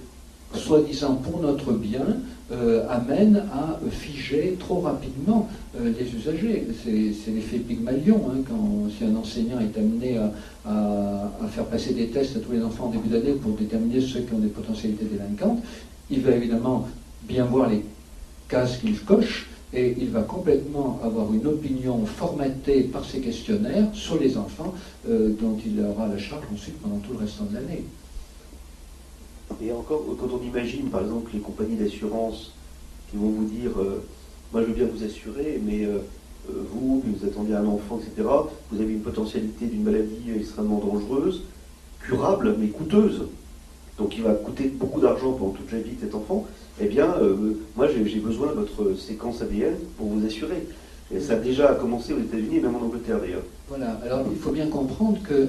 soi-disant 0.57 1.15
pour 1.15 1.41
notre 1.41 1.73
bien, 1.73 2.05
euh, 2.51 2.85
amène 2.89 3.43
à 3.51 3.79
figer 3.89 4.55
trop 4.59 4.79
rapidement 4.79 5.49
euh, 5.79 5.91
les 5.97 6.15
usagers. 6.15 6.67
C'est 6.83 7.31
l'effet 7.31 7.57
Pygmalion, 7.57 8.29
hein, 8.29 8.41
quand 8.47 8.89
si 8.95 9.03
un 9.03 9.15
enseignant 9.15 9.59
est 9.59 9.77
amené 9.77 10.17
à, 10.65 11.21
faire 11.49 11.65
passer 11.65 11.93
des 11.93 12.07
tests 12.07 12.37
à 12.37 12.39
tous 12.39 12.51
les 12.51 12.63
enfants 12.63 12.85
en 12.85 12.89
début 12.89 13.09
d'année 13.09 13.33
pour 13.33 13.53
déterminer 13.53 14.01
ceux 14.01 14.21
qui 14.21 14.33
ont 14.33 14.39
des 14.39 14.47
potentialités 14.47 15.05
délinquantes, 15.05 15.61
il 16.09 16.21
va 16.21 16.31
évidemment 16.31 16.87
bien 17.23 17.45
voir 17.45 17.69
les 17.69 17.83
cases 18.47 18.77
qu'il 18.77 18.99
coche, 19.01 19.47
et 19.75 19.95
il 19.99 20.09
va 20.09 20.21
complètement 20.21 20.99
avoir 21.03 21.33
une 21.33 21.45
opinion 21.47 22.05
formatée 22.05 22.83
par 22.83 23.03
ces 23.03 23.19
questionnaires 23.19 23.87
sur 23.93 24.19
les 24.19 24.37
enfants 24.37 24.73
euh, 25.09 25.35
dont 25.39 25.57
il 25.65 25.83
aura 25.83 26.07
la 26.07 26.17
charge 26.17 26.43
ensuite 26.53 26.79
pendant 26.81 26.97
tout 26.97 27.13
le 27.13 27.19
restant 27.19 27.45
de 27.45 27.55
l'année. 27.55 27.83
Et 29.61 29.71
encore, 29.71 30.03
quand 30.19 30.27
on 30.33 30.43
imagine 30.45 30.89
par 30.89 31.01
exemple 31.01 31.31
les 31.33 31.39
compagnies 31.39 31.75
d'assurance 31.75 32.51
qui 33.09 33.17
vont 33.17 33.29
vous 33.29 33.45
dire 33.45 33.71
euh, 33.79 34.03
Moi 34.51 34.61
je 34.61 34.67
veux 34.67 34.73
bien 34.73 34.87
vous 34.91 35.03
assurer, 35.03 35.61
mais 35.63 35.85
euh, 35.85 35.99
euh, 36.49 36.63
vous, 36.71 37.03
vous 37.05 37.25
attendez 37.25 37.53
un 37.53 37.65
enfant, 37.65 37.99
etc., 37.99 38.27
vous 38.71 38.81
avez 38.81 38.93
une 38.93 39.01
potentialité 39.01 39.65
d'une 39.67 39.83
maladie 39.83 40.31
extrêmement 40.35 40.79
dangereuse, 40.79 41.43
curable, 41.99 42.55
mais 42.59 42.67
coûteuse. 42.67 43.23
Donc 43.97 44.17
il 44.17 44.23
va 44.23 44.33
coûter 44.33 44.65
beaucoup 44.65 44.99
d'argent 44.99 45.33
pendant 45.33 45.51
toute 45.51 45.71
la 45.71 45.79
vie 45.79 45.95
de 45.95 46.01
cet 46.01 46.15
enfant. 46.15 46.45
Eh 46.81 46.87
bien, 46.87 47.15
moi 47.77 47.87
j'ai 47.87 48.19
besoin 48.19 48.47
de 48.47 48.59
votre 48.59 48.99
séquence 48.99 49.41
ADN 49.41 49.75
pour 49.97 50.07
vous 50.07 50.25
assurer. 50.25 50.67
Et 51.13 51.21
ça 51.21 51.33
a 51.33 51.35
déjà 51.37 51.73
commencé 51.75 52.13
aux 52.13 52.19
États-Unis 52.19 52.57
et 52.57 52.59
même 52.59 52.75
en 52.75 52.81
Angleterre 52.81 53.21
d'ailleurs. 53.21 53.43
Voilà, 53.69 53.91
alors 54.03 54.25
il 54.29 54.37
faut 54.37 54.51
bien 54.51 54.67
comprendre 54.67 55.19
que 55.23 55.47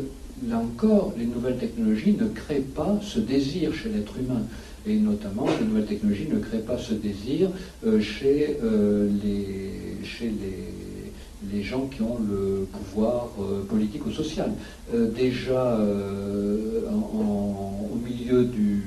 là 0.48 0.58
encore, 0.58 1.14
les 1.18 1.26
nouvelles 1.26 1.56
technologies 1.56 2.16
ne 2.18 2.28
créent 2.28 2.60
pas 2.60 2.98
ce 3.02 3.18
désir 3.18 3.74
chez 3.74 3.88
l'être 3.88 4.18
humain. 4.18 4.42
Et 4.86 4.96
notamment, 4.96 5.46
les 5.60 5.66
nouvelles 5.66 5.86
technologies 5.86 6.28
ne 6.32 6.38
créent 6.38 6.58
pas 6.58 6.78
ce 6.78 6.94
désir 6.94 7.50
euh, 7.84 8.00
chez, 8.00 8.56
euh, 8.62 9.08
les, 11.52 11.62
gens 11.62 11.86
qui 11.86 12.02
ont 12.02 12.18
le 12.30 12.68
pouvoir 12.70 13.30
euh, 13.40 13.64
politique 13.64 14.06
ou 14.06 14.12
social. 14.12 14.52
déjà, 15.16 15.80
au 16.92 17.96
milieu 17.96 18.44
du, 18.44 18.82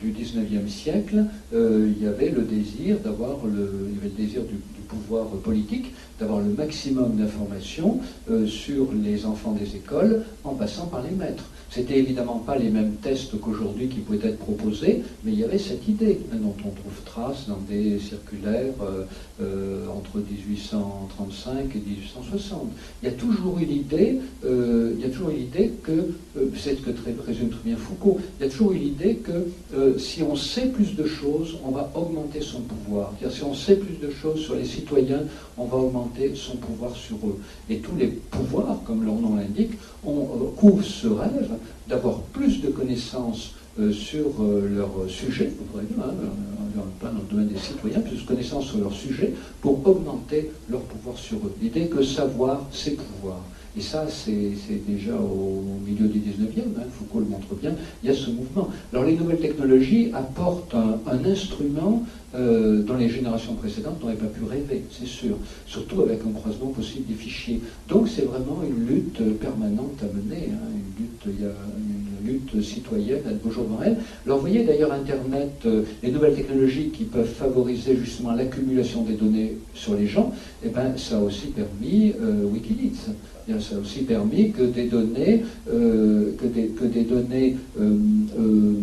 du 0.00 0.10
19e 0.10 0.66
siècle, 0.66 1.26
il 1.52 2.02
y 2.02 2.06
avait 2.06 2.30
le 2.30 2.42
désir 2.42 2.98
d'avoir 2.98 3.36
le, 3.44 3.88
il 3.88 3.94
y 3.94 3.98
avait 3.98 4.08
le 4.08 4.24
désir 4.24 4.42
du, 4.42 4.56
pouvoir 4.88 5.26
politique 5.42 5.92
d'avoir 6.18 6.40
le 6.40 6.50
maximum 6.50 7.16
d'informations 7.16 8.00
euh, 8.30 8.46
sur 8.46 8.88
les 8.92 9.26
enfants 9.26 9.52
des 9.52 9.76
écoles 9.76 10.24
en 10.44 10.54
passant 10.54 10.86
par 10.86 11.02
les 11.02 11.10
maîtres. 11.10 11.44
C'était 11.70 11.98
évidemment 11.98 12.38
pas 12.38 12.56
les 12.56 12.70
mêmes 12.70 12.94
tests 13.02 13.38
qu'aujourd'hui 13.40 13.88
qui 13.88 13.98
pouvaient 13.98 14.28
être 14.28 14.38
proposés, 14.38 15.02
mais 15.24 15.32
il 15.32 15.40
y 15.40 15.44
avait 15.44 15.58
cette 15.58 15.88
idée 15.88 16.20
dont 16.32 16.54
on 16.64 16.70
trouve 16.70 17.02
trace 17.04 17.48
dans 17.48 17.58
des 17.68 17.98
circulaires 17.98 18.74
euh, 18.80 19.04
euh, 19.42 19.86
entre 19.88 20.18
1835 20.18 21.74
et 21.74 21.78
1860. 21.78 22.68
Il 23.02 23.08
y 23.08 23.12
a 23.12 23.14
toujours 23.14 23.58
eu 23.58 23.64
l'idée, 23.64 24.20
il 24.44 25.00
y 25.00 25.04
a 25.04 25.08
toujours 25.08 25.30
eu 25.30 25.36
l'idée 25.36 25.72
que, 25.82 26.12
c'est 26.56 26.76
ce 26.76 26.80
que 26.82 26.90
résume 27.26 27.48
très 27.48 27.60
bien 27.64 27.76
Foucault, 27.76 28.18
il 28.38 28.46
y 28.46 28.48
a 28.48 28.50
toujours 28.50 28.72
l'idée 28.72 29.16
que 29.16 29.34
que 29.72 29.98
si 29.98 30.22
on 30.22 30.36
sait 30.36 30.66
plus 30.66 30.94
de 30.94 31.06
choses, 31.06 31.56
on 31.64 31.70
va 31.70 31.90
augmenter 31.94 32.40
son 32.40 32.60
pouvoir. 32.60 33.12
si 33.30 33.42
on 33.42 33.54
sait 33.54 33.76
plus 33.76 33.96
de 33.96 34.10
choses 34.10 34.40
sur 34.40 34.54
les 34.54 34.64
citoyens, 34.64 35.22
on 35.56 35.64
va 35.64 35.76
augmenter 35.78 36.03
son 36.34 36.56
pouvoir 36.56 36.94
sur 36.94 37.16
eux. 37.26 37.38
Et 37.68 37.78
tous 37.78 37.96
les 37.96 38.08
pouvoirs, 38.08 38.78
comme 38.84 39.04
leur 39.04 39.14
nom 39.14 39.36
l'indique, 39.36 39.72
on 40.04 40.12
couvre 40.56 40.82
ce 40.82 41.06
rêve 41.06 41.50
d'avoir 41.88 42.20
plus 42.32 42.60
de 42.60 42.68
connaissances 42.68 43.52
euh, 43.80 43.92
sur 43.92 44.26
euh, 44.40 44.68
leur 44.76 44.90
sujet, 45.08 45.50
vous 45.58 45.64
pourrez 45.64 45.84
dire, 45.84 46.04
hein, 46.04 46.14
dans 47.02 47.10
le 47.10 47.28
domaine 47.30 47.48
des 47.48 47.58
citoyens, 47.58 48.00
plus 48.00 48.22
de 48.22 48.26
connaissances 48.26 48.66
sur 48.66 48.78
leur 48.78 48.92
sujet, 48.92 49.34
pour 49.60 49.86
augmenter 49.86 50.50
leur 50.68 50.80
pouvoir 50.82 51.18
sur 51.18 51.38
eux. 51.38 51.52
L'idée 51.60 51.86
que 51.86 52.02
savoir, 52.02 52.62
c'est 52.72 52.96
pouvoir. 52.96 53.40
Et 53.76 53.80
ça, 53.80 54.06
c'est 54.08 54.86
déjà 54.86 55.16
au 55.16 55.64
milieu 55.84 56.06
du 56.06 56.20
19e, 56.20 56.60
hein, 56.78 56.82
Foucault 56.96 57.18
le 57.18 57.26
montre 57.26 57.54
bien, 57.60 57.74
il 58.02 58.08
y 58.08 58.12
a 58.12 58.14
ce 58.14 58.30
mouvement. 58.30 58.68
Alors 58.92 59.04
les 59.04 59.16
nouvelles 59.16 59.40
technologies 59.40 60.12
apportent 60.14 60.74
un, 60.74 61.24
instrument 61.24 62.04
euh, 62.34 62.82
dont 62.82 62.96
les 62.96 63.08
générations 63.08 63.54
précédentes 63.54 64.00
n'auraient 64.00 64.14
pas 64.14 64.26
pu 64.26 64.44
rêver, 64.44 64.82
c'est 64.90 65.06
sûr, 65.06 65.36
surtout 65.66 66.02
avec 66.02 66.20
un 66.26 66.32
croisement 66.32 66.68
possible 66.68 67.06
des 67.06 67.14
fichiers. 67.14 67.60
Donc 67.88 68.08
c'est 68.08 68.24
vraiment 68.24 68.62
une 68.68 68.86
lutte 68.86 69.22
permanente 69.38 70.02
à 70.02 70.06
mener, 70.06 70.50
hein, 70.50 70.68
une 70.72 71.04
lutte, 71.04 71.22
il 71.26 71.42
y 71.42 71.46
a 71.46 71.54
une 71.78 72.32
lutte 72.32 72.62
citoyenne 72.62 73.22
à 73.26 73.32
de 73.32 73.50
jours 73.52 73.64
dans. 73.64 73.80
Alors 73.80 74.38
vous 74.38 74.40
voyez 74.40 74.64
d'ailleurs 74.64 74.92
Internet, 74.92 75.52
euh, 75.66 75.82
les 76.02 76.10
nouvelles 76.10 76.34
technologies 76.34 76.88
qui 76.88 77.04
peuvent 77.04 77.32
favoriser 77.32 77.96
justement 77.96 78.32
l'accumulation 78.32 79.02
des 79.02 79.14
données 79.14 79.58
sur 79.74 79.94
les 79.94 80.06
gens, 80.06 80.32
eh 80.64 80.68
ben, 80.68 80.96
ça 80.96 81.18
a 81.18 81.20
aussi 81.20 81.48
permis 81.48 82.14
euh, 82.20 82.44
Wikileaks 82.44 83.10
ça 83.46 83.76
a 83.76 83.78
aussi 83.78 84.00
permis 84.00 84.52
que 84.52 84.62
des 84.62 84.84
données, 84.84 85.44
euh, 85.70 86.32
euh, 86.40 87.56
euh, 88.38 88.74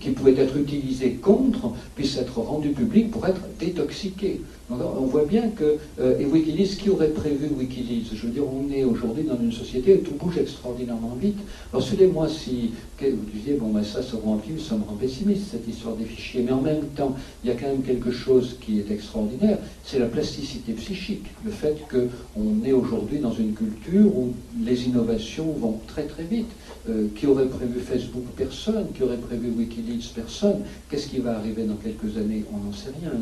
qui 0.00 0.10
pouvaient 0.10 0.38
être 0.38 0.56
utilisées 0.56 1.12
contre 1.12 1.72
puissent 1.94 2.18
être 2.18 2.38
rendues 2.38 2.70
publiques 2.70 3.10
pour 3.10 3.26
être 3.26 3.42
détoxiquées 3.58 4.40
on 4.70 5.06
voit 5.06 5.24
bien 5.24 5.48
que, 5.48 5.76
euh, 6.00 6.18
et 6.18 6.26
Wikileaks, 6.26 6.78
qui 6.78 6.90
aurait 6.90 7.08
prévu 7.08 7.48
Wikileaks? 7.56 8.14
Je 8.14 8.26
veux 8.26 8.32
dire, 8.32 8.44
on 8.46 8.70
est 8.72 8.84
aujourd'hui 8.84 9.24
dans 9.24 9.38
une 9.38 9.52
société 9.52 9.94
où 9.94 9.98
tout 9.98 10.14
bouge 10.14 10.38
extraordinairement 10.38 11.16
vite. 11.20 11.38
Alors, 11.72 11.82
suivez-moi 11.82 12.28
si 12.28 12.72
vous 13.08 13.24
disiez, 13.32 13.54
bon, 13.54 13.70
ben 13.70 13.82
ça, 13.82 14.02
ça 14.02 14.16
rend 14.22 14.40
ça 14.58 14.74
me 14.76 14.84
rend 14.84 14.94
pessimiste, 14.94 15.44
cette 15.50 15.66
histoire 15.66 15.96
des 15.96 16.04
fichiers. 16.04 16.42
Mais 16.42 16.52
en 16.52 16.60
même 16.60 16.84
temps, 16.96 17.16
il 17.42 17.48
y 17.48 17.52
a 17.52 17.56
quand 17.56 17.68
même 17.68 17.82
quelque 17.82 18.10
chose 18.10 18.56
qui 18.60 18.78
est 18.78 18.90
extraordinaire, 18.90 19.58
c'est 19.84 19.98
la 19.98 20.06
plasticité 20.06 20.72
psychique. 20.72 21.24
Le 21.44 21.50
fait 21.50 21.76
qu'on 21.90 22.64
est 22.64 22.72
aujourd'hui 22.72 23.18
dans 23.18 23.32
une 23.32 23.54
culture 23.54 24.06
où 24.16 24.32
les 24.62 24.86
innovations 24.86 25.52
vont 25.52 25.80
très 25.86 26.04
très 26.04 26.24
vite. 26.24 26.50
Euh, 26.88 27.08
qui 27.14 27.26
aurait 27.26 27.46
prévu 27.46 27.80
Facebook? 27.80 28.24
Personne. 28.36 28.86
Qui 28.94 29.02
aurait 29.02 29.18
prévu 29.18 29.50
Wikileaks? 29.50 30.14
Personne. 30.14 30.62
Qu'est-ce 30.88 31.08
qui 31.08 31.18
va 31.18 31.36
arriver 31.36 31.64
dans 31.64 31.76
quelques 31.76 32.16
années? 32.16 32.44
On 32.52 32.56
n'en 32.56 32.72
sait 32.72 32.90
rien. 33.00 33.12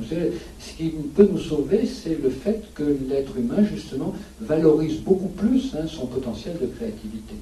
Ce 0.61 0.75
qui 0.75 0.91
peut 0.91 1.29
nous 1.31 1.41
sauver, 1.41 1.85
c'est 1.87 2.23
le 2.23 2.31
fait 2.31 2.63
que 2.75 2.85
l'être 3.09 3.37
humain, 3.37 3.65
justement, 3.65 4.15
valorise 4.41 5.01
beaucoup 5.01 5.29
plus 5.29 5.75
hein, 5.75 5.87
son 5.89 6.07
potentiel 6.07 6.57
de 6.61 6.67
créativité. 6.67 7.35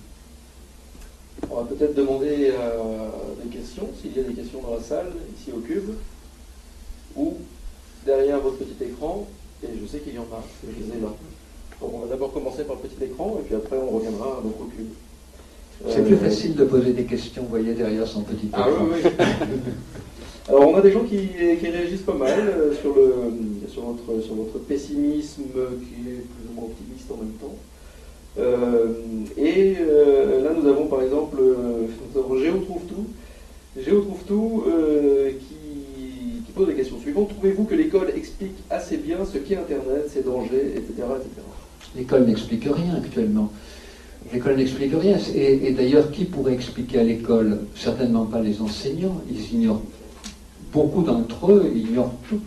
On 1.51 1.57
va 1.57 1.65
peut-être 1.65 1.95
demander 1.95 2.51
euh, 2.51 3.09
des 3.45 3.51
questions, 3.51 3.89
s'il 4.01 4.17
y 4.17 4.21
a 4.21 4.23
des 4.23 4.33
questions 4.33 4.63
dans 4.63 4.75
la 4.75 4.83
salle, 4.83 5.13
ici 5.39 5.53
au 5.55 5.61
cube, 5.61 5.91
ou 7.15 7.35
derrière 8.07 8.41
votre 8.41 8.57
petit 8.57 8.85
écran, 8.85 9.27
et 9.63 9.69
je 9.79 9.87
sais 9.87 9.99
qu'il 9.99 10.15
y 10.15 10.19
en 10.19 10.23
a, 10.23 10.43
je 10.65 10.83
les 10.83 10.97
ai 10.97 11.01
là. 11.01 11.13
on 11.83 11.99
va 11.99 12.07
d'abord 12.07 12.33
commencer 12.33 12.65
par 12.65 12.77
le 12.77 12.89
petit 12.89 13.05
écran, 13.05 13.39
et 13.39 13.45
puis 13.45 13.55
après 13.55 13.77
on 13.77 13.91
reviendra 13.91 14.39
à 14.39 14.43
notre 14.43 14.67
cube. 14.75 14.89
C'est 15.89 16.05
plus 16.05 16.15
euh, 16.15 16.19
facile 16.19 16.55
de 16.55 16.65
poser 16.65 16.93
des 16.93 17.05
questions, 17.05 17.43
vous 17.43 17.49
voyez, 17.49 17.75
derrière 17.75 18.07
son 18.07 18.23
petit 18.23 18.49
ah 18.53 18.61
écran. 18.61 18.71
Ah 18.81 18.85
oui, 18.93 19.01
oui. 19.05 19.11
Alors 20.49 20.69
on 20.69 20.77
a 20.77 20.81
des 20.81 20.93
gens 20.93 21.03
qui, 21.03 21.29
réagissent 21.61 22.03
pas 22.03 22.15
mal 22.15 22.39
euh, 22.39 22.73
sur, 22.73 22.95
le, 22.95 23.13
sur, 23.69 23.83
votre, 23.83 24.23
sur 24.25 24.35
votre 24.35 24.59
pessimisme 24.61 25.43
qui 25.43 26.09
est 26.09 26.23
plus 26.23 26.49
ou 26.51 26.55
moins 26.55 26.65
optimiste 26.65 27.11
en 27.11 27.17
même 27.17 27.33
temps. 27.41 27.57
Euh, 28.39 28.93
et 29.37 29.75
là 29.75 30.51
nous 30.55 30.69
avons 30.69 30.87
par 30.87 31.03
exemple 31.03 31.39
Géo 32.39 32.59
trouve 32.59 32.83
tout, 32.83 33.07
Géo 33.83 34.03
trouve 34.03 34.23
tout 34.25 34.65
qui, 35.41 36.43
qui, 36.45 36.53
pose 36.53 36.69
la 36.69 36.75
question 36.75 37.01
suivante. 37.01 37.31
Trouvez-vous 37.31 37.65
que 37.65 37.75
l'école 37.75 38.13
explique 38.17 38.55
assez 38.71 38.99
bien 38.99 39.19
ce 39.25 39.39
qu'est 39.39 39.57
Internet, 39.57 40.11
ses 40.13 40.23
dangers, 40.23 40.75
etc. 40.77 40.93
etc. 41.17 41.29
L'école 41.97 42.25
n'explique 42.25 42.65
rien 42.65 42.95
actuellement. 42.97 43.51
L'école 44.33 44.57
n'explique 44.57 44.93
rien. 45.01 45.17
Et, 45.35 45.71
d'ailleurs, 45.73 46.11
qui 46.11 46.25
pourrait 46.25 46.55
expliquer 46.55 47.01
à 47.01 47.05
l'école? 47.05 47.61
Certainement 47.75 48.25
pas 48.25 48.41
les 48.41 48.61
enseignants. 48.61 49.21
Ils 49.31 49.55
ignorent. 49.55 49.83
Beaucoup 50.73 51.03
d'entre 51.03 51.53
eux 51.53 51.73
ignorent 51.75 52.13
tout. 52.29 52.41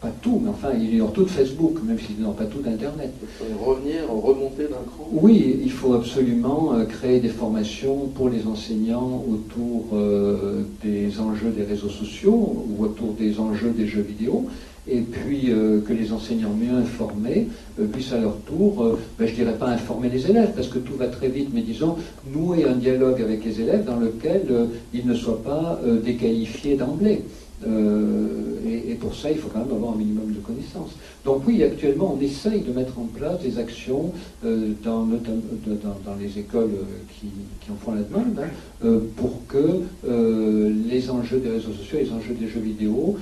Pas 0.00 0.12
tout, 0.22 0.40
mais 0.42 0.50
enfin, 0.50 0.68
ils 0.78 0.94
ignorent 0.94 1.12
tout 1.12 1.24
de 1.24 1.30
Facebook, 1.30 1.78
même 1.82 1.98
s'ils 1.98 2.16
n'ignorent 2.16 2.36
pas 2.36 2.44
tout 2.44 2.60
d'Internet. 2.60 3.12
Il 3.22 3.54
faut 3.54 3.64
revenir, 3.64 4.10
remonter 4.10 4.64
d'un 4.64 4.84
cran. 4.86 5.08
Oui, 5.12 5.60
il 5.62 5.70
faut 5.70 5.94
absolument 5.94 6.74
euh, 6.74 6.84
créer 6.84 7.20
des 7.20 7.28
formations 7.28 8.08
pour 8.14 8.28
les 8.28 8.46
enseignants 8.46 9.24
autour 9.28 9.86
euh, 9.94 10.62
des 10.82 11.20
enjeux 11.20 11.50
des 11.50 11.64
réseaux 11.64 11.88
sociaux 11.88 12.66
ou 12.68 12.84
autour 12.84 13.14
des 13.14 13.40
enjeux 13.40 13.70
des 13.70 13.86
jeux 13.86 14.02
vidéo 14.02 14.46
et 14.86 15.00
puis 15.00 15.50
euh, 15.50 15.80
que 15.80 15.92
les 15.92 16.12
enseignants 16.12 16.52
mieux 16.52 16.76
informés 16.76 17.48
euh, 17.80 17.86
puissent 17.86 18.12
à 18.12 18.18
leur 18.18 18.36
tour, 18.40 18.82
euh, 18.82 18.98
ben, 19.18 19.26
je 19.26 19.32
ne 19.32 19.36
dirais 19.36 19.58
pas 19.58 19.68
informer 19.68 20.08
les 20.10 20.28
élèves, 20.30 20.52
parce 20.54 20.68
que 20.68 20.78
tout 20.78 20.94
va 20.94 21.08
très 21.08 21.28
vite, 21.28 21.50
mais 21.52 21.62
disons, 21.62 21.96
nouer 22.32 22.64
un 22.64 22.74
dialogue 22.74 23.20
avec 23.22 23.44
les 23.44 23.60
élèves 23.60 23.84
dans 23.84 23.96
lequel 23.96 24.42
ils 24.92 25.06
ne 25.06 25.14
soient 25.14 25.42
pas 25.42 25.80
déqualifiés 26.04 26.76
d'emblée. 26.76 27.22
Et, 27.66 28.94
pour 29.00 29.14
ça, 29.14 29.30
il 29.30 29.36
faut 29.36 29.48
quand 29.48 29.58
même 29.58 29.74
avoir 29.74 29.92
un 29.92 29.96
minimum 29.96 30.32
de 30.32 30.38
connaissances. 30.38 30.92
Donc 31.24 31.42
oui, 31.46 31.62
actuellement, 31.62 32.16
on 32.18 32.22
essaye 32.22 32.60
de 32.60 32.72
mettre 32.72 32.98
en 32.98 33.04
place 33.04 33.40
des 33.40 33.58
actions 33.58 34.12
dans, 34.42 35.04
dans, 35.04 36.16
les 36.18 36.38
écoles 36.38 36.70
qui, 37.18 37.26
en 37.70 37.74
font 37.76 37.92
la 37.92 38.02
demande, 38.02 38.38
hein, 38.38 39.00
pour 39.16 39.46
que 39.48 39.82
les 40.88 41.10
enjeux 41.10 41.38
des 41.38 41.50
réseaux 41.50 41.72
sociaux, 41.72 41.98
les 42.00 42.12
enjeux 42.12 42.34
des 42.34 42.48
jeux 42.48 42.60
vidéo 42.60 43.16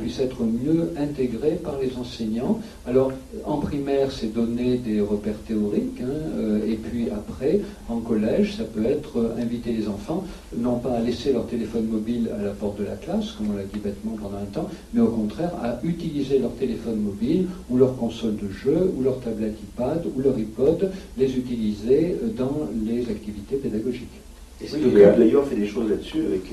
puissent 0.00 0.20
être 0.20 0.42
mieux 0.42 0.92
intégrés 0.96 1.58
par 1.62 1.78
les 1.78 1.96
enseignants. 1.96 2.60
Alors, 2.86 3.12
en 3.44 3.58
primaire, 3.58 4.10
c'est 4.10 4.32
donner 4.32 4.78
des 4.78 5.00
repères 5.00 5.38
théoriques, 5.46 6.00
hein, 6.00 6.38
euh, 6.38 6.66
et 6.66 6.76
puis 6.76 7.08
après, 7.10 7.60
en 7.88 7.98
collège, 7.98 8.56
ça 8.56 8.64
peut 8.64 8.84
être 8.84 9.18
euh, 9.18 9.42
inviter 9.42 9.72
les 9.72 9.88
enfants, 9.88 10.24
non 10.56 10.78
pas 10.78 10.92
à 10.92 11.00
laisser 11.00 11.32
leur 11.32 11.46
téléphone 11.46 11.86
mobile 11.86 12.30
à 12.38 12.42
la 12.42 12.50
porte 12.50 12.78
de 12.78 12.84
la 12.84 12.96
classe, 12.96 13.32
comme 13.32 13.50
on 13.52 13.56
l'a 13.56 13.64
dit 13.64 13.78
bêtement 13.78 14.16
pendant 14.20 14.38
un 14.38 14.46
temps, 14.46 14.68
mais 14.94 15.00
au 15.00 15.08
contraire, 15.08 15.52
à 15.62 15.78
utiliser 15.84 16.38
leur 16.38 16.54
téléphone 16.54 17.00
mobile, 17.00 17.46
ou 17.68 17.76
leur 17.76 17.96
console 17.96 18.36
de 18.36 18.48
jeu, 18.48 18.92
ou 18.96 19.02
leur 19.02 19.20
tablette 19.20 19.56
iPad, 19.60 20.04
ou 20.14 20.20
leur 20.20 20.38
iPod, 20.38 20.90
les 21.16 21.36
utiliser 21.36 22.16
euh, 22.22 22.28
dans 22.36 22.68
les 22.86 23.02
activités 23.10 23.56
pédagogiques. 23.56 24.20
Et 24.60 24.66
le 24.76 24.90
d'ailleurs 24.90 25.46
fait 25.46 25.56
des 25.56 25.68
choses 25.68 25.88
là-dessus 25.88 26.18
avec, 26.18 26.52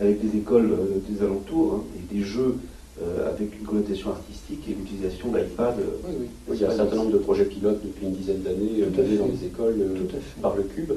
avec 0.00 0.20
des 0.20 0.38
écoles 0.38 0.76
des 1.08 1.24
alentours, 1.24 1.74
hein, 1.74 1.84
et 1.98 2.14
des 2.14 2.22
jeux 2.22 2.56
euh, 3.02 3.28
avec 3.28 3.54
une 3.60 3.66
connotation 3.66 4.08
artistique 4.08 4.60
et 4.70 4.72
l'utilisation 4.72 5.28
d'iPad. 5.28 5.74
Oui, 6.08 6.14
oui. 6.18 6.26
il 6.54 6.60
y 6.62 6.64
a 6.64 6.70
un 6.70 6.76
certain 6.76 6.96
nombre 6.96 7.10
de 7.10 7.18
projets 7.18 7.44
pilotes 7.44 7.82
depuis 7.84 8.06
une 8.06 8.14
dizaine 8.14 8.40
d'années 8.40 8.80
euh, 8.80 9.18
dans 9.18 9.26
les 9.26 9.46
écoles 9.46 9.76
euh, 9.80 10.40
par 10.40 10.56
le 10.56 10.62
Cube. 10.62 10.92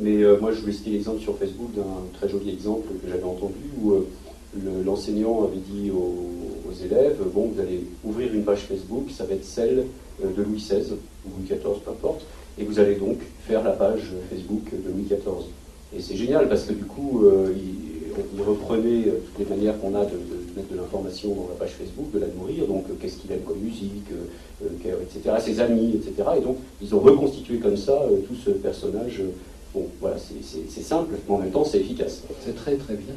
Mais 0.00 0.22
moi, 0.40 0.50
je 0.52 0.60
voulais 0.60 0.72
citer 0.72 0.90
l'exemple 0.90 1.20
sur 1.20 1.36
Facebook 1.38 1.72
d'un 1.74 1.82
très 2.14 2.28
joli 2.28 2.50
exemple 2.50 2.88
que 3.02 3.08
j'avais 3.08 3.22
entendu 3.22 3.54
où 3.80 3.94
l'enseignant 4.84 5.44
avait 5.44 5.58
dit 5.58 5.90
aux, 5.90 6.72
élèves 6.84 7.18
Bon, 7.32 7.50
vous 7.54 7.60
allez 7.60 7.86
ouvrir 8.04 8.34
une 8.34 8.42
page 8.42 8.62
Facebook, 8.62 9.08
ça 9.10 9.24
va 9.24 9.34
être 9.34 9.44
celle 9.44 9.86
de 10.20 10.42
Louis 10.42 10.58
XVI 10.58 10.82
ou 11.24 11.30
Louis 11.38 11.46
XIV, 11.46 11.80
peu 11.84 11.90
importe, 11.92 12.26
et 12.58 12.64
vous 12.64 12.80
allez 12.80 12.96
donc 12.96 13.18
faire 13.46 13.62
la 13.62 13.70
page 13.70 14.10
Facebook 14.28 14.64
de 14.72 14.90
Louis 14.90 15.04
XIV. 15.04 15.46
Et 15.96 16.02
c'est 16.02 16.16
génial 16.16 16.48
parce 16.48 16.64
que 16.64 16.72
du 16.72 16.84
coup, 16.84 17.24
il, 17.54 18.42
reprenait 18.42 19.04
toutes 19.04 19.38
les 19.38 19.56
manières 19.56 19.80
qu'on 19.80 19.94
a 19.94 20.04
de 20.04 20.18
mettre 20.56 20.72
de 20.72 20.76
l'information 20.76 21.34
dans 21.34 21.48
la 21.48 21.56
page 21.58 21.70
Facebook, 21.70 22.10
de 22.12 22.18
la 22.18 22.26
nourrir, 22.28 22.66
donc 22.66 22.84
euh, 22.88 22.94
qu'est-ce 23.00 23.16
qu'il 23.16 23.32
aime 23.32 23.40
comme 23.40 23.58
musique, 23.58 24.06
euh, 24.12 24.68
euh, 24.86 25.02
etc., 25.02 25.36
ses 25.40 25.60
amis, 25.60 25.94
etc. 25.96 26.28
Et 26.38 26.40
donc 26.40 26.58
ils 26.82 26.94
ont 26.94 27.00
reconstitué 27.00 27.58
comme 27.58 27.76
ça 27.76 28.06
tout 28.28 28.34
ce 28.34 28.50
personnage. 28.50 29.22
Bon, 29.74 29.88
voilà, 30.00 30.16
c'est 30.18 30.82
simple, 30.82 31.16
mais 31.28 31.34
en 31.34 31.38
même 31.38 31.50
temps 31.50 31.64
c'est 31.64 31.80
efficace. 31.80 32.22
C'est 32.44 32.54
très 32.54 32.76
très 32.76 32.94
bien. 32.94 33.14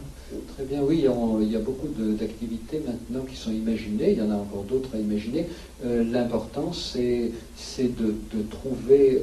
Très 0.55 0.65
bien, 0.65 0.81
oui, 0.83 1.05
il 1.41 1.51
y 1.51 1.55
a 1.55 1.59
beaucoup 1.59 1.87
d'activités 1.87 2.81
maintenant 2.85 3.23
qui 3.23 3.37
sont 3.37 3.51
imaginées, 3.51 4.11
il 4.11 4.17
y 4.17 4.21
en 4.21 4.31
a 4.31 4.35
encore 4.35 4.63
d'autres 4.63 4.89
à 4.95 4.97
imaginer. 4.97 5.47
L'important, 5.83 6.73
c'est 6.73 7.31
de, 7.79 8.13
trouver 8.49 9.21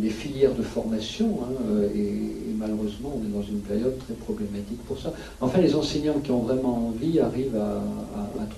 les, 0.00 0.08
filières 0.10 0.54
de 0.54 0.62
formation, 0.62 1.40
hein, 1.42 1.82
et, 1.94 2.54
malheureusement, 2.56 3.12
on 3.16 3.26
est 3.26 3.32
dans 3.32 3.46
une 3.46 3.60
période 3.60 3.98
très 3.98 4.14
problématique 4.14 4.82
pour 4.86 4.98
ça. 4.98 5.12
Enfin, 5.40 5.60
les 5.60 5.74
enseignants 5.74 6.20
qui 6.20 6.30
ont 6.30 6.40
vraiment 6.40 6.88
envie 6.88 7.20
arrivent 7.20 7.56
à, 7.56 7.82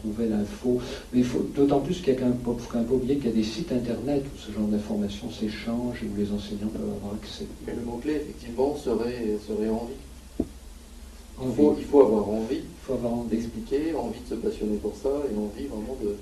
trouver 0.03 0.29
l'info, 0.29 0.81
mais 1.13 1.23
faut 1.23 1.45
d'autant 1.55 1.81
plus 1.81 1.99
qu'il 1.99 2.15
y 2.15 2.17
a 2.17 2.21
quand 2.21 2.27
même 2.27 2.91
oublier 2.91 3.17
qu'il 3.17 3.27
y 3.27 3.33
a 3.33 3.37
des 3.37 3.43
sites 3.43 3.73
internet 3.73 4.25
où 4.25 4.39
ce 4.39 4.53
genre 4.53 4.69
d'informations 4.69 5.31
s'échange 5.31 6.03
et 6.03 6.07
où 6.07 6.17
les 6.17 6.31
enseignants 6.33 6.69
peuvent 6.73 6.95
avoir 6.97 7.15
accès. 7.21 7.45
Mais 7.67 7.75
le 7.75 7.83
mot-clé, 7.83 8.15
effectivement, 8.15 8.77
serait, 8.77 9.37
serait 9.47 9.69
envie. 9.69 9.95
Il 11.43 11.55
faut, 11.55 11.75
il 11.79 11.85
faut 11.85 12.03
avoir 12.03 12.29
envie, 12.29 12.61
d'expliquer, 13.31 13.95
envie 13.95 14.21
de 14.21 14.29
se 14.29 14.35
passionner 14.35 14.77
pour 14.77 14.95
ça 14.95 15.09
et 15.09 15.37
envie 15.39 15.67
vraiment 15.69 15.97
de, 16.03 16.17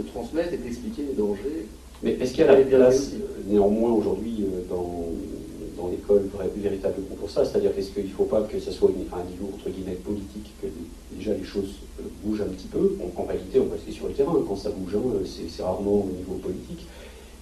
de 0.00 0.08
transmettre 0.08 0.52
et 0.54 0.56
d'expliquer 0.56 1.02
les 1.08 1.14
dangers. 1.14 1.66
Mais 2.02 2.12
est-ce 2.20 2.32
qu'il 2.32 2.44
y 2.44 2.48
a 2.48 2.58
la 2.58 2.64
place 2.64 3.12
néanmoins 3.46 3.92
aujourd'hui 3.92 4.44
dans, 4.68 5.06
dans 5.76 5.88
l'école 5.88 6.28
véritablement 6.56 7.14
pour 7.18 7.30
ça? 7.30 7.44
C'est-à-dire 7.44 7.74
qu'est-ce 7.74 7.90
qu'il 7.90 8.04
ne 8.04 8.08
faut 8.08 8.24
pas 8.24 8.42
que 8.42 8.58
ce 8.58 8.72
soit 8.72 8.88
un 8.88 9.24
niveau 9.30 9.52
entre 9.54 9.70
guillemets 9.70 9.92
politique, 10.04 10.52
que 10.60 10.66
déjà 11.16 11.34
les 11.34 11.44
choses 11.44 11.76
bougent 12.24 12.42
un 12.42 12.52
petit 12.52 12.68
peu? 12.68 12.96
En, 13.16 13.24
réalité, 13.24 13.60
on 13.60 13.70
reste 13.70 13.90
sur 13.90 14.08
le 14.08 14.12
terrain. 14.12 14.36
Quand 14.46 14.56
ça 14.56 14.70
bouge, 14.70 14.96
c'est 15.24 15.62
rarement 15.62 16.06
au 16.06 16.10
niveau 16.16 16.34
politique. 16.42 16.86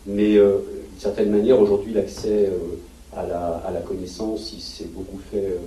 Mais 0.07 0.37
euh, 0.37 0.59
d'une 0.91 1.01
certaine 1.01 1.30
manière, 1.30 1.61
aujourd'hui, 1.61 1.93
l'accès 1.93 2.49
euh, 2.49 2.59
à, 3.15 3.71
la, 3.73 3.81
connaissance, 3.81 4.53
il 4.55 4.61
s'est 4.61 4.89
beaucoup 4.93 5.19
fait, 5.31 5.37
euh, 5.37 5.59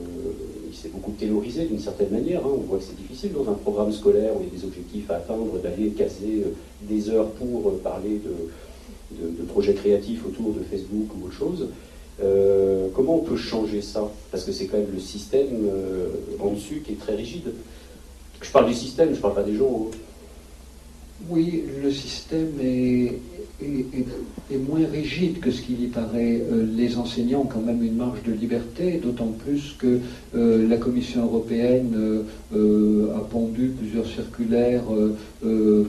il 0.68 0.76
s'est 0.76 0.89
beaucoup 0.89 1.12
taylorisé 1.12 1.66
d'une 1.66 1.80
certaine 1.80 2.10
manière. 2.10 2.41
Hein. 2.41 2.50
On 2.54 2.62
voit 2.62 2.80
que 2.80 2.84
c'est 2.84 2.98
difficile 2.98 3.34
dans 3.34 3.50
un 3.50 3.54
programme 3.54 3.91
scolaire 3.91 4.36
où 4.36 4.41
il 4.41 4.48
y 4.48 4.50
a 4.50 4.60
des 4.60 4.66
objectifs 4.66 5.10
à 5.12 5.18
atteindre, 5.18 5.60
d'aller 5.60 5.89
caser 5.91 6.43
des 6.82 7.10
heures 7.10 7.30
pour 7.32 7.78
parler 7.80 8.20
de, 8.26 9.28
de, 9.28 9.43
projets 9.43 9.74
créatifs 9.74 10.26
autour 10.26 10.54
de 10.54 10.62
Facebook 10.62 11.08
ou 11.16 11.26
autre 11.26 11.36
chose. 11.36 11.68
comment 12.96 13.16
on 13.16 13.24
peut 13.24 13.38
changer 13.38 13.82
ça? 13.82 14.10
Parce 14.32 14.43
que 14.43 14.52
c'est 14.52 14.66
quand 14.66 14.78
même 14.78 14.91
le 14.91 15.00
système 15.00 15.70
en 16.39 16.52
dessus 16.52 16.82
qui 16.84 16.93
est 16.93 17.00
très 17.00 17.16
rigide. 17.16 17.54
Je 18.41 18.52
parle 18.52 18.68
du 18.68 18.74
système, 18.74 19.12
je 19.12 19.18
ne 19.18 19.22
parle 19.22 19.36
pas 19.36 19.43
des 19.43 19.56
gens. 19.56 19.88
Hein. 19.88 19.98
Oui, 21.30 21.63
le 21.82 21.91
système 21.91 22.51
est, 22.61 23.20
moins 24.68 24.86
rigide 24.91 25.39
que 25.39 25.49
ce 25.49 25.61
qu'il 25.61 25.82
y 25.82 25.88
paraît. 25.88 26.41
Euh, 26.51 26.66
les 26.76 26.97
enseignants 26.97 27.41
ont 27.41 27.45
quand 27.45 27.61
même 27.61 27.82
une 27.84 27.95
marge 27.95 28.22
de 28.24 28.34
liberté, 28.34 28.99
d'autant 29.01 29.28
plus 29.45 29.76
que 29.80 29.99
euh, 30.36 30.68
la 30.68 30.78
Commission 30.78 31.24
européenne 31.24 31.93
euh, 32.53 33.16
a 33.16 33.20
pondu 33.22 33.74
plusieurs 33.78 34.07
circulaires 34.07 34.84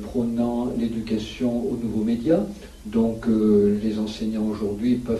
prônant 0.04 0.72
l'éducation 0.78 1.58
aux 1.58 1.78
nouveaux 1.82 2.04
médias. 2.04 2.42
Donc 2.86 3.26
les 3.26 3.98
enseignants 3.98 4.46
aujourd'hui 4.46 4.94
peuvent 4.94 5.18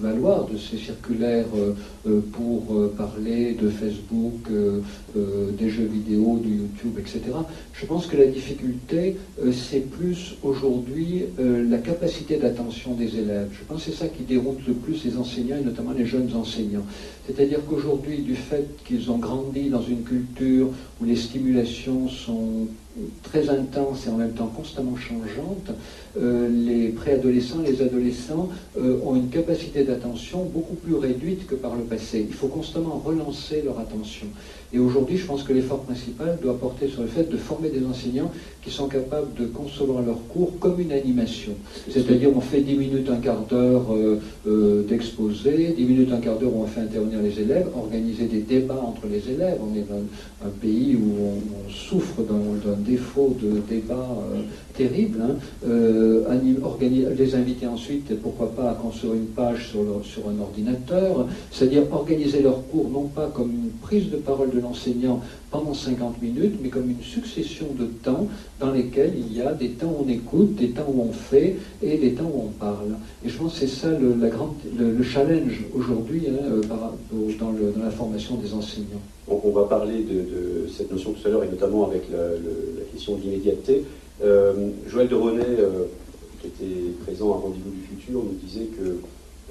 valoir 0.00 0.46
de 0.46 0.56
ces 0.58 0.76
circulaires 0.76 1.46
euh, 1.56 1.72
euh, 2.06 2.20
pour 2.32 2.64
euh, 2.72 2.94
parler 2.96 3.52
de 3.54 3.68
Facebook, 3.68 4.48
des 5.58 5.70
jeux 5.70 5.86
vidéo, 5.86 6.38
de 6.44 6.48
YouTube, 6.48 6.98
etc. 6.98 7.22
Je 7.72 7.86
pense 7.86 8.06
que 8.06 8.16
la 8.16 8.26
difficulté, 8.26 9.16
c'est 9.52 9.80
plus 9.90 10.36
aujourd'hui 10.42 11.24
la 11.38 11.78
capacité 11.78 12.36
d'attention 12.36 12.92
des 12.92 13.16
élèves. 13.16 13.48
Je 13.52 13.64
pense 13.64 13.84
que 13.84 13.90
c'est 13.90 13.96
ça 13.96 14.08
qui 14.08 14.24
déroute 14.24 14.58
le 14.66 14.74
plus 14.74 15.04
les 15.04 15.16
enseignants 15.16 15.56
et 15.56 15.64
notamment 15.64 15.92
les 15.92 16.04
jeunes 16.04 16.34
enseignants. 16.34 16.84
C'est-à-dire 17.26 17.60
qu'aujourd'hui, 17.66 18.18
du 18.18 18.34
fait 18.36 18.66
qu'ils 18.84 19.10
ont 19.10 19.18
grandi 19.18 19.70
dans 19.70 19.82
une 19.82 20.02
culture 20.02 20.68
où 21.00 21.04
les 21.04 21.16
stimulations 21.16 22.08
sont 22.08 22.68
très 23.22 23.48
intenses 23.48 24.06
et 24.06 24.10
en 24.10 24.16
même 24.16 24.32
temps 24.32 24.46
constamment 24.54 24.96
changeantes, 24.96 25.72
euh, 26.18 26.48
les 26.48 26.88
préadolescents, 26.88 27.60
les 27.64 27.82
adolescents 27.82 28.48
euh, 28.78 28.98
ont 29.04 29.16
une 29.16 29.28
capacité 29.28 29.84
d'attention 29.84 30.44
beaucoup 30.44 30.74
plus 30.74 30.94
réduite 30.94 31.46
que 31.46 31.54
par 31.54 31.76
le 31.76 31.82
passé. 31.82 32.24
Il 32.26 32.34
faut 32.34 32.48
constamment 32.48 33.02
relancer 33.04 33.62
leur 33.62 33.78
attention. 33.78 34.26
Et 34.76 34.78
aujourd'hui, 34.78 35.16
je 35.16 35.24
pense 35.24 35.42
que 35.42 35.54
l'effort 35.54 35.80
principal 35.80 36.38
doit 36.42 36.58
porter 36.58 36.86
sur 36.86 37.00
le 37.00 37.08
fait 37.08 37.30
de 37.30 37.38
former 37.38 37.70
des 37.70 37.86
enseignants 37.86 38.30
qui 38.60 38.70
sont 38.70 38.88
capables 38.88 39.32
de 39.34 39.46
concevoir 39.46 40.02
leur 40.02 40.18
cours 40.28 40.58
comme 40.58 40.78
une 40.78 40.92
animation. 40.92 41.52
C'est-à-dire, 41.88 42.28
on 42.36 42.42
fait 42.42 42.60
10 42.60 42.74
minutes, 42.74 43.08
un 43.08 43.16
quart 43.16 43.40
d'heure 43.48 43.86
euh, 44.46 44.82
d'exposé, 44.82 45.72
10 45.74 45.82
minutes, 45.82 46.12
un 46.12 46.18
quart 46.18 46.36
d'heure 46.38 46.54
où 46.54 46.62
on 46.62 46.66
fait 46.66 46.80
intervenir 46.80 47.22
les 47.22 47.40
élèves, 47.40 47.68
organiser 47.74 48.26
des 48.26 48.40
débats 48.40 48.82
entre 48.86 49.06
les 49.10 49.32
élèves. 49.32 49.58
On 49.62 49.74
est 49.74 49.86
dans 49.88 50.46
un 50.46 50.50
pays 50.60 50.94
où 50.94 51.14
on, 51.24 51.70
souffre 51.70 52.22
d'un 52.22 52.76
défaut 52.78 53.36
de 53.40 53.60
débat 53.68 54.08
terrible. 54.74 55.20
Hein. 55.20 55.36
Euh, 55.68 56.24
les 57.18 57.34
inviter 57.34 57.66
ensuite, 57.66 58.20
pourquoi 58.20 58.52
pas, 58.52 58.70
à 58.70 58.74
construire 58.74 59.14
une 59.14 59.26
page 59.26 59.70
sur, 59.70 60.04
sur 60.04 60.28
un 60.28 60.40
ordinateur, 60.40 61.26
c'est-à-dire 61.50 61.82
organiser 61.92 62.42
leur 62.42 62.66
cours 62.68 62.88
non 62.90 63.04
pas 63.04 63.30
comme 63.32 63.50
une 63.50 63.70
prise 63.82 64.10
de 64.10 64.16
parole 64.16 64.50
de 64.50 64.60
l'enseignant 64.66 65.20
pendant 65.50 65.74
50 65.74 66.20
minutes, 66.20 66.56
mais 66.62 66.68
comme 66.68 66.90
une 66.90 67.02
succession 67.02 67.66
de 67.78 67.86
temps 67.86 68.26
dans 68.60 68.72
lesquels 68.72 69.14
il 69.16 69.36
y 69.36 69.40
a 69.40 69.52
des 69.52 69.70
temps 69.70 69.94
où 69.98 70.04
on 70.04 70.08
écoute, 70.08 70.56
des 70.56 70.70
temps 70.70 70.86
où 70.88 71.02
on 71.02 71.12
fait 71.12 71.56
et 71.82 71.96
des 71.98 72.12
temps 72.12 72.30
où 72.32 72.44
on 72.46 72.50
parle. 72.58 72.96
Et 73.24 73.28
je 73.28 73.36
pense 73.36 73.54
que 73.54 73.60
c'est 73.60 73.74
ça 73.74 73.90
le, 73.90 74.14
la 74.20 74.28
grande, 74.28 74.54
le, 74.76 75.02
challenge 75.02 75.64
aujourd'hui 75.74 76.24
hein, 76.28 76.44
euh, 76.44 76.60
dans, 77.38 77.52
la 77.82 77.90
formation 77.90 78.36
des 78.36 78.52
enseignants. 78.54 79.02
On 79.28 79.50
va 79.50 79.64
parler 79.64 80.02
de, 80.02 80.68
cette 80.68 80.90
notion 80.90 81.12
tout 81.12 81.26
à 81.26 81.30
l'heure 81.30 81.44
et 81.44 81.48
notamment 81.48 81.86
avec 81.86 82.02
la, 82.10 82.18
question 82.92 83.16
de 83.16 83.22
l'immédiateté. 83.22 83.84
Euh, 84.24 84.70
Joël 84.88 85.08
de 85.08 85.14
René, 85.14 85.42
euh, 85.44 85.84
qui 86.40 86.46
était 86.48 86.90
présent 87.04 87.32
à 87.32 87.36
Rendez-vous 87.36 87.70
du 87.70 87.80
Futur, 87.80 88.22
nous 88.22 88.38
disait 88.42 88.66
que 88.66 88.98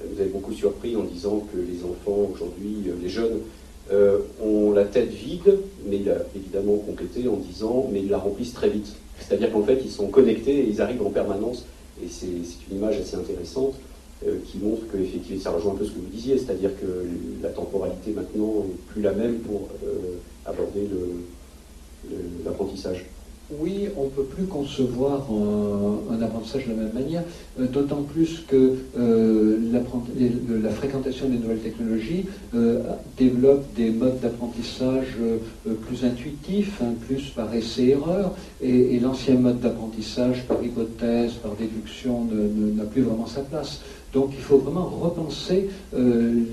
vous 0.03 0.19
avez 0.19 0.29
beaucoup 0.29 0.53
surpris 0.53 0.95
en 0.95 1.03
disant 1.03 1.45
que 1.51 1.57
les 1.57 1.83
enfants 1.83 2.29
aujourd'hui, 2.33 2.77
les 3.01 3.09
jeunes, 3.09 3.39
ont 3.91 4.71
la 4.71 4.85
tête 4.85 5.09
vide, 5.09 5.59
mais 5.87 5.97
il 5.97 6.09
a 6.09 6.17
évidemment 6.35 6.77
complété 6.77 7.27
en 7.27 7.37
disant 7.37 7.87
mais 7.91 8.01
ils 8.01 8.09
la 8.09 8.17
remplissent 8.17 8.53
très 8.53 8.69
vite. 8.69 8.93
C'est-à-dire 9.19 9.51
qu'en 9.51 9.63
fait 9.63 9.79
ils 9.83 9.91
sont 9.91 10.07
connectés 10.07 10.59
et 10.59 10.67
ils 10.67 10.81
arrivent 10.81 11.05
en 11.05 11.11
permanence. 11.11 11.65
Et 12.03 12.07
c'est 12.09 12.27
une 12.27 12.77
image 12.77 12.97
assez 12.99 13.15
intéressante 13.15 13.75
qui 14.47 14.57
montre 14.57 14.87
que 14.91 14.97
effectivement 14.97 15.41
ça 15.41 15.51
rejoint 15.51 15.73
un 15.73 15.75
peu 15.75 15.85
ce 15.85 15.91
que 15.91 15.99
vous 15.99 16.11
disiez, 16.11 16.37
c'est-à-dire 16.37 16.71
que 16.81 17.05
la 17.43 17.49
temporalité 17.49 18.11
maintenant 18.11 18.65
n'est 18.67 18.73
plus 18.91 19.01
la 19.01 19.13
même 19.13 19.35
pour 19.39 19.69
aborder 20.45 20.89
l'apprentissage 22.43 23.05
oui, 23.51 23.89
on 23.95 24.05
ne 24.05 24.09
peut 24.09 24.23
plus 24.23 24.45
concevoir 24.45 25.27
un, 25.29 26.21
apprentissage 26.21 26.65
de 26.65 26.71
la 26.71 26.77
même 26.77 26.93
manière, 26.93 27.23
euh, 27.59 27.67
d'autant 27.67 28.01
plus 28.01 28.43
que 28.47 28.73
euh, 28.97 29.57
la 30.63 30.69
fréquentation 30.71 31.29
des 31.29 31.37
nouvelles 31.37 31.59
technologies 31.59 32.25
euh, 32.55 32.81
développe 33.17 33.65
des 33.75 33.91
modes 33.91 34.19
d'apprentissage 34.19 35.17
plus 35.87 36.05
intuitifs, 36.05 36.81
hein, 36.81 36.93
plus 37.07 37.29
par 37.29 37.53
essai-erreur, 37.53 38.31
et, 38.61 38.99
l'ancien 38.99 39.35
mode 39.35 39.59
d'apprentissage 39.59 40.45
par 40.47 40.63
hypothèse, 40.63 41.33
par 41.33 41.51
déduction 41.55 42.27
n'a 42.75 42.85
plus 42.85 43.01
vraiment 43.01 43.27
sa 43.27 43.41
place. 43.41 43.81
Donc 44.13 44.29
il 44.31 44.41
faut 44.41 44.57
vraiment 44.57 44.85
repenser 44.85 45.69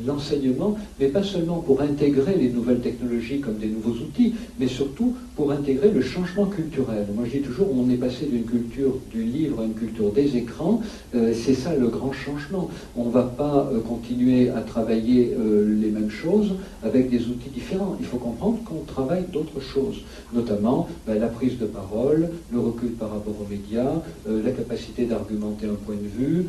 l'enseignement, 0.04 0.76
mais 0.98 1.06
pas 1.06 1.22
seulement 1.22 1.60
pour 1.60 1.80
intégrer 1.80 2.34
les 2.36 2.50
nouvelles 2.50 2.80
technologies 2.80 3.40
comme 3.40 3.56
des 3.58 3.68
nouveaux 3.68 3.92
outils, 3.92 4.34
mais 4.58 4.66
surtout 4.66 5.14
pour 5.36 5.50
intégrer 5.50 5.90
le 5.90 6.02
changement 6.02 6.46
culturel. 6.46 7.06
Moi 7.14 7.24
je 7.26 7.38
dis 7.38 7.42
toujours, 7.42 7.68
on 7.74 7.88
est 7.90 7.96
passé 7.96 8.26
d'une 8.26 8.44
culture 8.44 8.94
du 9.10 9.22
livre 9.22 9.62
à 9.62 9.64
une 9.64 9.74
culture 9.74 10.10
des 10.12 10.36
écrans, 10.36 10.82
euh, 11.14 11.32
c'est 11.34 11.54
ça 11.54 11.74
le 11.74 11.88
grand 11.88 12.12
changement. 12.12 12.68
On 12.96 13.06
ne 13.06 13.10
va 13.10 13.22
pas 13.22 13.68
euh, 13.72 13.80
continuer 13.80 14.50
à 14.50 14.60
travailler 14.60 15.34
euh, 15.38 15.74
les 15.80 15.90
mêmes 15.90 16.10
choses 16.10 16.52
avec 16.82 17.08
des 17.08 17.26
outils 17.28 17.50
différents. 17.50 17.96
Il 17.98 18.06
faut 18.06 18.18
comprendre 18.18 18.58
qu'on 18.64 18.84
travaille 18.84 19.24
d'autres 19.32 19.60
choses, 19.60 20.02
notamment 20.34 20.88
ben, 21.06 21.18
la 21.18 21.28
prise 21.28 21.58
de 21.58 21.66
parole, 21.66 22.28
le 22.52 22.58
recul 22.58 22.90
par 22.90 23.10
rapport 23.10 23.34
aux 23.40 23.50
médias, 23.50 24.02
la 24.26 24.50
capacité 24.50 25.04
d'argumenter 25.06 25.66
un 25.66 25.74
point 25.74 25.94
de 25.94 26.08
vue 26.08 26.46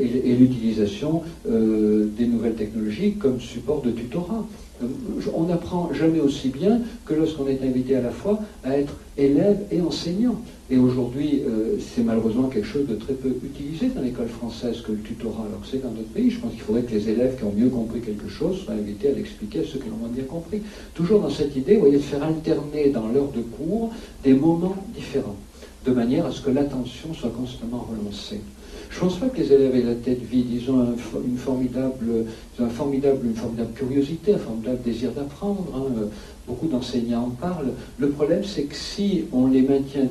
et, 0.00 0.30
et 0.30 0.36
l'utilisation 0.36 1.22
des 1.44 2.26
nouvelles 2.26 2.54
technologies 2.54 3.14
comme 3.14 3.40
support 3.40 3.82
de 3.82 3.90
tutorat. 3.90 4.46
On 5.34 5.44
n'apprend 5.44 5.92
jamais 5.92 6.20
aussi 6.20 6.48
bien 6.48 6.80
que 7.04 7.14
lorsqu'on 7.14 7.46
est 7.46 7.62
invité 7.62 7.96
à 7.96 8.02
la 8.02 8.10
fois 8.10 8.40
à 8.64 8.76
être 8.76 8.94
élève 9.16 9.58
et 9.70 9.80
enseignant. 9.80 10.40
Et 10.70 10.78
aujourd'hui, 10.78 11.42
euh, 11.46 11.76
c'est 11.78 12.02
malheureusement 12.02 12.48
quelque 12.48 12.66
chose 12.66 12.86
de 12.86 12.94
très 12.94 13.12
peu 13.12 13.28
utilisé 13.44 13.88
dans 13.88 14.00
l'école 14.00 14.28
française 14.28 14.80
que 14.80 14.92
le 14.92 14.98
tutorat. 14.98 15.44
Alors 15.46 15.60
que 15.60 15.66
c'est 15.70 15.82
dans 15.82 15.90
d'autres 15.90 16.08
pays. 16.08 16.30
Je 16.30 16.40
pense 16.40 16.52
qu'il 16.52 16.62
faudrait 16.62 16.82
que 16.82 16.92
les 16.92 17.10
élèves 17.10 17.36
qui 17.36 17.44
ont 17.44 17.52
mieux 17.54 17.68
compris 17.68 18.00
quelque 18.00 18.28
chose 18.28 18.58
soient 18.64 18.74
invités 18.74 19.08
à 19.08 19.12
l'expliquer 19.12 19.60
à 19.60 19.64
ceux 19.64 19.78
qui 19.78 19.88
l'ont 19.90 19.96
moins 19.96 20.08
bien 20.08 20.24
compris. 20.24 20.62
Toujours 20.94 21.20
dans 21.20 21.30
cette 21.30 21.54
idée, 21.56 21.74
vous 21.74 21.80
voyez, 21.80 21.98
de 21.98 22.02
faire 22.02 22.22
alterner 22.22 22.88
dans 22.88 23.08
l'heure 23.08 23.30
de 23.32 23.42
cours 23.42 23.90
des 24.24 24.32
moments 24.32 24.76
différents, 24.94 25.36
de 25.84 25.92
manière 25.92 26.26
à 26.26 26.30
ce 26.30 26.40
que 26.40 26.50
l'attention 26.50 27.12
soit 27.12 27.32
constamment 27.36 27.86
relancée. 27.90 28.40
Je 28.92 28.98
ne 28.98 29.00
pense 29.00 29.18
pas 29.18 29.28
que 29.28 29.38
les 29.38 29.50
élèves 29.50 29.74
aient 29.74 29.82
la 29.82 29.94
tête 29.94 30.22
vide. 30.22 30.48
Ils 30.52 30.70
ont 30.70 30.94
une, 31.24 31.38
formidable, 31.38 32.26
un 32.58 32.68
formidable, 32.68 33.26
une 33.26 33.34
formidable 33.34 33.72
curiosité, 33.72 34.34
un 34.34 34.38
formidable 34.38 34.82
désir 34.84 35.12
d'apprendre. 35.12 35.66
Hein. 35.74 36.08
Beaucoup 36.46 36.68
d'enseignants 36.68 37.24
en 37.24 37.30
parlent. 37.30 37.72
Le 37.98 38.10
problème, 38.10 38.44
c'est 38.44 38.64
que 38.64 38.76
si 38.76 39.24
on 39.32 39.46
les 39.46 39.62
maintient 39.62 40.08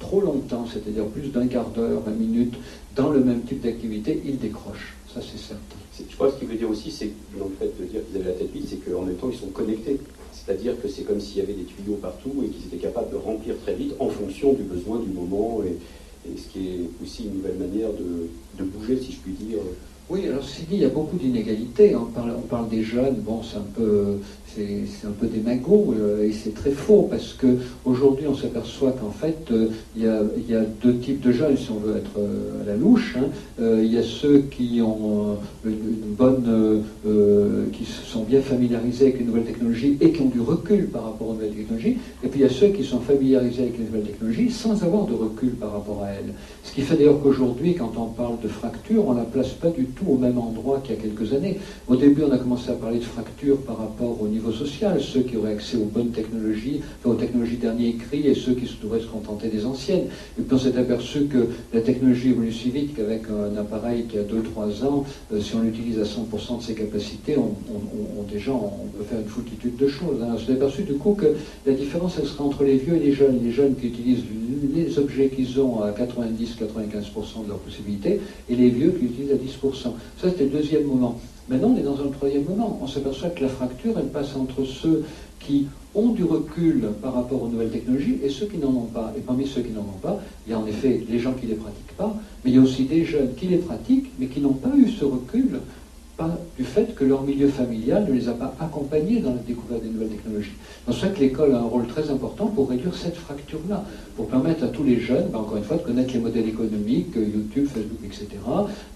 trop 0.00 0.22
longtemps, 0.22 0.64
c'est-à-dire 0.72 1.04
plus 1.06 1.28
d'un 1.28 1.46
quart 1.48 1.68
d'heure, 1.68 2.00
20 2.06 2.12
minutes, 2.12 2.54
dans 2.96 3.10
le 3.10 3.20
même 3.20 3.42
type 3.42 3.60
d'activité, 3.60 4.22
ils 4.24 4.38
décrochent. 4.38 4.96
Ça, 5.12 5.20
c'est 5.20 5.38
certain. 5.38 5.76
Je 5.98 6.14
crois 6.14 6.28
que 6.28 6.34
ce 6.34 6.38
qu'il 6.38 6.48
veut 6.48 6.56
dire 6.56 6.70
aussi, 6.70 6.90
c'est 6.90 7.10
dans 7.38 7.46
le 7.46 7.54
fait 7.58 7.72
de 7.78 7.86
dire 7.86 8.00
qu'ils 8.06 8.20
avaient 8.20 8.30
la 8.30 8.36
tête 8.36 8.52
vide, 8.52 8.64
c'est 8.68 8.90
qu'en 8.90 9.02
même 9.02 9.16
temps, 9.16 9.28
ils 9.30 9.38
sont 9.38 9.48
connectés. 9.48 9.98
C'est-à-dire 10.32 10.80
que 10.80 10.88
c'est 10.88 11.02
comme 11.02 11.20
s'il 11.20 11.38
y 11.38 11.40
avait 11.42 11.52
des 11.52 11.64
tuyaux 11.64 11.98
partout 12.00 12.32
et 12.42 12.48
qu'ils 12.48 12.66
étaient 12.66 12.86
capables 12.86 13.10
de 13.10 13.16
remplir 13.16 13.54
très 13.62 13.74
vite 13.74 13.92
en 13.98 14.08
fonction 14.08 14.54
du 14.54 14.62
besoin 14.62 14.98
du 14.98 15.10
moment 15.10 15.60
et, 15.62 15.76
ce 16.36 16.48
qui 16.52 16.68
est 16.68 16.90
aussi 17.02 17.24
une 17.24 17.34
nouvelle 17.34 17.58
manière 17.58 17.90
de, 17.92 18.64
bouger, 18.64 18.98
si 19.00 19.12
je 19.12 19.18
puis 19.18 19.32
dire, 19.32 19.58
Oui, 20.10 20.26
alors 20.26 20.42
ceci 20.42 20.62
dit, 20.62 20.76
il 20.76 20.80
y 20.80 20.84
a 20.84 20.88
beaucoup 20.90 21.16
d'inégalités. 21.16 21.94
On 21.96 22.06
parle 22.48 22.68
des 22.68 22.82
jeunes, 22.82 23.16
bon, 23.16 23.42
c'est 23.42 23.58
un 23.58 23.66
peu, 23.74 24.18
c'est 24.54 25.06
un 25.06 25.10
peu 25.10 25.26
des 25.26 25.40
magots 25.40 25.94
euh, 25.98 26.24
et 26.24 26.32
c'est 26.32 26.54
très 26.54 26.70
faux 26.70 27.06
parce 27.10 27.34
que 27.34 27.58
aujourd'hui 27.84 28.26
on 28.28 28.34
s'aperçoit 28.34 28.92
qu'en 28.92 29.10
fait 29.10 29.50
euh, 29.50 29.68
il, 29.96 30.04
y 30.04 30.54
a, 30.54 30.62
deux 30.82 30.96
types 30.96 31.20
de 31.20 31.32
jeunes 31.32 31.56
si 31.56 31.70
on 31.70 31.78
veut 31.78 31.96
être 31.96 32.18
euh, 32.18 32.62
à 32.62 32.66
la 32.66 32.76
louche. 32.76 33.16
Hein. 33.18 33.28
il 33.60 33.92
y 33.92 33.98
a 33.98 34.02
ceux 34.02 34.44
qui 34.50 34.80
ont 34.80 35.36
une, 35.64 36.14
bonne, 36.16 36.82
qui 37.72 37.84
sont 37.84 38.22
bien 38.22 38.40
familiarisés 38.40 39.06
avec 39.06 39.18
les 39.18 39.24
nouvelles 39.24 39.44
technologies 39.44 39.96
et 40.00 40.12
qui 40.12 40.20
ont 40.22 40.28
du 40.28 40.40
recul 40.40 40.86
par 40.86 41.04
rapport 41.04 41.28
aux 41.28 41.34
nouvelles 41.34 41.54
technologies. 41.54 41.98
Et 42.22 42.28
puis 42.28 42.40
il 42.40 42.42
y 42.42 42.46
a 42.46 42.50
ceux 42.50 42.68
qui 42.68 42.84
sont 42.84 43.00
familiarisés 43.00 43.62
avec 43.62 43.78
les 43.78 43.84
nouvelles 43.84 44.06
technologies 44.06 44.50
sans 44.50 44.82
avoir 44.82 45.06
de 45.06 45.14
recul 45.14 45.50
par 45.50 45.72
rapport 45.72 46.02
à 46.04 46.10
elles. 46.10 46.34
Ce 46.64 46.72
qui 46.72 46.82
fait 46.82 46.96
d'ailleurs 46.96 47.20
qu'aujourd'hui, 47.22 47.74
quand 47.74 47.92
on 47.96 48.06
parle 48.06 48.40
de 48.42 48.48
fracture, 48.48 49.06
on 49.08 49.14
la 49.14 49.24
place 49.24 49.50
pas 49.50 49.70
du 49.70 49.86
tout 49.86 50.06
au 50.08 50.16
même 50.16 50.38
endroit 50.38 50.80
qu'il 50.82 50.94
y 50.94 50.98
a 50.98 51.02
quelques 51.02 51.32
années. 51.32 51.58
Au 51.88 51.96
début, 51.96 52.22
on 52.22 52.32
a 52.32 52.38
commencé 52.38 52.70
à 52.70 52.74
parler 52.74 52.98
de 52.98 53.04
fracture 53.04 53.58
par 53.58 53.78
rapport 53.78 54.20
au 54.20 54.28
niveau 54.28 54.37
social, 54.52 55.00
ceux 55.00 55.20
qui 55.20 55.36
auraient 55.36 55.52
accès 55.52 55.76
aux 55.76 55.84
bonnes 55.84 56.10
technologies, 56.10 56.80
aux 57.04 57.14
technologies 57.14 57.56
dernier 57.56 57.94
cri, 57.94 58.26
et 58.26 58.34
ceux 58.34 58.54
qui 58.54 58.68
devraient 58.82 59.00
se 59.00 59.06
contenter 59.06 59.48
des 59.48 59.64
anciennes. 59.66 60.06
Et 60.38 60.42
puis 60.42 60.54
on 60.54 60.58
s'est 60.58 60.76
aperçu 60.76 61.24
que 61.24 61.48
la 61.72 61.80
technologie 61.80 62.30
évolue 62.30 62.52
si 62.52 62.70
vite 62.70 62.94
qu'avec 62.96 63.22
un 63.28 63.56
appareil 63.58 64.04
qui 64.04 64.18
a 64.18 64.22
2-3 64.22 64.84
ans, 64.84 65.04
euh, 65.32 65.40
si 65.40 65.54
on 65.54 65.62
l'utilise 65.62 65.98
à 65.98 66.04
100% 66.04 66.58
de 66.58 66.62
ses 66.62 66.74
capacités, 66.74 67.36
on, 67.36 67.52
déjà 68.30 68.52
on 68.52 68.88
peut 68.96 69.04
faire 69.04 69.20
une 69.20 69.28
foultitude 69.28 69.76
de 69.76 69.88
choses. 69.88 70.22
Hein. 70.22 70.34
On 70.34 70.38
s'est 70.38 70.52
aperçu 70.52 70.82
du 70.82 70.94
coup 70.94 71.12
que 71.12 71.34
la 71.66 71.72
différence 71.72 72.16
elle 72.18 72.26
sera 72.26 72.44
entre 72.44 72.64
les 72.64 72.76
vieux 72.76 72.96
et 72.96 73.00
les 73.00 73.12
jeunes. 73.12 73.40
Les 73.42 73.52
jeunes 73.52 73.74
qui 73.74 73.88
utilisent 73.88 74.24
les 74.74 74.98
objets 74.98 75.28
qu'ils 75.28 75.60
ont 75.60 75.82
à 75.82 75.90
90-95% 75.90 77.44
de 77.44 77.48
leurs 77.48 77.58
possibilités, 77.58 78.20
et 78.48 78.56
les 78.56 78.70
vieux 78.70 78.90
qui 78.90 79.06
utilisent 79.06 79.32
à 79.32 79.66
10%. 79.68 79.76
Ça 80.20 80.30
c'était 80.30 80.44
le 80.44 80.50
deuxième 80.50 80.84
moment. 80.84 81.20
Maintenant, 81.48 81.68
on 81.74 81.78
est 81.78 81.82
dans 81.82 82.00
un 82.00 82.08
troisième 82.08 82.44
moment. 82.44 82.78
On 82.82 82.86
s'aperçoit 82.86 83.30
que 83.30 83.42
la 83.42 83.48
fracture, 83.48 83.94
elle 83.98 84.08
passe 84.08 84.36
entre 84.36 84.64
ceux 84.64 85.04
qui 85.40 85.66
ont 85.94 86.10
du 86.10 86.24
recul 86.24 86.90
par 87.00 87.14
rapport 87.14 87.42
aux 87.42 87.48
nouvelles 87.48 87.70
technologies 87.70 88.18
et 88.22 88.28
ceux 88.28 88.46
qui 88.46 88.58
n'en 88.58 88.68
ont 88.68 88.90
pas. 88.92 89.14
Et 89.16 89.20
parmi 89.20 89.46
ceux 89.46 89.62
qui 89.62 89.72
n'en 89.72 89.80
ont 89.80 90.00
pas, 90.02 90.20
il 90.46 90.50
y 90.50 90.54
a 90.54 90.58
en 90.58 90.66
effet 90.66 91.02
les 91.08 91.18
gens 91.18 91.32
qui 91.32 91.46
ne 91.46 91.52
les 91.52 91.56
pratiquent 91.56 91.96
pas, 91.96 92.14
mais 92.44 92.50
il 92.50 92.56
y 92.56 92.58
a 92.58 92.62
aussi 92.62 92.84
des 92.84 93.04
jeunes 93.04 93.34
qui 93.34 93.46
les 93.46 93.56
pratiquent, 93.56 94.10
mais 94.18 94.26
qui 94.26 94.40
n'ont 94.40 94.52
pas 94.52 94.72
eu 94.76 94.88
ce 94.90 95.04
recul 95.04 95.60
du 96.56 96.64
fait 96.64 96.94
que 96.94 97.04
leur 97.04 97.22
milieu 97.22 97.48
familial 97.48 98.06
ne 98.08 98.12
les 98.12 98.28
a 98.28 98.32
pas 98.32 98.54
accompagnés 98.60 99.20
dans 99.20 99.30
la 99.30 99.40
découverte 99.46 99.82
des 99.82 99.88
nouvelles 99.88 100.08
technologies. 100.08 100.52
C'est 100.86 101.00
pour 101.00 101.14
que 101.14 101.20
l'école 101.20 101.54
a 101.54 101.58
un 101.58 101.62
rôle 101.62 101.86
très 101.86 102.10
important 102.10 102.46
pour 102.46 102.70
réduire 102.70 102.94
cette 102.96 103.16
fracture-là, 103.16 103.84
pour 104.16 104.26
permettre 104.26 104.64
à 104.64 104.68
tous 104.68 104.82
les 104.82 104.98
jeunes, 104.98 105.28
ben, 105.30 105.38
encore 105.38 105.58
une 105.58 105.62
fois, 105.62 105.76
de 105.76 105.82
connaître 105.82 106.12
les 106.12 106.18
modèles 106.18 106.48
économiques, 106.48 107.16
euh, 107.16 107.24
YouTube, 107.24 107.68
Facebook, 107.72 108.00
etc., 108.04 108.26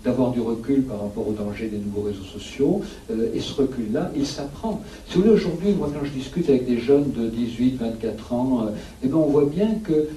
d'avoir 0.05 0.33
du 0.33 0.41
recul 0.41 0.83
par 0.83 1.01
rapport 1.01 1.29
aux 1.29 1.33
dangers 1.33 1.69
des 1.69 1.79
nouveaux 1.79 2.03
réseaux 2.03 2.25
sociaux, 2.25 2.81
euh, 3.11 3.29
et 3.33 3.41
ce 3.41 3.53
recul-là, 3.55 4.11
il 4.17 4.27
s'apprend. 4.27 4.83
Si 5.09 5.15
vous 5.15 5.23
voulez, 5.23 5.35
aujourd'hui, 5.35 5.73
moi, 5.79 5.91
quand 5.95 6.05
je 6.05 6.11
discute 6.11 6.49
avec 6.49 6.67
des 6.67 6.79
jeunes 6.79 7.13
de 7.13 7.29
18, 7.29 7.77
24 7.77 8.33
ans, 8.33 8.65
euh, 8.67 8.71
eh 9.05 9.07
ben, 9.07 9.19
on 9.19 9.27
voit 9.27 9.47
bien 9.47 9.77
que 9.85 10.09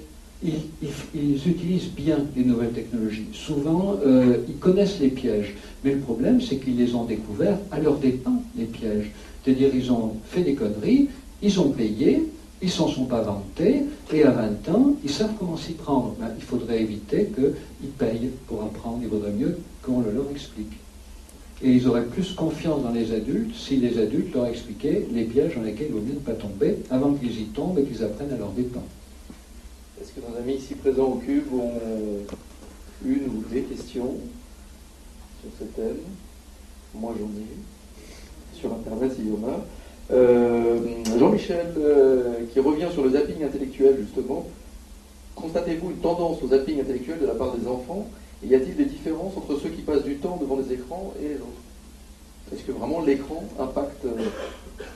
ils, 0.43 1.47
utilisent 1.47 1.91
bien 1.95 2.19
les 2.35 2.43
nouvelles 2.43 2.71
technologies. 2.71 3.27
Souvent, 3.33 3.97
euh, 4.05 4.37
ils 4.47 4.57
connaissent 4.57 4.99
les 4.99 5.09
pièges. 5.09 5.55
Mais 5.83 5.93
le 5.93 5.99
problème, 5.99 6.41
c'est 6.41 6.57
qu'ils 6.57 6.77
les 6.77 6.93
ont 6.95 7.05
découverts 7.05 7.57
à 7.71 7.79
leur 7.79 7.97
dépens, 7.97 8.41
les 8.57 8.65
pièges. 8.65 9.11
C'est-à-dire, 9.43 9.69
ils 9.73 9.91
ont 9.91 10.13
fait 10.25 10.41
des 10.41 10.55
conneries, 10.55 11.09
ils 11.41 11.59
ont 11.59 11.69
payé, 11.69 12.23
ils 12.61 12.69
s'en 12.69 12.87
sont 12.87 13.05
pas 13.05 13.21
vantés, 13.21 13.83
et 14.13 14.23
à 14.23 14.31
20 14.31 14.69
ans, 14.69 14.95
ils 15.03 15.09
savent 15.09 15.33
comment 15.37 15.57
s'y 15.57 15.73
prendre. 15.73 16.15
Ben, 16.19 16.31
il 16.37 16.43
faudrait 16.43 16.81
éviter 16.81 17.29
qu'ils 17.35 17.89
payent 17.89 18.31
pour 18.47 18.63
apprendre. 18.63 18.99
Il 19.01 19.09
vaudrait 19.09 19.33
mieux 19.33 19.57
qu'on 19.83 20.01
le 20.01 20.11
leur 20.11 20.29
explique. 20.31 20.73
Et 21.63 21.71
ils 21.71 21.87
auraient 21.87 22.05
plus 22.05 22.33
confiance 22.33 22.83
dans 22.83 22.91
les 22.91 23.13
adultes 23.13 23.55
si 23.55 23.77
les 23.77 23.97
adultes 23.97 24.33
leur 24.33 24.47
expliquaient 24.47 25.07
les 25.11 25.23
pièges 25.23 25.55
dans 25.55 25.61
lesquels 25.61 25.87
il 25.89 25.93
vaut 25.93 26.01
mieux 26.01 26.15
ne 26.15 26.19
pas 26.19 26.33
tomber 26.33 26.77
avant 26.89 27.13
qu'ils 27.13 27.39
y 27.39 27.45
tombent 27.45 27.79
et 27.79 27.83
qu'ils 27.83 28.03
apprennent 28.03 28.33
à 28.33 28.37
leur 28.37 28.51
dépens. 28.51 28.83
Est-ce 29.99 30.11
que 30.11 30.19
nos 30.19 30.37
amis 30.37 30.55
ici 30.55 30.75
présents 30.75 31.05
au 31.05 31.15
Cube 31.15 31.53
ont 31.53 31.71
une 33.05 33.27
ou 33.29 33.43
des 33.49 33.61
questions 33.61 34.15
sur 35.41 35.49
ce 35.57 35.63
thème? 35.63 35.99
Moi 36.93 37.13
j'en 37.17 37.27
ai. 37.27 38.59
Sur 38.59 38.73
Internet 38.73 39.13
s'il 39.15 39.29
y 39.29 39.31
en 39.31 39.47
a. 39.47 39.65
Euh, 40.11 40.79
Jean-Michel, 41.17 41.73
euh, 41.77 42.45
qui 42.51 42.59
revient 42.59 42.89
sur 42.91 43.03
le 43.03 43.11
zapping 43.11 43.43
intellectuel 43.43 43.97
justement, 44.01 44.45
constatez-vous 45.35 45.91
une 45.91 45.97
tendance 45.97 46.43
au 46.43 46.49
zapping 46.49 46.81
intellectuel 46.81 47.19
de 47.19 47.25
la 47.25 47.35
part 47.35 47.55
des 47.55 47.65
enfants? 47.65 48.05
Y 48.43 48.53
a-t-il 48.53 48.75
des 48.75 48.85
différences 48.85 49.37
entre 49.37 49.57
ceux 49.57 49.69
qui 49.69 49.81
passent 49.81 50.03
du 50.03 50.17
temps 50.17 50.37
devant 50.41 50.57
les 50.57 50.73
écrans 50.73 51.13
et 51.21 51.29
les 51.29 51.35
autres? 51.35 51.61
Est-ce 52.53 52.63
que 52.63 52.73
vraiment 52.73 53.01
l'écran 53.01 53.45
impacte 53.59 54.03
euh, 54.05 54.27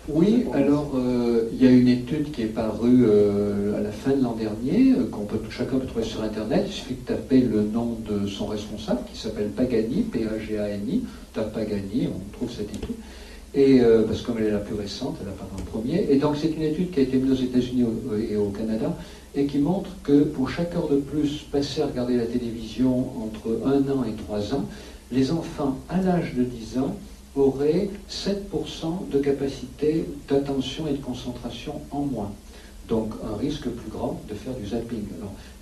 oui, 0.07 0.45
alors 0.53 0.93
euh, 0.95 1.49
il 1.53 1.63
y 1.63 1.67
a 1.67 1.71
une 1.71 1.87
étude 1.87 2.31
qui 2.31 2.41
est 2.41 2.47
parue 2.47 3.05
euh, 3.05 3.77
à 3.77 3.81
la 3.81 3.91
fin 3.91 4.11
de 4.11 4.23
l'an 4.23 4.33
dernier, 4.33 4.93
euh, 4.93 5.05
qu'on 5.09 5.25
peut 5.25 5.39
chacun 5.49 5.77
peut 5.77 5.85
trouver 5.85 6.05
sur 6.05 6.23
Internet. 6.23 6.63
Il 6.67 6.73
suffit 6.73 6.95
de 6.95 7.05
taper 7.05 7.41
le 7.41 7.61
nom 7.61 7.97
de 8.09 8.27
son 8.27 8.47
responsable, 8.47 9.01
qui 9.11 9.19
s'appelle 9.19 9.49
Pagani, 9.49 10.01
P-A-G-A-N-I. 10.01 11.03
Tape 11.33 11.53
Pagani, 11.53 12.07
on 12.07 12.37
trouve 12.37 12.51
cette 12.51 12.73
étude. 12.73 12.95
Et 13.55 13.81
parce 14.07 14.21
que 14.21 14.27
comme 14.27 14.37
elle 14.37 14.45
est 14.45 14.51
la 14.51 14.59
plus 14.59 14.75
récente, 14.75 15.17
elle 15.21 15.29
apparaît 15.29 15.49
en 15.59 15.65
premier. 15.65 16.07
Et 16.11 16.17
donc 16.17 16.35
c'est 16.39 16.49
une 16.49 16.61
étude 16.61 16.91
qui 16.91 16.99
a 16.99 17.03
été 17.03 17.17
menée 17.17 17.31
aux 17.31 17.43
États-Unis 17.43 17.83
et 18.29 18.37
au 18.37 18.49
Canada 18.49 18.95
et 19.35 19.45
qui 19.45 19.57
montre 19.57 19.89
que 20.03 20.21
pour 20.21 20.49
chaque 20.49 20.75
heure 20.75 20.87
de 20.87 20.97
plus 20.97 21.45
passée 21.51 21.81
à 21.81 21.87
regarder 21.87 22.15
la 22.15 22.25
télévision 22.25 23.07
entre 23.23 23.59
un 23.65 23.91
an 23.91 24.03
et 24.03 24.13
trois 24.23 24.53
ans, 24.53 24.65
les 25.11 25.31
enfants 25.31 25.77
à 25.89 25.99
l'âge 25.99 26.35
de 26.35 26.43
10 26.43 26.77
ans 26.77 26.95
aurait 27.35 27.89
7% 28.09 29.09
de 29.09 29.19
capacité 29.19 30.05
d'attention 30.27 30.87
et 30.87 30.93
de 30.93 31.03
concentration 31.03 31.81
en 31.91 32.01
moins 32.01 32.31
donc 32.89 33.13
un 33.23 33.37
risque 33.37 33.69
plus 33.69 33.91
grand 33.91 34.19
de 34.27 34.33
faire 34.33 34.53
du 34.55 34.67
zapping. 34.67 35.03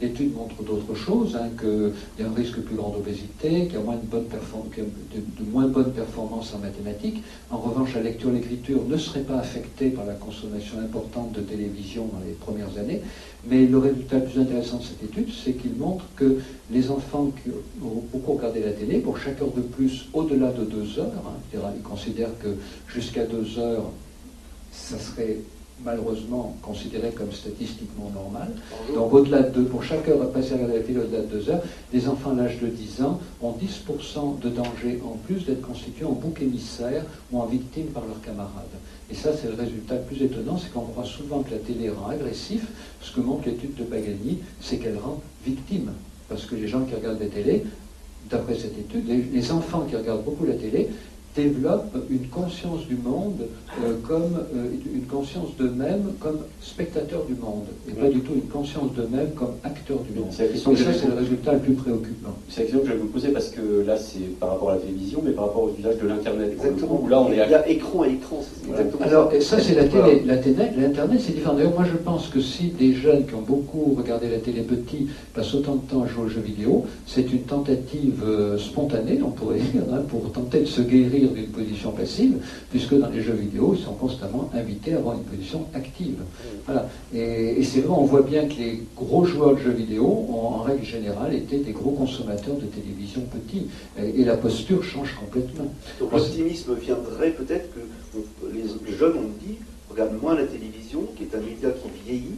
L'étude 0.01 0.33
montre 0.33 0.63
d'autres 0.63 0.95
choses, 0.95 1.35
hein, 1.35 1.49
qu'il 1.59 1.91
y 2.19 2.23
a 2.23 2.29
un 2.29 2.33
risque 2.33 2.59
plus 2.59 2.75
grand 2.75 2.89
d'obésité, 2.89 3.65
qu'il 3.65 3.73
y 3.73 3.77
a 3.77 3.81
moins 3.81 3.97
de, 3.97 4.05
bonnes 4.05 4.27
de, 4.27 5.51
moins 5.51 5.67
bonnes 5.67 5.91
performances 5.91 6.53
en 6.55 6.59
mathématiques. 6.59 7.21
En 7.51 7.57
revanche, 7.57 7.95
la 7.95 8.01
lecture 8.01 8.29
et 8.29 8.33
l'écriture 8.33 8.81
ne 8.87 8.97
seraient 8.97 9.21
pas 9.21 9.39
affectées 9.39 9.89
par 9.89 10.05
la 10.05 10.13
consommation 10.13 10.79
importante 10.79 11.33
de 11.33 11.41
télévision 11.41 12.09
dans 12.13 12.25
les 12.25 12.33
premières 12.33 12.77
années. 12.77 13.01
Mais 13.49 13.65
le 13.65 13.77
résultat 13.77 14.19
le 14.19 14.25
plus 14.25 14.39
intéressant 14.39 14.77
de 14.77 14.83
cette 14.83 15.03
étude, 15.03 15.27
c'est 15.43 15.53
qu'il 15.53 15.75
montre 15.75 16.05
que 16.15 16.37
les 16.71 16.89
enfants 16.89 17.31
qui 17.43 17.49
ont 17.83 18.03
beaucoup 18.11 18.33
regardé 18.33 18.61
la 18.61 18.71
télé, 18.71 18.99
pour 18.99 19.17
chaque 19.17 19.41
heure 19.41 19.51
de 19.55 19.61
plus, 19.61 20.05
au-delà 20.13 20.51
de 20.51 20.63
deux 20.63 20.99
heures, 20.99 21.11
hein, 21.25 21.59
ils 21.75 21.81
considèrent 21.81 22.37
que 22.39 22.55
jusqu'à 22.87 23.25
deux 23.25 23.59
heures, 23.59 23.91
ça 24.71 24.97
serait 24.97 25.37
malheureusement 25.83 26.55
considéré 26.61 27.11
comme 27.11 27.31
statistiquement 27.31 28.11
normal. 28.13 28.49
Donc 28.93 29.13
au-delà 29.13 29.43
de 29.43 29.49
deux, 29.49 29.65
pour 29.65 29.83
chaque 29.83 30.07
heure 30.07 30.29
passée 30.31 30.53
à 30.53 30.67
la 30.67 30.79
télé 30.79 30.99
au-delà 30.99 31.21
de 31.21 31.27
deux 31.27 31.49
heures, 31.49 31.61
les 31.93 32.07
enfants 32.07 32.31
à 32.31 32.35
l'âge 32.35 32.59
de 32.59 32.67
10 32.67 33.01
ans 33.03 33.19
ont 33.41 33.51
10% 33.53 34.39
de 34.39 34.49
danger 34.49 34.99
en 35.05 35.17
plus 35.25 35.45
d'être 35.45 35.61
constitués 35.61 36.05
en 36.05 36.13
bouc 36.13 36.41
émissaire 36.41 37.03
ou 37.31 37.39
en 37.39 37.45
victime 37.45 37.87
par 37.87 38.03
leurs 38.05 38.21
camarades. 38.21 38.65
Et 39.09 39.15
ça, 39.15 39.29
c'est 39.35 39.47
le 39.47 39.55
résultat 39.55 39.95
le 39.95 40.01
plus 40.01 40.21
étonnant, 40.21 40.57
c'est 40.57 40.71
qu'on 40.71 40.81
croit 40.81 41.05
souvent 41.05 41.41
que 41.41 41.51
la 41.51 41.59
télé 41.59 41.89
rend 41.89 42.09
agressif. 42.09 42.67
Ce 43.01 43.11
que 43.13 43.21
montre 43.21 43.47
l'étude 43.47 43.75
de 43.75 43.83
Pagani, 43.83 44.39
c'est 44.59 44.77
qu'elle 44.77 44.97
rend 44.97 45.21
victime. 45.45 45.91
Parce 46.27 46.45
que 46.45 46.55
les 46.55 46.67
gens 46.67 46.81
qui 46.81 46.93
regardent 46.93 47.21
la 47.21 47.27
télé, 47.27 47.63
d'après 48.29 48.55
cette 48.55 48.77
étude, 48.77 49.07
les 49.07 49.51
enfants 49.51 49.85
qui 49.89 49.95
regardent 49.95 50.25
beaucoup 50.25 50.45
la 50.45 50.55
télé 50.55 50.89
développent 51.37 51.95
une 52.09 52.27
conscience 52.27 52.85
du 52.87 52.95
monde 52.95 53.41
euh, 53.83 53.93
comme 54.07 54.37
euh, 54.55 54.93
une 54.93 55.05
conscience 55.05 55.55
d'eux-mêmes 55.57 56.13
comme 56.19 56.39
spectateurs 56.61 57.23
du 57.25 57.35
monde, 57.35 57.65
et 57.87 57.93
pas 57.93 58.09
du 58.09 58.21
tout 58.21 58.33
une 58.33 58.49
conscience 58.49 58.91
d'eux-mêmes 58.93 59.31
comme 59.35 59.53
acteurs 59.63 59.99
du 59.99 60.19
monde. 60.19 60.29
C'est 60.31 60.57
ça, 60.57 60.71
c'est 60.75 61.07
le 61.07 61.13
résultat 61.13 61.53
le 61.53 61.59
plus 61.59 61.73
préoccupant. 61.73 62.33
C'est 62.49 62.61
la 62.61 62.63
question 62.65 62.79
que 62.81 62.87
je 62.87 62.93
vais 62.93 62.99
vous 62.99 63.07
poser 63.07 63.29
parce 63.29 63.49
que 63.49 63.85
là, 63.85 63.97
c'est 63.97 64.39
par 64.39 64.49
rapport 64.49 64.71
à 64.71 64.75
la 64.75 64.81
télévision, 64.81 65.21
mais 65.23 65.31
par 65.31 65.45
rapport 65.45 65.63
au 65.63 65.71
usage 65.77 65.97
de 66.01 66.07
l'Internet. 66.07 66.51
Exactement. 66.53 67.07
Là, 67.07 67.21
on 67.21 67.31
est 67.31 67.35
Il 67.35 67.51
y 67.51 67.53
a 67.53 67.69
écran 67.69 68.03
et 68.05 68.13
écran. 68.13 68.43
Alors, 69.01 69.31
ça, 69.39 69.59
c'est 69.59 69.75
la 69.75 69.85
télé. 69.85 70.23
L'Internet, 70.25 71.21
c'est 71.23 71.33
différent. 71.33 71.53
D'ailleurs, 71.53 71.73
moi, 71.73 71.85
je 71.85 71.97
pense 71.97 72.27
que 72.27 72.41
si 72.41 72.69
des 72.69 72.93
jeunes 72.93 73.25
qui 73.25 73.35
ont 73.35 73.41
beaucoup 73.41 73.95
regardé 73.97 74.29
la 74.29 74.39
télé 74.39 74.61
petit 74.61 75.07
passent 75.33 75.53
autant 75.53 75.75
de 75.75 75.81
temps 75.89 76.03
à 76.03 76.07
jouer 76.07 76.25
aux 76.25 76.29
jeux 76.29 76.41
vidéo, 76.41 76.85
c'est 77.05 77.31
une 77.31 77.43
tentative 77.43 78.23
euh, 78.25 78.57
spontanée, 78.57 79.19
on 79.23 79.31
pourrait 79.31 79.59
dire, 79.59 79.83
hein, 79.91 80.01
pour 80.09 80.31
tenter 80.31 80.61
de 80.61 80.65
se 80.65 80.81
guérir 80.81 81.26
d'une 81.33 81.47
position 81.47 81.91
passive, 81.91 82.37
puisque 82.69 82.93
dans 82.93 83.09
les 83.09 83.21
jeux 83.21 83.33
vidéo, 83.33 83.75
ils 83.77 83.83
sont 83.83 83.93
constamment 83.93 84.49
invités 84.53 84.93
à 84.93 84.97
avoir 84.97 85.15
une 85.15 85.23
position 85.23 85.65
active. 85.73 86.17
Voilà. 86.65 86.89
Et, 87.13 87.63
c'est 87.63 87.81
vrai, 87.81 87.95
on 87.97 88.05
voit 88.05 88.21
bien 88.21 88.47
que 88.47 88.55
les 88.55 88.83
gros 88.95 89.25
joueurs 89.25 89.55
de 89.55 89.61
jeux 89.61 89.71
vidéo 89.71 90.05
ont 90.29 90.47
en 90.47 90.61
règle 90.63 90.85
générale 90.85 91.33
été 91.33 91.57
des 91.57 91.71
gros 91.71 91.91
consommateurs 91.91 92.55
de 92.55 92.65
télévision 92.65 93.21
petits. 93.21 93.67
Et, 93.97 94.23
la 94.23 94.35
posture 94.35 94.83
change 94.83 95.15
complètement. 95.15 95.71
Donc 95.99 96.11
l'optimisme 96.11 96.75
viendrait 96.75 97.31
peut-être 97.31 97.69
que 97.73 97.79
les 98.53 98.97
jeunes, 98.97 99.13
on 99.17 99.45
dit, 99.45 99.55
regardent 99.89 100.21
moins 100.21 100.35
la 100.35 100.45
télévision, 100.45 101.03
qui 101.15 101.23
est 101.23 101.35
un 101.35 101.39
média 101.39 101.69
qui 101.69 102.09
vieillit, 102.09 102.35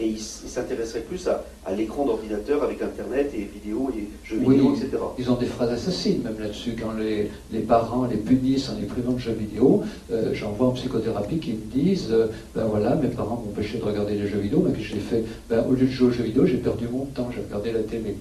et 0.00 0.06
ils 0.06 0.18
s'intéresseraient 0.18 1.00
plus 1.00 1.28
à, 1.28 1.44
l'écran 1.76 2.06
d'ordinateur 2.06 2.62
avec 2.62 2.82
Internet 2.82 3.30
et 3.34 3.42
vidéos 3.42 3.90
et 3.96 4.08
jeux 4.24 4.38
vidéo, 4.38 4.74
etc. 4.74 4.90
Ils 5.18 5.30
ont 5.30 5.36
des 5.36 5.46
phrases 5.46 5.70
assassines 5.70 6.22
même 6.22 6.38
là-dessus. 6.40 6.74
Quand 6.80 6.92
les, 6.92 7.30
les, 7.52 7.60
parents 7.60 8.06
les 8.06 8.16
punissent 8.16 8.68
en 8.70 8.78
les 8.78 8.86
privant 8.86 9.12
de 9.12 9.18
jeux 9.18 9.32
vidéo, 9.32 9.82
euh, 10.10 10.30
j'en 10.32 10.52
vois 10.52 10.68
en 10.68 10.70
psychothérapie 10.72 11.38
qui 11.38 11.52
me 11.52 11.64
disent 11.72 12.08
euh, 12.10 12.28
ben 12.54 12.64
voilà, 12.64 12.96
mes 12.96 13.08
parents 13.08 13.42
m'ont 13.44 13.50
empêché 13.50 13.78
de 13.78 13.84
regarder 13.84 14.14
les 14.14 14.26
jeux 14.26 14.38
vidéo, 14.38 14.62
mais 14.66 14.72
que 14.72 14.80
j'ai 14.80 14.98
fait 14.98 15.24
ben, 15.48 15.64
au 15.68 15.72
lieu 15.72 15.86
de 15.86 15.90
jouer 15.90 16.08
aux 16.08 16.12
jeux 16.12 16.24
vidéo, 16.24 16.46
j'ai 16.46 16.56
perdu 16.56 16.88
mon 16.90 17.04
temps, 17.06 17.28
j'ai 17.34 17.42
regardé 17.42 17.72
la 17.72 17.82
télé. 17.82 18.16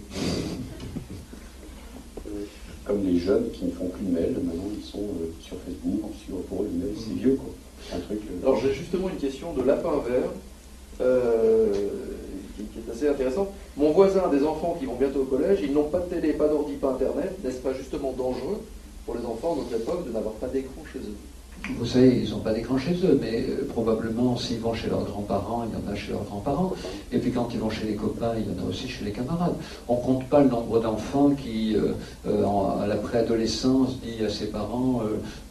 Comme 2.85 3.05
les 3.05 3.17
jeunes 3.17 3.49
qui 3.53 3.65
ne 3.65 3.71
font 3.71 3.87
plus 3.87 4.05
de 4.05 4.11
mail, 4.11 4.33
maintenant 4.43 4.69
ils 4.77 4.85
sont 4.85 4.99
euh, 4.99 5.31
sur 5.39 5.55
Facebook, 5.65 6.11
sur, 6.25 6.37
pour 6.43 6.63
mail, 6.63 6.93
c'est 6.97 7.13
vieux 7.13 7.35
quoi. 7.35 7.53
Un 7.95 7.99
truc, 7.99 8.19
Alors 8.43 8.59
j'ai 8.61 8.73
justement 8.73 9.09
une 9.09 9.17
question 9.17 9.53
de 9.53 9.63
lapin 9.63 9.93
vert 10.07 10.29
euh, 11.01 11.73
qui, 12.55 12.79
est 12.79 12.91
assez 12.91 13.07
intéressant. 13.07 13.51
Mon 13.77 13.91
voisin 13.91 14.23
a 14.25 14.29
des 14.29 14.43
enfants 14.43 14.75
qui 14.79 14.85
vont 14.85 14.95
bientôt 14.95 15.21
au 15.21 15.25
collège, 15.25 15.59
ils 15.63 15.73
n'ont 15.73 15.89
pas 15.89 15.99
de 15.99 16.09
télé, 16.13 16.33
pas 16.33 16.47
d'ordi, 16.47 16.73
pas 16.73 16.91
internet. 16.91 17.37
N'est-ce 17.43 17.59
pas 17.59 17.73
justement 17.73 18.11
dangereux 18.11 18.61
pour 19.05 19.15
les 19.15 19.25
enfants 19.25 19.55
de 19.55 19.61
notre 19.61 19.75
époque 19.75 20.07
de 20.07 20.11
n'avoir 20.11 20.33
pas 20.35 20.47
d'écran 20.47 20.83
chez 20.91 20.99
eux? 20.99 21.30
Vous 21.69 21.85
savez, 21.85 22.21
ils 22.23 22.31
n'ont 22.31 22.39
pas 22.39 22.53
d'écran 22.53 22.77
chez 22.77 22.93
eux, 23.03 23.17
mais 23.21 23.45
euh, 23.47 23.67
probablement 23.69 24.35
s'ils 24.37 24.59
vont 24.59 24.73
chez 24.73 24.89
leurs 24.89 25.03
grands-parents, 25.03 25.65
il 25.67 25.73
y 25.73 25.89
en 25.89 25.91
a 25.91 25.95
chez 25.95 26.11
leurs 26.11 26.23
grands-parents. 26.23 26.73
Et 27.11 27.19
puis 27.19 27.31
quand 27.31 27.49
ils 27.53 27.59
vont 27.59 27.69
chez 27.69 27.85
les 27.85 27.95
copains, 27.95 28.33
il 28.37 28.51
y 28.51 28.59
en 28.59 28.65
a 28.65 28.69
aussi 28.69 28.87
chez 28.87 29.05
les 29.05 29.11
camarades. 29.11 29.55
On 29.87 29.97
ne 29.97 30.01
compte 30.01 30.27
pas 30.27 30.41
le 30.41 30.49
nombre 30.49 30.79
d'enfants 30.79 31.31
qui, 31.31 31.75
euh, 31.75 31.93
euh, 32.27 32.45
à 32.81 32.87
la 32.87 32.95
préadolescence, 32.95 33.99
dit 33.99 34.23
à 34.23 34.29
ses 34.29 34.47
parents 34.47 35.01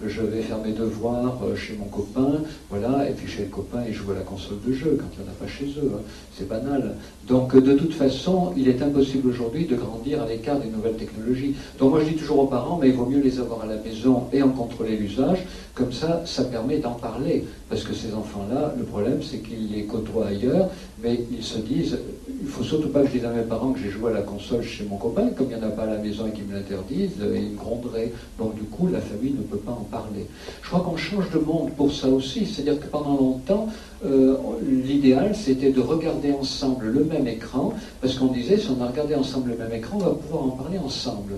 Je 0.04 0.22
vais 0.22 0.42
faire 0.42 0.58
mes 0.58 0.72
devoirs 0.72 1.38
chez 1.56 1.76
mon 1.76 1.86
copain, 1.86 2.40
voilà, 2.68 3.08
et 3.08 3.12
puis 3.12 3.28
chez 3.28 3.42
le 3.42 3.48
copain, 3.48 3.82
ils 3.86 3.94
jouent 3.94 4.12
à 4.12 4.14
la 4.14 4.20
console 4.22 4.58
de 4.66 4.72
jeu 4.72 4.98
quand 4.98 5.06
il 5.16 5.22
n'y 5.22 5.28
en 5.28 5.32
a 5.32 5.34
pas 5.34 5.46
chez 5.46 5.66
eux. 5.78 5.92
Hein. 5.94 6.02
C'est 6.36 6.48
banal. 6.48 6.96
Donc 7.30 7.56
de 7.56 7.74
toute 7.74 7.94
façon, 7.94 8.52
il 8.56 8.68
est 8.68 8.82
impossible 8.82 9.28
aujourd'hui 9.28 9.64
de 9.64 9.76
grandir 9.76 10.20
à 10.20 10.26
l'écart 10.26 10.58
des 10.58 10.68
nouvelles 10.68 10.96
technologies. 10.96 11.54
Donc 11.78 11.92
moi 11.92 12.00
je 12.00 12.08
dis 12.08 12.16
toujours 12.16 12.40
aux 12.40 12.46
parents, 12.48 12.76
mais 12.82 12.88
il 12.88 12.94
vaut 12.94 13.06
mieux 13.06 13.22
les 13.22 13.38
avoir 13.38 13.62
à 13.62 13.66
la 13.66 13.76
maison 13.76 14.24
et 14.32 14.42
en 14.42 14.48
contrôler 14.48 14.96
l'usage 14.96 15.46
comme 15.74 15.92
ça, 15.92 16.22
ça 16.26 16.44
permet 16.44 16.78
d'en 16.78 16.94
parler. 16.94 17.44
Parce 17.70 17.84
que 17.84 17.94
ces 17.94 18.12
enfants-là, 18.14 18.74
le 18.76 18.84
problème, 18.84 19.22
c'est 19.22 19.38
qu'ils 19.38 19.70
les 19.70 19.84
côtoient 19.84 20.26
ailleurs, 20.26 20.68
mais 21.00 21.20
ils 21.30 21.44
se 21.44 21.58
disent 21.58 21.96
il 22.42 22.48
faut 22.48 22.64
surtout 22.64 22.88
pas 22.88 23.02
que 23.02 23.06
je 23.08 23.12
dise 23.12 23.24
à 23.24 23.30
mes 23.30 23.42
parents 23.42 23.72
que 23.72 23.80
j'ai 23.80 23.90
joué 23.90 24.10
à 24.10 24.14
la 24.14 24.22
console 24.22 24.62
chez 24.62 24.84
mon 24.84 24.96
copain, 24.96 25.28
comme 25.36 25.48
il 25.50 25.56
n'y 25.56 25.62
en 25.62 25.66
a 25.66 25.70
pas 25.70 25.82
à 25.82 25.86
la 25.86 25.98
maison 25.98 26.26
et 26.26 26.32
qu'ils 26.32 26.46
me 26.46 26.54
l'interdisent, 26.54 27.18
ils 27.20 27.54
gronderaient. 27.54 28.12
Donc, 28.38 28.54
du 28.54 28.62
coup, 28.62 28.88
la 28.88 29.00
famille 29.00 29.32
ne 29.32 29.42
peut 29.42 29.58
pas 29.58 29.72
en 29.72 29.84
parler. 29.84 30.26
Je 30.62 30.68
crois 30.68 30.80
qu'on 30.80 30.96
change 30.96 31.30
de 31.30 31.38
monde 31.38 31.72
pour 31.76 31.92
ça 31.92 32.08
aussi. 32.08 32.46
C'est-à-dire 32.46 32.80
que 32.80 32.86
pendant 32.86 33.16
longtemps, 33.16 33.68
euh, 34.04 34.36
l'idéal, 34.62 35.34
c'était 35.36 35.70
de 35.70 35.80
regarder 35.80 36.32
ensemble 36.32 36.86
le 36.86 37.04
même 37.04 37.26
écran, 37.26 37.74
parce 38.00 38.14
qu'on 38.14 38.32
disait 38.32 38.56
si 38.58 38.68
on 38.70 38.82
a 38.82 38.88
regardé 38.88 39.14
ensemble 39.14 39.50
le 39.50 39.56
même 39.56 39.72
écran, 39.72 39.98
on 40.00 40.04
va 40.04 40.14
pouvoir 40.14 40.44
en 40.44 40.50
parler 40.50 40.78
ensemble. 40.78 41.34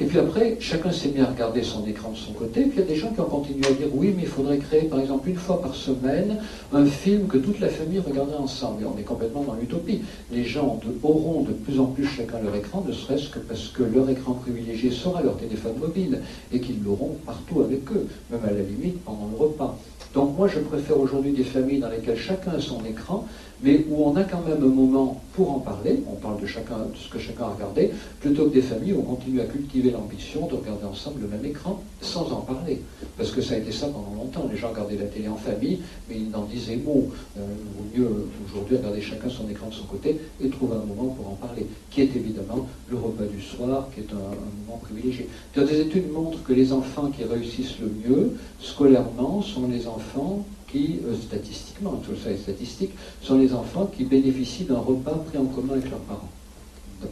Et 0.00 0.04
puis 0.04 0.18
après, 0.20 0.56
chacun 0.60 0.92
s'est 0.92 1.08
mis 1.08 1.20
à 1.20 1.26
regarder 1.26 1.64
son 1.64 1.84
écran 1.84 2.12
de 2.12 2.16
son 2.16 2.32
côté. 2.32 2.62
puis 2.62 2.74
il 2.76 2.78
y 2.78 2.82
a 2.82 2.86
des 2.86 2.94
gens 2.94 3.10
qui 3.10 3.20
ont 3.20 3.24
continué 3.24 3.66
à 3.66 3.72
dire 3.72 3.88
oui, 3.92 4.14
mais 4.14 4.22
il 4.22 4.28
faudrait 4.28 4.58
créer 4.58 4.82
par 4.82 5.00
exemple 5.00 5.28
une 5.28 5.36
fois 5.36 5.60
par 5.60 5.74
semaine 5.74 6.38
un 6.72 6.86
film 6.86 7.26
que 7.26 7.36
toute 7.36 7.58
la 7.58 7.68
famille 7.68 7.98
regarderait 7.98 8.38
ensemble. 8.38 8.82
Et 8.84 8.86
on 8.86 8.96
est 8.96 9.02
complètement 9.02 9.42
dans 9.42 9.54
l'utopie. 9.54 10.02
Les 10.30 10.44
gens 10.44 10.78
auront 11.02 11.42
de 11.42 11.52
plus 11.52 11.80
en 11.80 11.86
plus 11.86 12.06
chacun 12.06 12.38
leur 12.40 12.54
écran, 12.54 12.84
ne 12.86 12.92
serait-ce 12.92 13.28
que 13.28 13.40
parce 13.40 13.68
que 13.68 13.82
leur 13.82 14.08
écran 14.08 14.34
privilégié 14.34 14.92
sera 14.92 15.20
leur 15.20 15.36
téléphone 15.36 15.74
mobile 15.80 16.20
et 16.52 16.60
qu'ils 16.60 16.80
l'auront 16.84 17.16
partout 17.26 17.62
avec 17.62 17.90
eux, 17.90 18.06
même 18.30 18.44
à 18.44 18.52
la 18.52 18.62
limite 18.62 19.02
pendant 19.04 19.28
le 19.32 19.36
repas. 19.36 19.76
Donc 20.14 20.36
moi, 20.38 20.48
je 20.48 20.60
préfère 20.60 20.98
aujourd'hui 20.98 21.32
des 21.32 21.44
familles 21.44 21.80
dans 21.80 21.90
lesquelles 21.90 22.18
chacun 22.18 22.52
a 22.52 22.60
son 22.60 22.84
écran, 22.84 23.26
mais 23.62 23.84
où 23.88 24.04
on 24.04 24.16
a 24.16 24.24
quand 24.24 24.42
même 24.46 24.62
un 24.62 24.74
moment 24.74 25.20
pour 25.34 25.52
en 25.52 25.58
parler, 25.60 26.02
on 26.10 26.16
parle 26.16 26.40
de, 26.40 26.46
chacun, 26.46 26.78
de 26.78 26.96
ce 26.96 27.08
que 27.08 27.18
chacun 27.18 27.44
a 27.44 27.48
regardé, 27.48 27.90
plutôt 28.20 28.48
que 28.48 28.54
des 28.54 28.62
familles 28.62 28.92
où 28.92 29.00
on 29.00 29.14
continue 29.14 29.40
à 29.40 29.44
cultiver 29.44 29.90
l'ambition 29.90 30.46
de 30.46 30.54
regarder 30.54 30.84
ensemble 30.84 31.22
le 31.22 31.28
même 31.28 31.44
écran 31.44 31.82
sans 32.00 32.32
en 32.32 32.40
parler. 32.40 32.80
Parce 33.16 33.30
que 33.30 33.40
ça 33.40 33.54
a 33.54 33.58
été 33.58 33.72
ça 33.72 33.86
pendant 33.86 34.14
longtemps. 34.16 34.48
Les 34.50 34.56
gens 34.56 34.70
regardaient 34.70 34.96
la 34.96 35.06
télé 35.06 35.28
en 35.28 35.36
famille, 35.36 35.80
mais 36.08 36.16
ils 36.16 36.30
n'en 36.30 36.44
disaient 36.44 36.76
mot. 36.76 37.08
Euh, 37.36 37.40
vaut 37.40 37.98
mieux 37.98 38.26
aujourd'hui 38.46 38.76
regarder 38.76 39.00
chacun 39.00 39.28
son 39.28 39.48
écran 39.48 39.68
de 39.68 39.74
son 39.74 39.84
côté 39.84 40.18
et 40.42 40.48
trouver 40.48 40.76
un 40.76 40.86
moment 40.86 41.14
pour 41.14 41.28
en 41.28 41.34
parler, 41.34 41.66
qui 41.90 42.02
est 42.02 42.16
évidemment 42.16 42.66
le 42.90 42.96
repas 42.96 43.24
du 43.24 43.40
soir, 43.40 43.88
qui 43.94 44.00
est 44.00 44.12
un, 44.12 44.34
moment 44.66 44.78
privilégié. 44.82 45.28
Des 45.54 45.80
études 45.80 46.10
montrent 46.10 46.42
que 46.42 46.52
les 46.52 46.72
enfants 46.72 47.10
qui 47.10 47.24
réussissent 47.24 47.78
le 47.80 47.90
mieux 48.04 48.36
scolairement 48.60 49.42
sont 49.42 49.68
les 49.68 49.86
enfants 49.86 50.44
qui, 50.70 51.00
euh, 51.06 51.14
statistiquement, 51.16 52.00
tout 52.04 52.16
ça 52.22 52.30
est 52.30 52.36
statistique, 52.36 52.92
sont 53.22 53.38
les 53.38 53.52
enfants 53.52 53.86
qui 53.86 54.04
bénéficient 54.04 54.64
d'un 54.64 54.78
repas 54.78 55.14
pris 55.28 55.38
en 55.38 55.46
commun 55.46 55.74
avec 55.74 55.90
leurs 55.90 56.00
parents, 56.00 56.28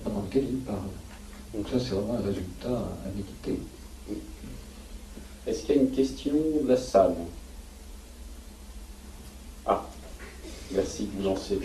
pendant 0.04 0.22
lequel 0.22 0.44
ils 0.50 0.58
parlent. 0.58 0.78
Donc 1.54 1.66
ça, 1.68 1.78
c'est 1.78 1.94
vraiment 1.94 2.14
un 2.14 2.26
résultat 2.26 2.68
à 2.68 3.08
méditer. 3.16 3.60
Est-ce 5.46 5.62
qu'il 5.62 5.76
y 5.76 5.78
a 5.78 5.82
une 5.82 5.90
question 5.90 6.34
de 6.62 6.68
la 6.68 6.76
salle? 6.76 7.14
Ah, 9.64 9.86
merci 10.72 11.04
de 11.04 11.10
vous 11.16 11.28
lancer. 11.28 11.58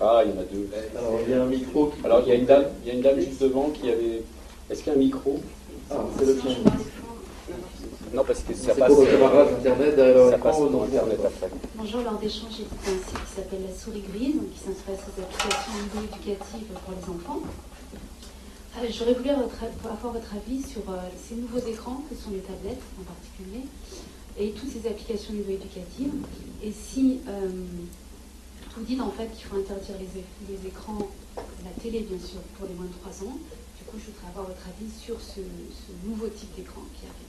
Ah, 0.00 0.22
il 0.24 0.30
y 0.30 0.38
en 0.38 0.40
a 0.40 0.44
deux. 0.44 0.70
Alors, 0.96 1.18
il 1.26 1.30
y 1.30 1.34
a 1.34 1.42
un 1.42 1.46
micro. 1.46 1.92
Alors, 2.04 2.22
il 2.24 2.28
y 2.28 2.32
a 2.32 2.34
une 2.36 2.46
dame, 2.46 2.66
il 2.82 2.88
y 2.88 2.90
a 2.92 2.94
une 2.94 3.02
dame 3.02 3.20
juste 3.20 3.42
devant 3.42 3.70
qui 3.70 3.90
avait. 3.90 4.22
Est-ce 4.70 4.84
qu'il 4.84 4.92
y 4.92 4.94
a 4.94 4.98
un 4.98 5.02
micro? 5.02 5.40
Ah, 5.90 6.04
c'est 6.16 6.24
le 6.24 6.36
tien. 6.36 6.50
Non, 8.14 8.24
parce 8.24 8.42
que 8.42 8.54
ça 8.54 8.74
passe. 8.74 8.92
Pour 8.92 9.02
le 9.02 9.10
camarade 9.10 9.48
Internet 9.58 9.96
derrière 9.96 10.30
ça 10.30 10.38
passe 10.38 10.56
Internet 10.56 11.20
après. 11.24 11.50
Bonjour, 11.76 12.02
lors 12.02 12.18
d'échange, 12.18 12.52
j'ai 12.56 12.64
un 12.64 12.96
site 12.96 13.20
qui 13.26 13.34
s'appelle 13.36 13.60
La 13.68 13.74
Souris 13.76 14.04
Grise, 14.08 14.40
qui 14.52 14.58
s'inspire 14.58 14.94
des 14.94 15.22
applications 15.22 15.72
niveau 15.72 16.08
éducatives 16.08 16.68
pour 16.84 16.94
les 16.94 17.04
enfants. 17.04 17.40
Euh, 18.78 18.86
j'aurais 18.90 19.14
voulu 19.14 19.30
avoir 19.30 20.12
votre 20.12 20.34
avis 20.34 20.62
sur 20.62 20.82
euh, 20.88 20.96
ces 21.20 21.34
nouveaux 21.34 21.58
écrans, 21.66 22.02
que 22.08 22.16
sont 22.16 22.30
les 22.30 22.40
tablettes 22.40 22.80
en 23.00 23.04
particulier, 23.04 23.66
et 24.38 24.52
toutes 24.52 24.70
ces 24.70 24.88
applications 24.88 25.34
niveau 25.34 25.50
éducatif. 25.50 26.08
Et 26.62 26.72
si 26.72 27.20
euh, 27.28 27.50
vous 28.76 28.84
dites 28.84 29.00
en 29.00 29.10
fait 29.10 29.28
qu'il 29.36 29.44
faut 29.44 29.56
interdire 29.56 29.96
les, 29.98 30.08
les, 30.48 30.66
écrans, 30.66 31.10
la 31.36 31.82
télé 31.82 32.00
bien 32.08 32.18
sûr, 32.18 32.40
pour 32.56 32.68
les 32.68 32.74
moins 32.74 32.86
de 32.86 32.96
3 33.04 33.28
ans, 33.28 33.36
du 33.76 33.84
coup 33.84 33.98
je 33.98 34.12
voudrais 34.12 34.30
avoir 34.30 34.46
votre 34.46 34.64
avis 34.64 34.90
sur 34.96 35.20
ce 35.20 35.40
nouveau 36.06 36.28
type 36.28 36.54
d'écran 36.56 36.82
qui 36.94 37.04
arrive 37.04 37.27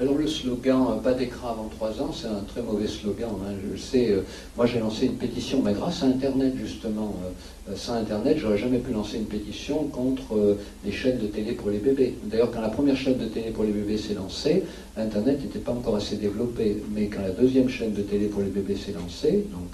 Alors 0.00 0.16
le 0.16 0.28
slogan 0.28 0.86
euh, 0.90 1.00
pas 1.00 1.12
d'écran 1.12 1.48
avant 1.48 1.68
trois 1.68 2.00
ans, 2.00 2.12
c'est 2.12 2.28
un 2.28 2.44
très 2.46 2.62
mauvais 2.62 2.86
slogan. 2.86 3.30
Hein, 3.44 3.54
je 3.74 3.80
sais, 3.80 4.12
euh, 4.12 4.20
moi 4.56 4.64
j'ai 4.64 4.78
lancé 4.78 5.06
une 5.06 5.16
pétition, 5.16 5.60
mais 5.60 5.72
grâce 5.72 6.04
à 6.04 6.06
Internet 6.06 6.54
justement. 6.56 7.16
Euh, 7.24 7.74
sans 7.74 7.94
Internet, 7.94 8.38
j'aurais 8.38 8.56
jamais 8.56 8.78
pu 8.78 8.92
lancer 8.92 9.18
une 9.18 9.26
pétition 9.26 9.84
contre 9.88 10.56
les 10.86 10.90
chaînes 10.90 11.18
de 11.18 11.26
télé 11.26 11.52
pour 11.52 11.68
les 11.68 11.76
bébés. 11.76 12.14
D'ailleurs, 12.22 12.50
quand 12.50 12.62
la 12.62 12.70
première 12.70 12.96
chaîne 12.96 13.18
de 13.18 13.26
télé 13.26 13.50
pour 13.50 13.64
les 13.64 13.72
bébés 13.72 13.98
s'est 13.98 14.14
lancée, 14.14 14.64
Internet 14.96 15.42
n'était 15.42 15.58
pas 15.58 15.72
encore 15.72 15.96
assez 15.96 16.16
développé. 16.16 16.82
Mais 16.94 17.08
quand 17.08 17.20
la 17.20 17.32
deuxième 17.32 17.68
chaîne 17.68 17.92
de 17.92 18.00
télé 18.00 18.28
pour 18.28 18.40
les 18.40 18.48
bébés 18.48 18.74
s'est 18.74 18.92
lancée, 18.92 19.44
donc 19.52 19.68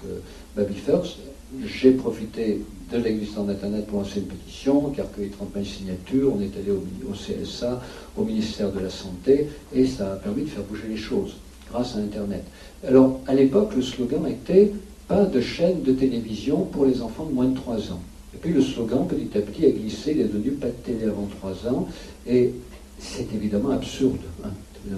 Baby 0.57 0.73
First, 0.73 1.19
j'ai 1.65 1.91
profité 1.91 2.61
de 2.91 2.97
l'existence 2.97 3.47
d'Internet 3.47 3.87
pour 3.87 3.99
lancer 3.99 4.19
une 4.19 4.25
pétition 4.25 4.89
qui 4.89 5.01
a 5.01 5.03
recueilli 5.03 5.29
30 5.29 5.49
000 5.53 5.65
signatures. 5.65 6.33
On 6.35 6.41
est 6.41 6.55
allé 6.57 6.71
au, 6.71 7.11
CSA, 7.13 7.81
au 8.17 8.23
ministère 8.23 8.71
de 8.71 8.79
la 8.79 8.89
Santé, 8.89 9.47
et 9.73 9.85
ça 9.85 10.13
a 10.13 10.15
permis 10.15 10.43
de 10.43 10.49
faire 10.49 10.63
bouger 10.63 10.87
les 10.89 10.97
choses 10.97 11.35
grâce 11.71 11.95
à 11.95 11.99
Internet. 11.99 12.43
Alors, 12.87 13.19
à 13.27 13.33
l'époque, 13.33 13.73
le 13.75 13.81
slogan 13.81 14.27
était 14.27 14.71
pas 15.07 15.25
de 15.25 15.41
chaîne 15.41 15.81
de 15.83 15.93
télévision 15.93 16.65
pour 16.65 16.85
les 16.85 17.01
enfants 17.01 17.25
de 17.25 17.33
moins 17.33 17.47
de 17.47 17.55
3 17.55 17.91
ans. 17.91 18.01
Et 18.33 18.37
puis 18.37 18.51
le 18.51 18.61
slogan, 18.61 19.07
petit 19.07 19.37
à 19.37 19.41
petit, 19.41 19.65
a 19.65 19.69
glissé, 19.69 20.11
il 20.11 20.21
est 20.21 20.25
devenu 20.25 20.51
pas 20.51 20.67
de 20.67 20.73
télé 20.83 21.05
avant 21.05 21.27
3 21.39 21.67
ans, 21.71 21.87
et 22.27 22.51
c'est 22.99 23.33
évidemment 23.33 23.69
absurde. 23.69 24.19
Hein, 24.43 24.49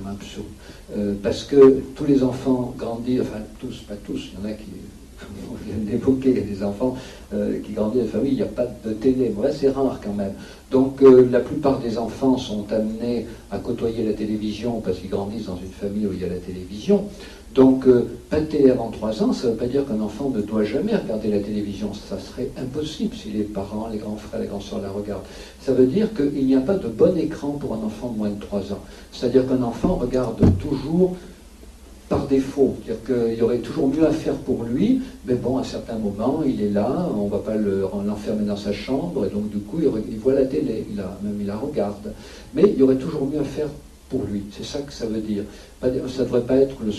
absurde. 0.09 0.45
Euh, 0.95 1.13
parce 1.21 1.43
que 1.43 1.81
tous 1.95 2.05
les 2.05 2.23
enfants 2.23 2.73
grandissent, 2.77 3.21
enfin 3.21 3.41
tous, 3.59 3.79
pas 3.87 3.95
tous, 3.95 4.31
il 4.31 4.39
y 4.39 4.45
en 4.45 4.49
a 4.49 4.53
qui 4.53 4.65
on 5.49 5.55
vient 5.65 5.77
d'évoquer, 5.77 6.29
il 6.29 6.37
y 6.37 6.41
a 6.41 6.55
des 6.55 6.63
enfants 6.63 6.95
euh, 7.33 7.59
qui 7.59 7.73
grandissent 7.73 8.03
dans 8.03 8.09
famille, 8.09 8.31
il 8.31 8.37
n'y 8.37 8.41
a 8.41 8.45
pas 8.45 8.67
de 8.85 8.93
télé. 8.93 9.33
Ouais, 9.35 9.51
c'est 9.51 9.69
rare 9.69 9.99
quand 10.03 10.13
même. 10.13 10.33
Donc 10.71 11.01
euh, 11.01 11.27
la 11.31 11.39
plupart 11.39 11.79
des 11.79 11.97
enfants 11.97 12.37
sont 12.37 12.65
amenés 12.71 13.25
à 13.51 13.57
côtoyer 13.57 14.05
la 14.05 14.13
télévision 14.13 14.81
parce 14.81 14.99
qu'ils 14.99 15.09
grandissent 15.09 15.47
dans 15.47 15.57
une 15.57 15.71
famille 15.71 16.07
où 16.07 16.13
il 16.13 16.21
y 16.21 16.25
a 16.25 16.29
la 16.29 16.39
télévision. 16.39 17.05
Donc 17.55 17.87
pas 18.29 18.39
de 18.39 18.45
télé 18.45 18.69
avant 18.69 18.91
3 18.91 19.23
ans, 19.23 19.33
ça 19.33 19.47
ne 19.47 19.53
veut 19.53 19.57
pas 19.57 19.65
dire 19.65 19.83
qu'un 19.87 19.99
enfant 20.01 20.29
ne 20.29 20.41
doit 20.41 20.63
jamais 20.63 20.95
regarder 20.95 21.31
la 21.31 21.39
télévision. 21.39 21.91
Ça 21.93 22.19
serait 22.19 22.51
impossible 22.55 23.15
si 23.15 23.29
les 23.29 23.43
parents, 23.43 23.87
les 23.91 23.97
grands 23.97 24.17
frères, 24.17 24.41
les 24.41 24.47
grands 24.47 24.59
soeurs 24.59 24.81
la 24.81 24.89
regardent. 24.89 25.23
Ça 25.61 25.73
veut 25.73 25.87
dire 25.87 26.09
qu'il 26.13 26.45
n'y 26.45 26.55
a 26.55 26.61
pas 26.61 26.75
de 26.75 26.87
bon 26.87 27.17
écran 27.17 27.51
pour 27.51 27.73
un 27.73 27.83
enfant 27.83 28.09
de 28.09 28.17
moins 28.17 28.29
de 28.29 28.39
3 28.39 28.73
ans. 28.73 28.83
C'est-à-dire 29.11 29.47
qu'un 29.47 29.63
enfant 29.63 29.95
regarde 29.95 30.39
toujours 30.59 31.15
par 32.09 32.25
défaut. 32.27 32.75
C'est-à-dire 32.85 33.03
qu'il 33.05 33.39
y 33.39 33.41
aurait 33.41 33.57
toujours 33.59 33.87
mieux 33.87 34.05
à 34.05 34.11
faire 34.11 34.35
pour 34.35 34.63
lui, 34.63 35.01
mais 35.25 35.35
bon, 35.35 35.57
à 35.57 35.63
certains 35.63 35.97
moments, 35.97 36.41
il 36.45 36.61
est 36.61 36.69
là, 36.69 37.09
on 37.15 37.25
ne 37.25 37.29
va 37.29 37.39
pas 37.39 37.55
l'enfermer 37.55 38.45
dans 38.45 38.57
sa 38.57 38.71
chambre, 38.71 39.25
et 39.25 39.29
donc 39.29 39.49
du 39.49 39.59
coup, 39.59 39.79
il, 39.81 40.17
voit 40.17 40.33
la 40.33 40.45
télé, 40.45 40.85
il 40.89 40.95
même 40.95 41.37
il 41.39 41.47
la 41.47 41.57
regarde. 41.57 42.13
Mais 42.53 42.63
il 42.65 42.79
y 42.79 42.83
aurait 42.83 42.95
toujours 42.95 43.27
mieux 43.27 43.39
à 43.39 43.43
faire 43.43 43.67
pour 44.09 44.23
lui. 44.23 44.43
C'est 44.51 44.65
ça 44.65 44.79
que 44.79 44.93
ça 44.93 45.05
veut 45.05 45.19
dire. 45.19 45.43
ça 45.81 45.89
ne 45.89 45.99
devrait 45.99 46.41
pas 46.41 46.55
être 46.55 46.77
le, 46.81 46.91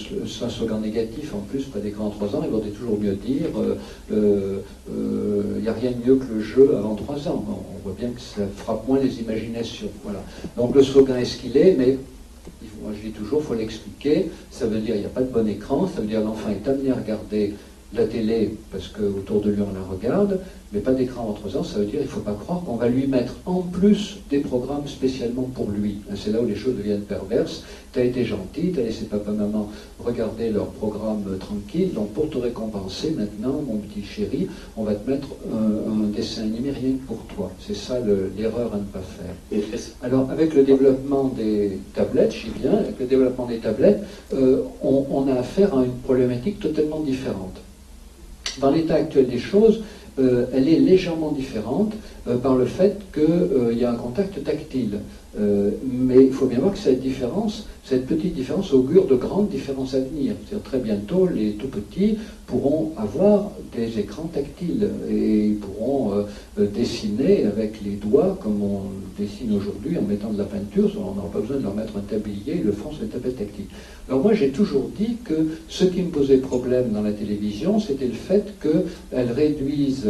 un 0.44 0.48
slogan 0.50 0.80
négatif 0.80 1.34
en 1.34 1.38
plus, 1.38 1.64
pas 1.64 1.78
d'écran 1.78 2.08
à 2.08 2.10
3 2.10 2.36
ans. 2.36 2.42
Il 2.44 2.50
vaudrait 2.50 2.68
toujours 2.68 2.98
mieux 3.00 3.14
dire 3.14 3.46
il 4.10 4.14
euh, 4.14 4.60
n'y 5.60 5.68
a 5.68 5.72
rien 5.72 5.92
de 5.92 6.06
mieux 6.06 6.16
que 6.16 6.34
le 6.34 6.40
jeu 6.40 6.76
avant 6.76 6.94
3 6.94 7.28
ans. 7.28 7.44
On 7.48 7.82
voit 7.82 7.96
bien 7.98 8.10
que 8.10 8.20
ça 8.20 8.42
frappe 8.56 8.86
moins 8.86 8.98
les 8.98 9.20
imaginations. 9.20 9.88
Voilà. 10.04 10.22
Donc 10.58 10.74
le 10.74 10.82
slogan 10.82 11.16
est 11.16 11.24
ce 11.24 11.38
qu'il 11.38 11.56
est, 11.56 11.76
mais 11.78 11.98
moi 12.82 12.92
je 12.96 13.08
dis 13.08 13.12
toujours, 13.12 13.40
il 13.42 13.46
faut 13.46 13.54
l'expliquer. 13.54 14.30
Ça 14.50 14.66
veut 14.66 14.80
dire 14.80 14.94
il 14.94 15.00
n'y 15.00 15.06
a 15.06 15.10
pas 15.10 15.22
de 15.22 15.32
bon 15.32 15.46
écran, 15.48 15.88
ça 15.88 16.00
veut 16.00 16.06
dire 16.06 16.20
l'enfant 16.20 16.50
est 16.50 16.68
amené 16.68 16.90
à 16.90 16.94
regarder 16.94 17.54
la 17.92 18.06
télé 18.06 18.56
parce 18.70 18.88
qu'autour 18.88 19.40
de 19.40 19.50
lui 19.50 19.62
on 19.62 19.72
la 19.72 19.84
regarde, 19.84 20.40
mais 20.72 20.80
pas 20.80 20.92
d'écran 20.92 21.28
entre 21.30 21.56
ans, 21.56 21.64
ça 21.64 21.78
veut 21.78 21.86
dire 21.86 22.00
qu'il 22.00 22.02
ne 22.02 22.06
faut 22.06 22.20
pas 22.20 22.34
croire 22.34 22.62
qu'on 22.62 22.76
va 22.76 22.88
lui 22.88 23.06
mettre 23.06 23.34
en 23.46 23.62
plus 23.62 24.18
des 24.28 24.40
programmes 24.40 24.86
spécialement 24.86 25.48
pour 25.54 25.70
lui. 25.70 25.98
C'est 26.14 26.30
là 26.30 26.42
où 26.42 26.46
les 26.46 26.56
choses 26.56 26.76
deviennent 26.76 27.02
perverses. 27.02 27.62
Tu 27.92 28.00
as 28.00 28.04
été 28.04 28.24
gentil, 28.26 28.72
tu 28.72 28.80
as 28.80 28.82
laissé 28.82 29.06
papa-maman 29.06 29.70
regarder 29.98 30.50
leur 30.50 30.66
programme 30.66 31.24
tranquille, 31.40 31.94
donc 31.94 32.12
pour 32.12 32.28
te 32.28 32.36
récompenser 32.36 33.12
maintenant, 33.12 33.62
mon 33.66 33.78
petit 33.78 34.04
chéri, 34.04 34.46
on 34.76 34.84
va 34.84 34.94
te 34.94 35.10
mettre 35.10 35.28
un, 35.50 36.06
dessin 36.14 36.42
animé 36.42 36.70
rien 36.70 36.92
que 36.92 37.06
pour 37.06 37.24
toi. 37.34 37.50
C'est 37.66 37.76
ça 37.76 37.98
l'erreur 38.36 38.74
à 38.74 38.76
ne 38.76 38.84
pas 38.84 39.00
faire. 39.00 39.62
Alors 40.02 40.30
avec 40.30 40.54
le 40.54 40.64
développement 40.64 41.32
des 41.34 41.78
tablettes, 41.94 42.34
je 42.34 42.44
dis 42.44 42.58
bien, 42.60 42.74
avec 42.74 42.98
le 42.98 43.06
développement 43.06 43.46
des 43.46 43.58
tablettes, 43.58 44.02
euh, 44.34 44.62
on 44.82 45.26
a 45.28 45.34
affaire 45.34 45.76
à 45.76 45.84
une 45.84 45.96
problématique 46.04 46.60
totalement 46.60 47.00
différente. 47.00 47.56
Dans 48.60 48.70
l'état 48.70 48.96
actuel 48.96 49.28
des 49.28 49.38
choses, 49.38 49.82
euh, 50.18 50.46
elle 50.52 50.68
est 50.68 50.78
légèrement 50.78 51.32
différente 51.32 51.92
par 52.36 52.56
le 52.56 52.66
fait 52.66 52.98
qu'il 53.12 53.22
euh, 53.22 53.72
y 53.72 53.84
a 53.84 53.90
un 53.90 53.96
contact 53.96 54.42
tactile. 54.44 54.98
mais 56.06 56.24
il 56.24 56.32
faut 56.32 56.46
bien 56.46 56.58
voir 56.58 56.72
que 56.72 56.78
cette 56.78 57.00
différence, 57.00 57.66
cette 57.84 58.06
petite 58.06 58.34
différence 58.34 58.72
augure 58.72 59.06
de 59.06 59.14
grandes 59.14 59.48
différences 59.48 59.94
à 59.94 60.00
venir. 60.00 60.34
C'est-à-dire 60.34 60.64
très 60.64 60.78
bientôt, 60.78 61.28
les 61.28 61.52
tout 61.52 61.68
petits 61.68 62.18
pourront 62.46 62.92
avoir 62.96 63.52
des 63.76 64.00
écrans 64.00 64.28
tactiles 64.38 64.88
et 65.08 65.56
pourront 65.60 66.24
dessiner 66.56 67.44
avec 67.44 67.80
les 67.84 67.96
doigts 68.06 68.36
comme 68.42 68.62
on 68.62 68.80
dessine 69.20 69.54
aujourd'hui 69.54 69.96
en 69.98 70.02
mettant 70.02 70.32
de 70.32 70.38
la 70.38 70.44
peinture. 70.44 70.90
On 70.96 71.14
n'aura 71.14 71.30
pas 71.30 71.40
besoin 71.40 71.58
de 71.58 71.62
leur 71.62 71.74
mettre 71.74 71.96
un 71.96 72.00
tablier, 72.00 72.56
ils 72.56 72.64
le 72.64 72.72
font 72.72 72.90
sur 72.90 73.02
une 73.02 73.10
tablette 73.10 73.38
tactile. 73.38 73.66
Alors 74.08 74.22
moi 74.22 74.32
j'ai 74.32 74.50
toujours 74.50 74.88
dit 74.98 75.18
que 75.22 75.58
ce 75.68 75.84
qui 75.84 76.02
me 76.02 76.10
posait 76.10 76.38
problème 76.38 76.90
dans 76.92 77.02
la 77.02 77.12
télévision, 77.12 77.78
c'était 77.78 78.06
le 78.06 78.14
fait 78.14 78.54
qu'elle 78.62 79.30
réduise 79.32 80.06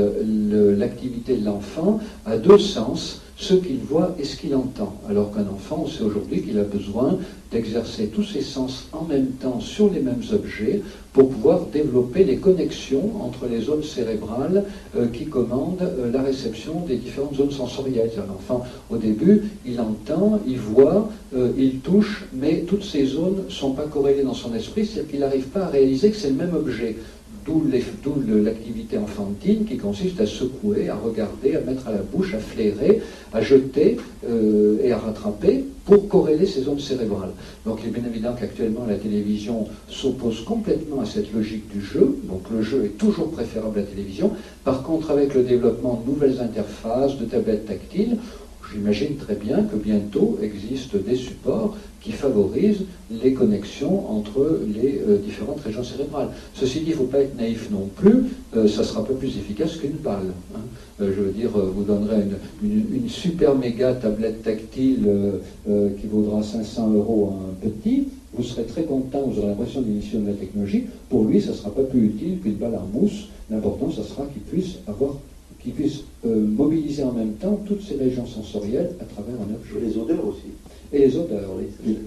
l'activité 0.78 1.36
de 1.36 1.44
l'enfant 1.44 2.00
à 2.26 2.36
deux 2.36 2.58
sens, 2.58 3.20
ce 3.38 3.54
qu'il 3.54 3.78
voit 3.78 4.14
et 4.18 4.24
ce 4.24 4.36
qu'il 4.36 4.54
entend. 4.54 4.94
Alors 5.08 5.32
qu'un 5.32 5.46
enfant, 5.46 5.84
on 5.84 5.88
sait 5.88 6.02
aujourd'hui 6.02 6.42
qu'il 6.42 6.58
a 6.58 6.64
besoin 6.64 7.18
d'exercer 7.52 8.08
tous 8.08 8.24
ses 8.24 8.42
sens 8.42 8.88
en 8.92 9.04
même 9.04 9.28
temps 9.40 9.60
sur 9.60 9.90
les 9.90 10.00
mêmes 10.00 10.22
objets 10.32 10.82
pour 11.12 11.30
pouvoir 11.30 11.66
développer 11.72 12.24
les 12.24 12.36
connexions 12.36 13.12
entre 13.22 13.46
les 13.50 13.60
zones 13.60 13.82
cérébrales 13.82 14.64
euh, 14.96 15.06
qui 15.06 15.26
commandent 15.26 15.82
euh, 15.82 16.12
la 16.12 16.22
réception 16.22 16.80
des 16.86 16.96
différentes 16.96 17.36
zones 17.36 17.52
sensorielles. 17.52 18.10
L'enfant, 18.16 18.64
au 18.90 18.96
début, 18.96 19.44
il 19.64 19.80
entend, 19.80 20.40
il 20.46 20.58
voit, 20.58 21.08
euh, 21.34 21.50
il 21.56 21.78
touche, 21.78 22.26
mais 22.34 22.64
toutes 22.66 22.84
ces 22.84 23.06
zones 23.06 23.44
ne 23.46 23.50
sont 23.50 23.70
pas 23.70 23.84
corrélées 23.84 24.24
dans 24.24 24.34
son 24.34 24.54
esprit, 24.54 24.84
c'est-à-dire 24.84 25.10
qu'il 25.10 25.20
n'arrive 25.20 25.46
pas 25.46 25.64
à 25.64 25.68
réaliser 25.68 26.10
que 26.10 26.16
c'est 26.16 26.30
le 26.30 26.36
même 26.36 26.54
objet. 26.54 26.96
D'où 27.48 27.64
l'activité 28.42 28.98
enfantine 28.98 29.64
qui 29.64 29.78
consiste 29.78 30.20
à 30.20 30.26
secouer, 30.26 30.90
à 30.90 30.96
regarder, 30.96 31.56
à 31.56 31.60
mettre 31.60 31.88
à 31.88 31.92
la 31.92 32.02
bouche, 32.02 32.34
à 32.34 32.38
flairer, 32.38 33.00
à 33.32 33.40
jeter 33.40 33.96
euh, 34.28 34.76
et 34.82 34.92
à 34.92 34.98
rattraper 34.98 35.64
pour 35.86 36.08
corréler 36.08 36.44
ces 36.44 36.62
zones 36.62 36.78
cérébrales. 36.78 37.32
Donc 37.64 37.78
il 37.82 37.88
est 37.88 37.98
bien 37.98 38.06
évident 38.06 38.34
qu'actuellement 38.38 38.84
la 38.86 38.96
télévision 38.96 39.66
s'oppose 39.88 40.44
complètement 40.44 41.00
à 41.00 41.06
cette 41.06 41.32
logique 41.32 41.72
du 41.72 41.80
jeu. 41.80 42.18
Donc 42.24 42.42
le 42.54 42.60
jeu 42.60 42.84
est 42.84 42.98
toujours 42.98 43.30
préférable 43.30 43.78
à 43.78 43.80
la 43.80 43.86
télévision. 43.86 44.32
Par 44.64 44.82
contre, 44.82 45.10
avec 45.10 45.34
le 45.34 45.42
développement 45.42 46.02
de 46.04 46.10
nouvelles 46.10 46.40
interfaces, 46.40 47.16
de 47.16 47.24
tablettes 47.24 47.64
tactiles, 47.64 48.18
J'imagine 48.72 49.16
très 49.16 49.34
bien 49.34 49.62
que 49.62 49.76
bientôt 49.76 50.38
existent 50.42 50.98
des 50.98 51.16
supports 51.16 51.76
qui 52.02 52.12
favorisent 52.12 52.84
les 53.10 53.32
connexions 53.32 54.10
entre 54.10 54.60
les 54.66 55.00
euh, 55.08 55.18
différentes 55.18 55.60
régions 55.60 55.82
cérébrales. 55.82 56.28
Ceci 56.54 56.80
dit, 56.80 56.86
il 56.86 56.92
ne 56.92 56.96
faut 56.96 57.04
pas 57.04 57.20
être 57.20 57.36
naïf 57.36 57.70
non 57.70 57.88
plus, 57.96 58.24
euh, 58.56 58.68
ça 58.68 58.84
sera 58.84 59.04
pas 59.04 59.14
plus 59.14 59.36
efficace 59.38 59.76
qu'une 59.76 59.96
balle. 60.02 60.32
Hein. 60.54 60.60
Euh, 61.00 61.12
je 61.16 61.22
veux 61.22 61.32
dire, 61.32 61.50
vous 61.50 61.82
donnerez 61.82 62.22
une, 62.62 63.08
super 63.08 63.54
méga 63.56 63.94
tablette 63.94 64.42
tactile 64.42 65.08
qui 65.66 66.06
vaudra 66.06 66.42
500 66.42 66.92
euros 66.92 67.32
à 67.32 67.66
un 67.66 67.70
petit, 67.70 68.08
vous 68.34 68.42
serez 68.42 68.64
très 68.64 68.82
content, 68.82 69.22
vous 69.22 69.38
aurez 69.38 69.48
l'impression 69.48 69.80
d'initier 69.80 70.18
de 70.18 70.26
la 70.26 70.34
technologie. 70.34 70.84
Pour 71.08 71.24
lui, 71.24 71.40
ça 71.40 71.50
ne 71.50 71.54
sera 71.54 71.70
pas 71.70 71.82
plus 71.82 72.06
utile 72.06 72.38
qu'une 72.40 72.54
balle 72.54 72.74
en 72.74 72.86
mousse. 72.98 73.28
L'important, 73.50 73.90
ce 73.90 74.02
sera 74.02 74.26
qu'il 74.26 74.42
puisse 74.42 74.76
avoir 74.86 75.14
qui 75.68 75.82
puisse 75.82 76.04
euh, 76.26 76.46
mobiliser 76.46 77.02
en 77.02 77.12
même 77.12 77.32
temps 77.32 77.60
toutes 77.66 77.82
ces 77.82 77.96
régions 77.96 78.26
sensorielles 78.26 78.90
à 79.00 79.04
travers 79.04 79.34
un 79.34 79.54
objet. 79.54 79.84
Et 79.84 79.90
les 79.90 80.00
odeurs 80.00 80.26
aussi. 80.26 80.48
Et 80.90 80.98
les 81.00 81.16
odeurs, 81.18 81.50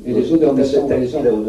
Et 0.07 0.13
les 0.13 0.33
odeurs, 0.33 0.55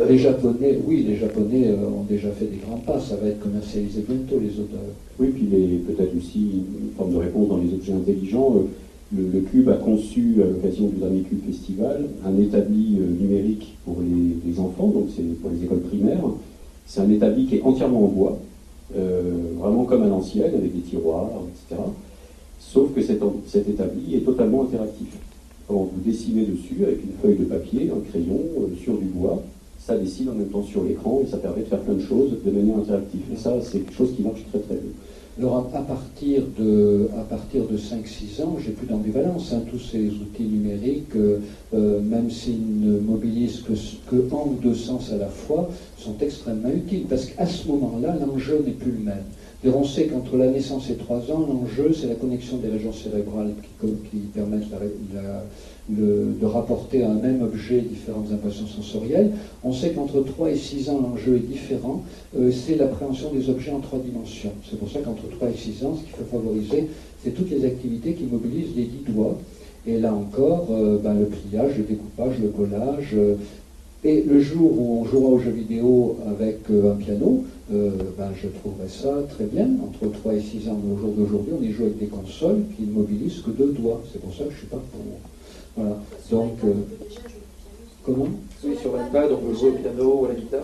les, 0.09 0.19
Japonais, 0.19 0.79
oui, 0.87 1.07
les 1.09 1.17
Japonais 1.17 1.69
euh, 1.69 1.89
ont 1.89 2.05
déjà 2.07 2.29
fait 2.31 2.45
des 2.45 2.59
grands 2.59 2.77
pas, 2.79 3.01
ça 3.01 3.17
va 3.17 3.29
être 3.29 3.41
commercialisé 3.41 4.05
bientôt, 4.07 4.39
les 4.39 4.53
odeurs. 4.61 4.93
Oui, 5.19 5.29
puis 5.29 5.45
peut-être 5.87 6.15
aussi 6.17 6.41
une 6.83 6.91
forme 6.97 7.15
de 7.15 7.19
réponse 7.19 7.49
dans 7.49 7.57
les 7.57 7.73
objets 7.73 7.95
intelligents. 7.95 8.57
Euh, 8.57 9.17
le, 9.17 9.41
Cube 9.41 9.71
a 9.71 9.77
conçu, 9.77 10.37
à 10.43 10.47
l'occasion 10.47 10.89
du 10.89 10.97
dernier 10.97 11.21
Cube 11.21 11.45
Festival, 11.47 12.09
un 12.27 12.43
établi 12.43 12.99
numérique 13.21 13.77
pour 13.85 13.97
les, 14.01 14.51
les 14.51 14.59
enfants, 14.59 14.89
donc 14.89 15.09
c'est 15.15 15.23
pour 15.41 15.51
les 15.51 15.65
écoles 15.65 15.81
primaires. 15.81 16.23
C'est 16.87 17.01
un 17.01 17.11
établi 17.11 17.47
qui 17.47 17.57
est 17.57 17.63
entièrement 17.63 18.05
en 18.05 18.09
bois, 18.09 18.39
vraiment 18.95 19.85
comme 19.85 20.03
à 20.03 20.07
l'ancienne, 20.07 20.55
avec 20.55 20.75
des 20.75 20.83
tiroirs, 20.83 21.31
etc. 21.49 21.83
Sauf 22.73 22.95
que 22.95 23.03
cet, 23.03 23.69
établi 23.69 24.17
est 24.17 24.25
totalement 24.25 24.63
interactif. 24.63 25.09
Quand 25.69 25.91
vous 25.93 26.01
dessinez 26.05 26.47
dessus 26.47 26.85
avec 26.85 27.05
une 27.05 27.13
feuille 27.21 27.37
de 27.37 27.45
papier, 27.45 27.91
un 27.95 28.01
crayon, 28.09 28.41
euh, 28.61 28.75
sur 28.83 28.97
du 28.97 29.05
bois, 29.05 29.43
ça 29.79 29.97
dessine 29.99 30.31
en 30.31 30.35
même 30.35 30.49
temps 30.49 30.63
sur 30.63 30.83
l'écran 30.85 31.21
et 31.23 31.29
ça 31.29 31.37
permet 31.37 31.63
de 31.63 31.67
faire 31.67 31.81
plein 31.81 31.95
de 31.95 32.01
choses 32.01 32.31
de 32.43 32.51
manière 32.51 32.79
interactive. 32.79 33.21
Et 33.33 33.37
ça, 33.37 33.53
c'est 33.63 33.81
quelque 33.81 33.93
chose 33.93 34.15
qui 34.17 34.23
marche 34.23 34.43
très 34.49 34.61
très 34.61 34.77
bien. 34.77 34.91
Alors 35.39 35.71
à 35.75 35.81
partir 35.81 36.43
de, 36.59 37.09
de 37.09 37.79
5-6 37.79 38.43
ans, 38.43 38.57
j'ai 38.63 38.73
plus 38.73 38.87
d'ambivalence. 38.87 39.55
Hein. 39.55 39.63
Tous 39.71 39.79
ces 39.79 40.09
outils 40.09 40.43
numériques, 40.43 41.17
euh, 41.17 42.01
même 42.03 42.31
s'ils 42.31 42.81
ne 42.81 42.99
mobilisent 42.99 43.63
que, 43.63 43.73
que 44.11 44.17
ou 44.17 44.59
deux 44.61 44.75
sens 44.75 45.11
à 45.11 45.17
la 45.17 45.29
fois, 45.29 45.71
sont 45.97 46.17
extrêmement 46.21 46.69
utiles. 46.69 47.07
Parce 47.09 47.25
qu'à 47.25 47.47
ce 47.47 47.67
moment-là, 47.69 48.15
l'enjeu 48.21 48.63
n'est 48.65 48.73
plus 48.73 48.93
le 48.93 48.99
même. 48.99 49.25
On 49.65 49.85
sait 49.85 50.07
qu'entre 50.07 50.37
la 50.37 50.49
naissance 50.49 50.91
et 50.91 50.97
3 50.97 51.31
ans, 51.31 51.47
l'enjeu, 51.49 51.95
c'est 51.95 52.09
la 52.09 52.17
connexion 52.17 52.59
des 52.59 52.69
régions 52.69 52.93
cérébrales 52.93 53.55
qui 53.81 54.17
permettent 54.35 54.71
la, 55.15 55.45
de 55.89 56.47
rapporter 56.47 57.03
à 57.03 57.11
un 57.11 57.15
même 57.15 57.43
objet 57.43 57.81
différentes 57.81 58.33
impressions 58.33 58.67
sensorielles. 58.67 59.33
On 59.65 59.73
sait 59.73 59.91
qu'entre 59.91 60.21
3 60.21 60.51
et 60.51 60.57
6 60.57 60.91
ans, 60.91 61.01
l'enjeu 61.01 61.37
est 61.37 61.47
différent. 61.47 62.05
Euh, 62.39 62.51
c'est 62.51 62.77
l'appréhension 62.77 63.33
des 63.33 63.51
objets 63.51 63.73
en 63.73 63.81
trois 63.81 63.99
dimensions. 63.99 64.53
C'est 64.69 64.79
pour 64.79 64.91
ça 64.91 65.01
qu'entre 65.01 65.29
3 65.29 65.51
et 65.51 65.57
6 65.57 65.85
ans, 65.85 65.97
ce 65.97 66.03
qu'il 66.03 66.13
faut 66.13 66.37
favoriser, 66.37 66.89
c'est 67.23 67.31
toutes 67.31 67.51
les 67.51 67.65
activités 67.65 68.15
qui 68.15 68.25
mobilisent 68.25 68.75
les 68.77 68.85
dix 68.85 69.13
doigts. 69.13 69.39
Et 69.87 69.99
là 69.99 70.15
encore, 70.15 70.69
euh, 70.71 70.99
ben, 70.99 71.15
le 71.15 71.27
pliage, 71.27 71.79
le 71.79 71.85
découpage, 71.85 72.39
le 72.41 72.49
collage. 72.49 73.11
Euh, 73.15 73.35
et 74.05 74.23
le 74.23 74.41
jour 74.41 74.73
où 74.77 75.01
on 75.01 75.05
jouera 75.05 75.29
aux 75.29 75.39
jeux 75.39 75.53
vidéo 75.53 76.17
avec 76.29 76.59
un 76.71 76.97
piano, 76.97 77.45
ben, 77.71 78.31
je 78.35 78.49
trouverais 78.49 78.89
ça 78.89 79.23
très 79.29 79.45
bien. 79.45 79.69
Entre 79.81 80.11
3 80.13 80.35
et 80.35 80.41
6 80.41 80.69
ans, 80.69 80.81
au 80.93 80.99
jour 80.99 81.13
d'aujourd'hui, 81.13 81.53
on 81.57 81.63
y 81.63 81.71
joue 81.71 81.85
avec 81.85 82.01
des 82.01 82.07
consoles 82.07 82.63
qui 82.77 82.83
ne 82.83 82.91
mobilisent 82.91 83.43
que 83.43 83.53
deux 83.53 83.71
doigts. 83.71 84.03
C'est 84.13 84.21
pour 84.21 84.33
ça 84.35 84.43
que 84.43 84.51
je 84.51 84.55
ne 84.55 84.59
suis 84.59 84.67
pas 84.67 84.83
pour. 84.91 85.32
Voilà. 85.77 85.97
Donc, 86.31 86.59
euh, 86.65 86.75
comment 88.05 88.29
Oui, 88.65 88.77
sur 88.81 88.97
l'iPad, 88.97 89.33
on 89.33 89.37
peut 89.39 89.55
jouer 89.55 89.71
au 89.71 89.75
piano 89.75 90.21
ou 90.21 90.25
à 90.27 90.29
la 90.29 90.35
guitare. 90.35 90.61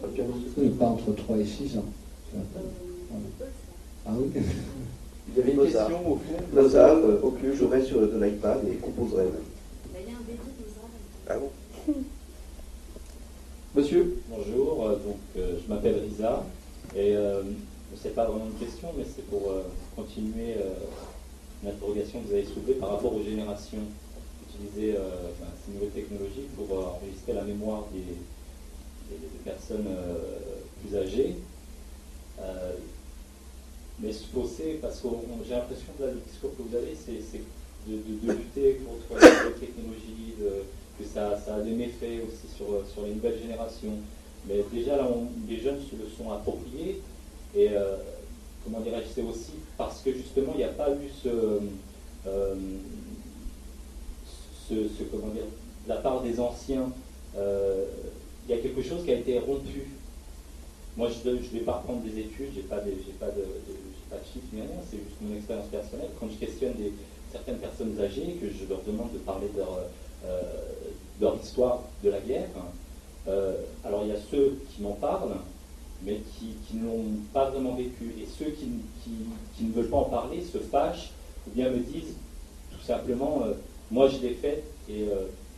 Pas, 0.00 0.06
le 0.06 0.12
piano. 0.12 0.30
Oui, 0.56 0.68
pas 0.70 0.86
entre 0.86 1.12
3 1.12 1.36
et 1.38 1.44
6 1.44 1.78
ans. 1.78 1.84
Ah 4.06 4.10
oui 4.18 4.26
Il 5.28 5.38
y 5.38 5.40
avait 5.40 5.50
une 5.52 5.56
Mozart. 5.56 5.86
question 5.88 6.12
au 6.12 6.16
fond. 6.16 6.42
Mozart, 6.52 6.96
euh, 6.96 7.20
au 7.22 7.54
jouerait 7.54 7.82
sur 7.82 8.00
de 8.00 8.22
l'iPad 8.22 8.60
et 8.70 8.76
composerait. 8.76 9.26
Il 9.94 10.00
y 10.10 10.14
a 10.14 10.16
un 10.18 10.22
début 10.26 10.40
Ah 11.28 11.36
bon 11.38 11.94
Monsieur 13.74 14.22
Bonjour, 14.28 14.86
euh, 14.86 14.90
donc 14.96 15.16
je 15.36 15.68
m'appelle 15.72 16.00
Risa 16.00 16.44
et 16.94 17.16
euh, 17.16 17.42
ce 17.96 18.08
n'est 18.08 18.14
pas 18.14 18.26
vraiment 18.26 18.46
une 18.46 18.66
question, 18.66 18.88
mais 18.96 19.04
c'est 19.04 19.26
pour 19.26 19.40
continuer 19.96 20.54
l'interrogation 21.64 22.20
que 22.20 22.28
vous 22.28 22.34
avez 22.34 22.44
soulevée 22.44 22.74
par 22.74 22.90
rapport 22.90 23.14
aux 23.14 23.22
générations 23.22 23.78
utiliser 24.54 24.96
euh, 24.96 25.00
ces 25.64 25.72
nouvelles 25.72 25.90
technologies 25.90 26.48
pour 26.56 26.78
euh, 26.78 26.84
enregistrer 26.84 27.32
la 27.32 27.42
mémoire 27.42 27.86
des, 27.92 28.02
personnes 29.44 29.86
euh, 29.86 30.60
plus 30.80 30.96
âgées. 30.96 31.36
mais 34.00 34.12
ce 34.12 34.24
fossé, 34.24 34.78
parce 34.80 35.00
que 35.00 35.08
j'ai 35.46 35.54
l'impression 35.54 35.92
que 35.98 36.04
le 36.04 36.20
discours 36.26 36.50
que 36.56 36.62
vous 36.62 36.74
avez, 36.74 36.96
c'est 36.96 37.40
de, 37.86 38.32
lutter 38.32 38.80
contre 38.84 39.20
les 39.20 39.30
nouvelles 39.30 39.60
technologies, 39.60 40.34
que 40.98 41.04
ça, 41.04 41.38
ça, 41.38 41.56
a 41.56 41.60
des 41.60 41.72
méfaits 41.72 42.22
aussi 42.26 42.52
sur, 42.56 42.66
sur 42.92 43.02
les 43.02 43.14
nouvelles 43.14 43.38
générations. 43.38 43.98
Mais 44.48 44.64
déjà, 44.72 44.96
là, 44.96 45.08
les 45.48 45.60
jeunes 45.60 45.80
se 45.80 45.96
le 45.96 46.08
sont 46.16 46.32
appropriés. 46.32 47.00
Et 47.54 47.68
comment 48.64 48.80
dirais-je, 48.80 49.14
c'est 49.14 49.22
aussi 49.22 49.52
parce 49.76 50.00
que 50.00 50.12
justement, 50.12 50.52
il 50.54 50.58
n'y 50.58 50.64
a 50.64 50.68
pas 50.68 50.90
eu 50.90 51.10
ce, 51.22 51.60
ce, 54.68 55.02
comment 55.10 55.28
dire, 55.28 55.44
la 55.86 55.96
part 55.96 56.22
des 56.22 56.40
anciens, 56.40 56.90
il 57.36 58.54
y 58.54 58.58
a 58.58 58.58
quelque 58.58 58.82
chose 58.82 59.04
qui 59.04 59.10
a 59.10 59.16
été 59.16 59.38
rompu. 59.38 59.88
Moi, 60.96 61.08
je 61.08 61.28
ne 61.28 61.36
vais 61.36 61.60
pas 61.60 61.78
reprendre 61.78 62.02
des 62.02 62.20
études, 62.20 62.50
je 62.54 62.60
n'ai 62.60 62.66
pas, 62.66 62.80
de, 62.80 62.92
chiffres 64.32 64.46
ni 64.52 64.60
rien, 64.60 64.70
c'est 64.88 64.98
juste 64.98 65.16
mon 65.20 65.36
expérience 65.36 65.66
personnelle. 65.66 66.10
Quand 66.20 66.28
je 66.28 66.36
questionne 66.36 66.74
certaines 67.32 67.58
personnes 67.58 67.98
âgées, 68.00 68.38
que 68.40 68.46
je 68.48 68.68
leur 68.68 68.80
demande 68.82 69.12
de 69.12 69.18
parler 69.18 69.48
de 69.52 69.58
leur, 69.58 69.80
euh, 70.24 71.36
histoire 71.42 71.80
de 72.02 72.10
la 72.10 72.20
guerre, 72.20 72.48
euh, 73.26 73.54
alors 73.84 74.02
il 74.04 74.10
y 74.10 74.12
a 74.12 74.20
ceux 74.30 74.58
qui 74.70 74.82
m'en 74.82 74.92
parlent, 74.92 75.36
mais 76.04 76.20
qui, 76.38 76.76
ne 76.76 76.86
l'ont 76.86 77.04
pas 77.32 77.50
vraiment 77.50 77.74
vécu. 77.74 78.14
Et 78.20 78.26
ceux 78.26 78.50
qui, 78.50 78.68
ne 79.60 79.72
veulent 79.72 79.90
pas 79.90 79.96
en 79.96 80.04
parler 80.04 80.42
se 80.42 80.58
fâchent 80.58 81.10
ou 81.46 81.50
bien 81.50 81.70
me 81.70 81.78
disent 81.78 82.14
tout 82.70 82.86
simplement, 82.86 83.42
euh, 83.44 83.54
moi 83.90 84.08
je 84.08 84.18
l'ai 84.18 84.34
fait 84.34 84.64
et 84.88 85.06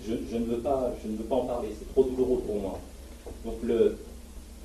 je, 0.06 0.12
je, 0.30 0.36
ne 0.36 0.44
veux 0.44 0.58
pas, 0.58 0.92
je 1.02 1.08
ne 1.08 1.16
veux 1.16 1.24
pas 1.24 1.36
en 1.36 1.46
parler, 1.46 1.68
c'est 1.78 1.90
trop 1.92 2.04
douloureux 2.04 2.42
pour 2.46 2.56
moi. 2.56 2.80
Donc 3.44 3.60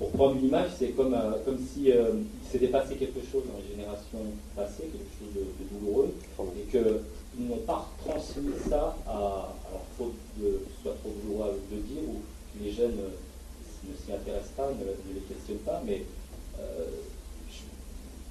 pour 0.02 0.10
prendre 0.14 0.36
une 0.38 0.48
image, 0.48 0.72
c'est 0.80 0.90
comme, 0.90 1.14
euh, 1.14 1.38
comme 1.46 1.60
si 1.60 1.92
euh, 1.92 2.14
s'était 2.50 2.70
passé 2.70 2.96
quelque 2.96 3.22
chose 3.22 3.44
dans 3.46 3.62
les 3.62 3.70
générations 3.70 4.34
passées, 4.56 4.90
quelque 4.90 5.14
chose 5.14 5.30
de, 5.36 5.78
douloureux, 5.78 6.10
et 6.58 6.72
qu'ils 6.72 7.46
n'ont 7.46 7.62
pas 7.68 7.88
transmis 8.04 8.58
ça 8.68 8.98
à, 9.06 9.12
alors 9.12 9.86
faute 9.96 10.16
de 10.40 10.62
ce 10.66 10.82
soit 10.82 10.96
trop 11.04 11.14
douloureux 11.22 11.54
de 11.72 11.78
dire, 11.78 12.02
ou 12.10 12.18
que 12.18 12.64
les 12.64 12.72
jeunes 12.72 12.98
euh, 12.98 13.88
ne 13.88 13.94
s'y 13.94 14.12
intéressent 14.12 14.58
pas, 14.58 14.70
ne, 14.72 15.14
les 15.14 15.22
questionnent 15.22 15.58
pas, 15.60 15.84
mais 15.86 16.02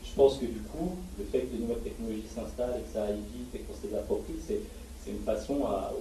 je, 0.02 0.16
pense 0.16 0.38
que 0.38 0.46
du 0.46 0.58
coup, 0.72 0.96
le 1.20 1.24
fait 1.24 1.46
que 1.46 1.54
les 1.54 1.60
nouvelles 1.60 1.84
technologies 1.84 2.26
s'installent 2.34 2.80
et 2.80 2.82
que 2.82 2.92
ça 2.92 3.04
aille 3.04 3.22
vite 3.32 3.54
et 3.54 3.58
qu'on 3.60 3.74
se 3.80 3.86
les 3.86 3.96
approprie, 3.96 4.34
c'est, 5.05 5.11
une 5.11 5.24
façon 5.24 5.64
à, 5.64 5.92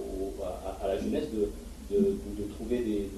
à, 0.82 0.88
la 0.88 0.98
jeunesse 0.98 1.28
de, 1.32 1.50
de, 1.96 2.44
trouver 2.54 2.78
des, 2.78 3.10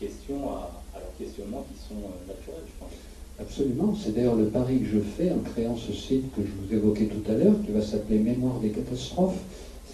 questions 0.00 0.50
à 0.50 0.82
alors, 0.94 1.08
questionnements 1.16 1.64
qui 1.70 1.78
sont 1.80 1.94
euh, 1.94 2.26
naturels, 2.26 2.64
je 2.66 2.78
pense. 2.80 2.90
Absolument, 3.38 3.94
c'est 3.94 4.14
d'ailleurs 4.14 4.34
le 4.34 4.46
pari 4.46 4.80
que 4.80 4.86
je 4.86 4.98
fais 4.98 5.30
en 5.30 5.38
créant 5.38 5.76
ce 5.76 5.92
site 5.92 6.34
que 6.34 6.42
je 6.42 6.50
vous 6.50 6.74
évoquais 6.74 7.06
tout 7.06 7.30
à 7.30 7.34
l'heure, 7.34 7.54
qui 7.64 7.72
va 7.72 7.80
s'appeler 7.80 8.18
Mémoire 8.18 8.58
des 8.58 8.70
catastrophes. 8.70 9.38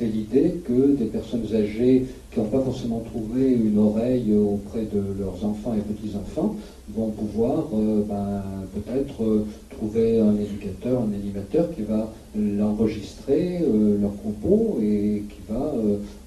C'est 0.00 0.06
l'idée 0.06 0.62
que 0.66 0.96
des 0.96 1.04
personnes 1.04 1.44
âgées 1.54 2.06
qui 2.32 2.40
n'ont 2.40 2.46
pas 2.46 2.62
forcément 2.62 3.00
trouvé 3.00 3.52
une 3.52 3.76
oreille 3.76 4.32
auprès 4.34 4.86
de 4.86 5.02
leurs 5.18 5.44
enfants 5.44 5.74
et 5.76 5.82
petits-enfants 5.82 6.56
vont 6.94 7.10
pouvoir 7.10 7.66
euh, 7.74 8.02
ben, 8.08 8.42
peut-être 8.74 9.22
euh, 9.22 9.46
trouver 9.68 10.18
un 10.18 10.34
éducateur, 10.36 11.02
un 11.02 11.12
animateur 11.12 11.70
qui 11.74 11.82
va 11.82 12.10
l'enregistrer, 12.34 13.58
euh, 13.60 14.00
leur 14.00 14.12
propos, 14.12 14.78
et 14.80 15.24
qui 15.28 15.52
va 15.52 15.74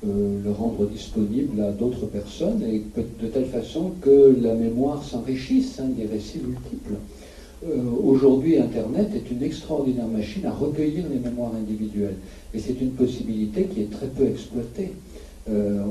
le 0.03 0.51
rendre 0.51 0.85
disponible 0.85 1.59
à 1.59 1.71
d'autres 1.71 2.05
personnes, 2.05 2.61
et 2.61 2.83
de 2.95 3.27
telle 3.27 3.45
façon 3.45 3.93
que 4.01 4.37
la 4.39 4.53
mémoire 4.53 5.03
s'enrichisse 5.03 5.79
hein, 5.79 5.89
des 5.97 6.05
récits 6.05 6.41
multiples. 6.45 6.97
Aujourd'hui, 8.03 8.59
Internet 8.59 9.09
est 9.15 9.31
une 9.31 9.41
extraordinaire 9.41 10.07
machine 10.07 10.45
à 10.45 10.51
recueillir 10.51 11.05
les 11.09 11.19
mémoires 11.19 11.53
individuelles, 11.55 12.17
et 12.53 12.59
c'est 12.59 12.79
une 12.81 12.91
possibilité 12.91 13.63
qui 13.65 13.81
est 13.81 13.91
très 13.91 14.07
peu 14.07 14.27
exploitée. 14.27 14.91
Euh, 15.49 15.81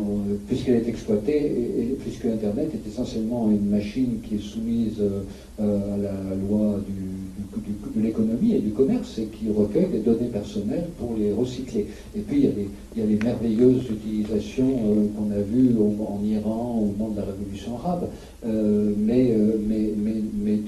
puisqu'elle 0.49 0.77
est 0.77 0.89
exploitée, 0.89 1.45
et, 1.45 1.97
puisque 2.01 2.25
Internet 2.25 2.71
est 2.73 2.89
essentiellement 2.89 3.51
une 3.51 3.69
machine 3.69 4.21
qui 4.23 4.37
est 4.37 4.43
soumise 4.43 4.99
euh, 4.99 5.95
à 5.95 5.97
la 5.99 6.35
loi 6.35 6.81
de 6.81 8.01
l'économie 8.01 8.55
et 8.55 8.61
du 8.61 8.71
commerce 8.71 9.19
et 9.19 9.27
qui 9.27 9.51
recueille 9.51 9.89
des 9.89 9.99
données 9.99 10.31
personnelles 10.33 10.87
pour 10.99 11.15
les 11.19 11.35
recycler. 11.35 11.87
Et 12.17 12.21
puis 12.21 12.39
il 12.39 12.45
y 12.45 13.03
a 13.03 13.07
les, 13.07 13.17
merveilleuses 13.17 13.91
utilisations 13.91 14.73
euh, 14.87 15.07
qu'on 15.19 15.31
a 15.31 15.43
vues 15.43 15.77
en 15.79 16.25
Iran 16.25 16.79
au 16.81 16.87
moment 16.87 17.11
de 17.11 17.21
la 17.21 17.27
révolution 17.27 17.77
arabe, 17.77 18.09
mais, 18.43 19.37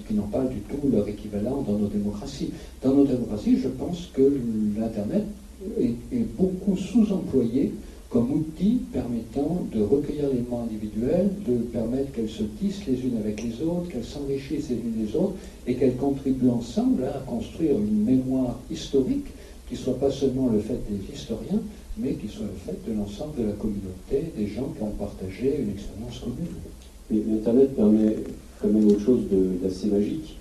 qui 0.06 0.12
n'ont 0.12 0.24
pas 0.24 0.44
du 0.44 0.58
tout 0.58 0.90
leur 0.92 1.08
équivalent 1.08 1.64
dans 1.66 1.78
nos 1.78 1.86
démocraties. 1.86 2.50
Dans 2.82 2.92
nos 2.92 3.06
démocraties, 3.06 3.56
je 3.62 3.68
pense 3.68 4.10
que 4.12 4.30
l'Internet 4.78 5.24
est 5.80 6.36
beaucoup 6.36 6.76
sous-employé 6.76 7.72
comme 8.14 8.30
outil 8.30 8.78
permettant 8.92 9.66
de 9.74 9.82
recueillir 9.82 10.28
les 10.32 10.38
mots 10.48 10.62
individuels, 10.62 11.30
de 11.44 11.56
permettre 11.72 12.12
qu'elles 12.12 12.28
se 12.28 12.44
tissent 12.44 12.86
les 12.86 12.94
unes 13.02 13.18
avec 13.18 13.42
les 13.42 13.60
autres, 13.60 13.88
qu'elles 13.90 14.04
s'enrichissent 14.04 14.68
les 14.68 14.76
unes 14.76 15.04
les 15.04 15.16
autres, 15.16 15.34
et 15.66 15.74
qu'elles 15.74 15.96
contribuent 15.96 16.50
ensemble 16.50 17.02
à 17.02 17.18
construire 17.28 17.72
une 17.76 18.04
mémoire 18.04 18.60
historique 18.70 19.26
qui 19.68 19.74
soit 19.74 19.98
pas 19.98 20.12
seulement 20.12 20.48
le 20.48 20.60
fait 20.60 20.78
des 20.88 21.12
historiens, 21.12 21.60
mais 21.98 22.12
qui 22.12 22.28
soit 22.28 22.46
le 22.46 22.72
fait 22.72 22.78
de 22.88 22.96
l'ensemble 22.96 23.36
de 23.36 23.46
la 23.48 23.52
communauté, 23.54 24.30
des 24.38 24.46
gens 24.46 24.72
qui 24.76 24.82
ont 24.84 24.94
partagé 24.96 25.56
une 25.58 25.70
expérience 25.70 26.20
commune. 26.20 26.54
Mais 27.10 27.34
Internet 27.34 27.74
permet 27.74 28.14
quand 28.62 28.68
même 28.68 28.86
autre 28.86 29.04
chose 29.04 29.22
d'assez 29.60 29.88
magique, 29.88 30.36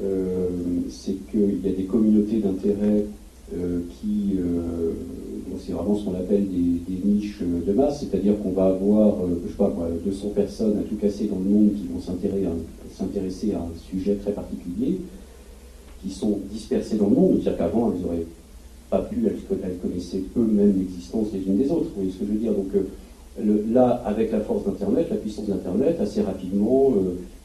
euh, 0.00 0.46
c'est 0.88 1.16
qu'il 1.28 1.58
y 1.64 1.68
a 1.68 1.72
des 1.72 1.86
communautés 1.86 2.38
d'intérêt 2.38 3.04
qui 3.52 4.38
euh, 4.38 4.92
c'est 5.58 5.72
vraiment 5.72 5.96
ce 5.96 6.04
qu'on 6.04 6.14
appelle 6.14 6.46
des, 6.48 7.00
niches 7.04 7.40
de 7.40 7.72
masse, 7.72 8.00
c'est-à-dire 8.00 8.40
qu'on 8.42 8.52
va 8.52 8.66
avoir, 8.66 9.24
euh, 9.24 9.40
je 9.44 9.50
sais 9.50 9.56
pas 9.56 9.72
200 10.04 10.28
personnes 10.34 10.78
à 10.78 10.82
tout 10.82 10.96
casser 10.96 11.26
dans 11.26 11.38
le 11.38 11.44
monde 11.44 11.70
qui 11.74 11.86
vont 11.92 12.00
s'intéresser 12.00 13.54
à, 13.54 13.58
un 13.58 13.78
sujet 13.78 14.14
très 14.16 14.32
particulier, 14.32 15.00
qui 16.02 16.10
sont 16.10 16.38
dispersées 16.50 16.96
dans 16.96 17.08
le 17.08 17.14
monde, 17.16 17.40
c'est-à-dire 17.42 17.58
qu'avant, 17.58 17.92
elles 17.92 18.00
n'auraient 18.02 18.26
pas 18.88 19.02
pu, 19.02 19.26
elles, 19.26 19.78
connaissaient 19.78 20.22
peu 20.34 20.40
même 20.40 20.74
l'existence 20.76 21.28
les 21.32 21.40
unes 21.40 21.58
des 21.58 21.70
autres, 21.70 21.88
vous 21.90 21.96
voyez 21.96 22.10
ce 22.10 22.18
que 22.18 22.26
je 22.26 22.32
veux 22.32 22.38
dire 22.38 22.52
euh, 23.46 23.64
là, 23.72 24.02
avec 24.04 24.32
la 24.32 24.40
force 24.40 24.64
d'Internet, 24.64 25.08
la 25.10 25.16
puissance 25.16 25.46
d'Internet, 25.46 25.98
assez 26.00 26.22
rapidement, 26.22 26.92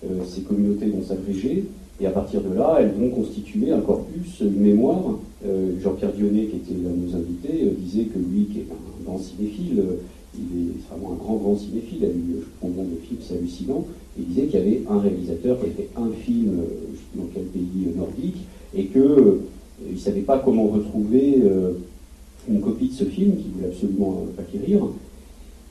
euh, 0.04 0.08
ces 0.26 0.42
communautés 0.42 0.88
vont 0.88 1.04
s'agréger, 1.04 1.66
et 2.00 2.06
à 2.08 2.12
partir 2.12 2.42
de 2.42 2.54
là, 2.54 2.78
elles 2.80 2.92
vont 2.92 3.10
constituer 3.10 3.72
un 3.72 3.80
corpus, 3.80 4.42
une 4.42 4.60
mémoire. 4.60 5.18
Euh, 5.46 5.80
Jean-Pierre 5.82 6.12
Dionnet, 6.12 6.46
qui 6.46 6.58
était 6.58 6.74
l'un 6.84 6.90
de 6.90 7.08
nos 7.08 7.16
invités, 7.16 7.64
euh, 7.64 7.72
disait 7.78 8.06
que 8.06 8.20
lui, 8.20 8.46
qui 8.46 8.60
est 8.60 8.68
un 8.70 9.06
grand 9.06 9.18
cinéphile, 9.18 9.80
euh, 9.80 9.96
il 10.38 10.70
est 10.70 10.90
vraiment 10.90 11.14
un 11.14 11.16
grand, 11.16 11.36
grand 11.36 11.58
cinéphile, 11.58 12.00
il 12.02 12.06
a 12.06 12.10
lu, 12.10 12.24
je 12.42 12.46
prends 12.60 12.68
le 12.68 12.74
nom 12.74 12.84
de 12.84 12.98
films, 13.08 13.20
c'est 13.22 13.38
hallucinant, 13.38 13.86
il 14.18 14.26
disait 14.26 14.48
qu'il 14.48 14.60
y 14.60 14.64
avait 14.64 14.82
un 14.90 15.00
réalisateur 15.00 15.58
qui 15.60 15.66
avait 15.68 15.90
un 15.96 16.12
film, 16.12 16.60
je 16.94 17.20
dans 17.20 17.28
quel 17.34 17.44
pays 17.44 17.88
nordique, 17.96 18.38
et 18.76 18.86
qu'il 18.88 19.02
ne 19.02 19.98
savait 19.98 20.22
pas 20.22 20.40
comment 20.40 20.68
retrouver 20.68 21.42
une 22.50 22.60
copie 22.60 22.90
de 22.90 22.94
ce 22.94 23.06
film, 23.06 23.38
qu'il 23.38 23.52
voulait 23.52 23.68
absolument 23.68 24.26
acquérir, 24.38 24.82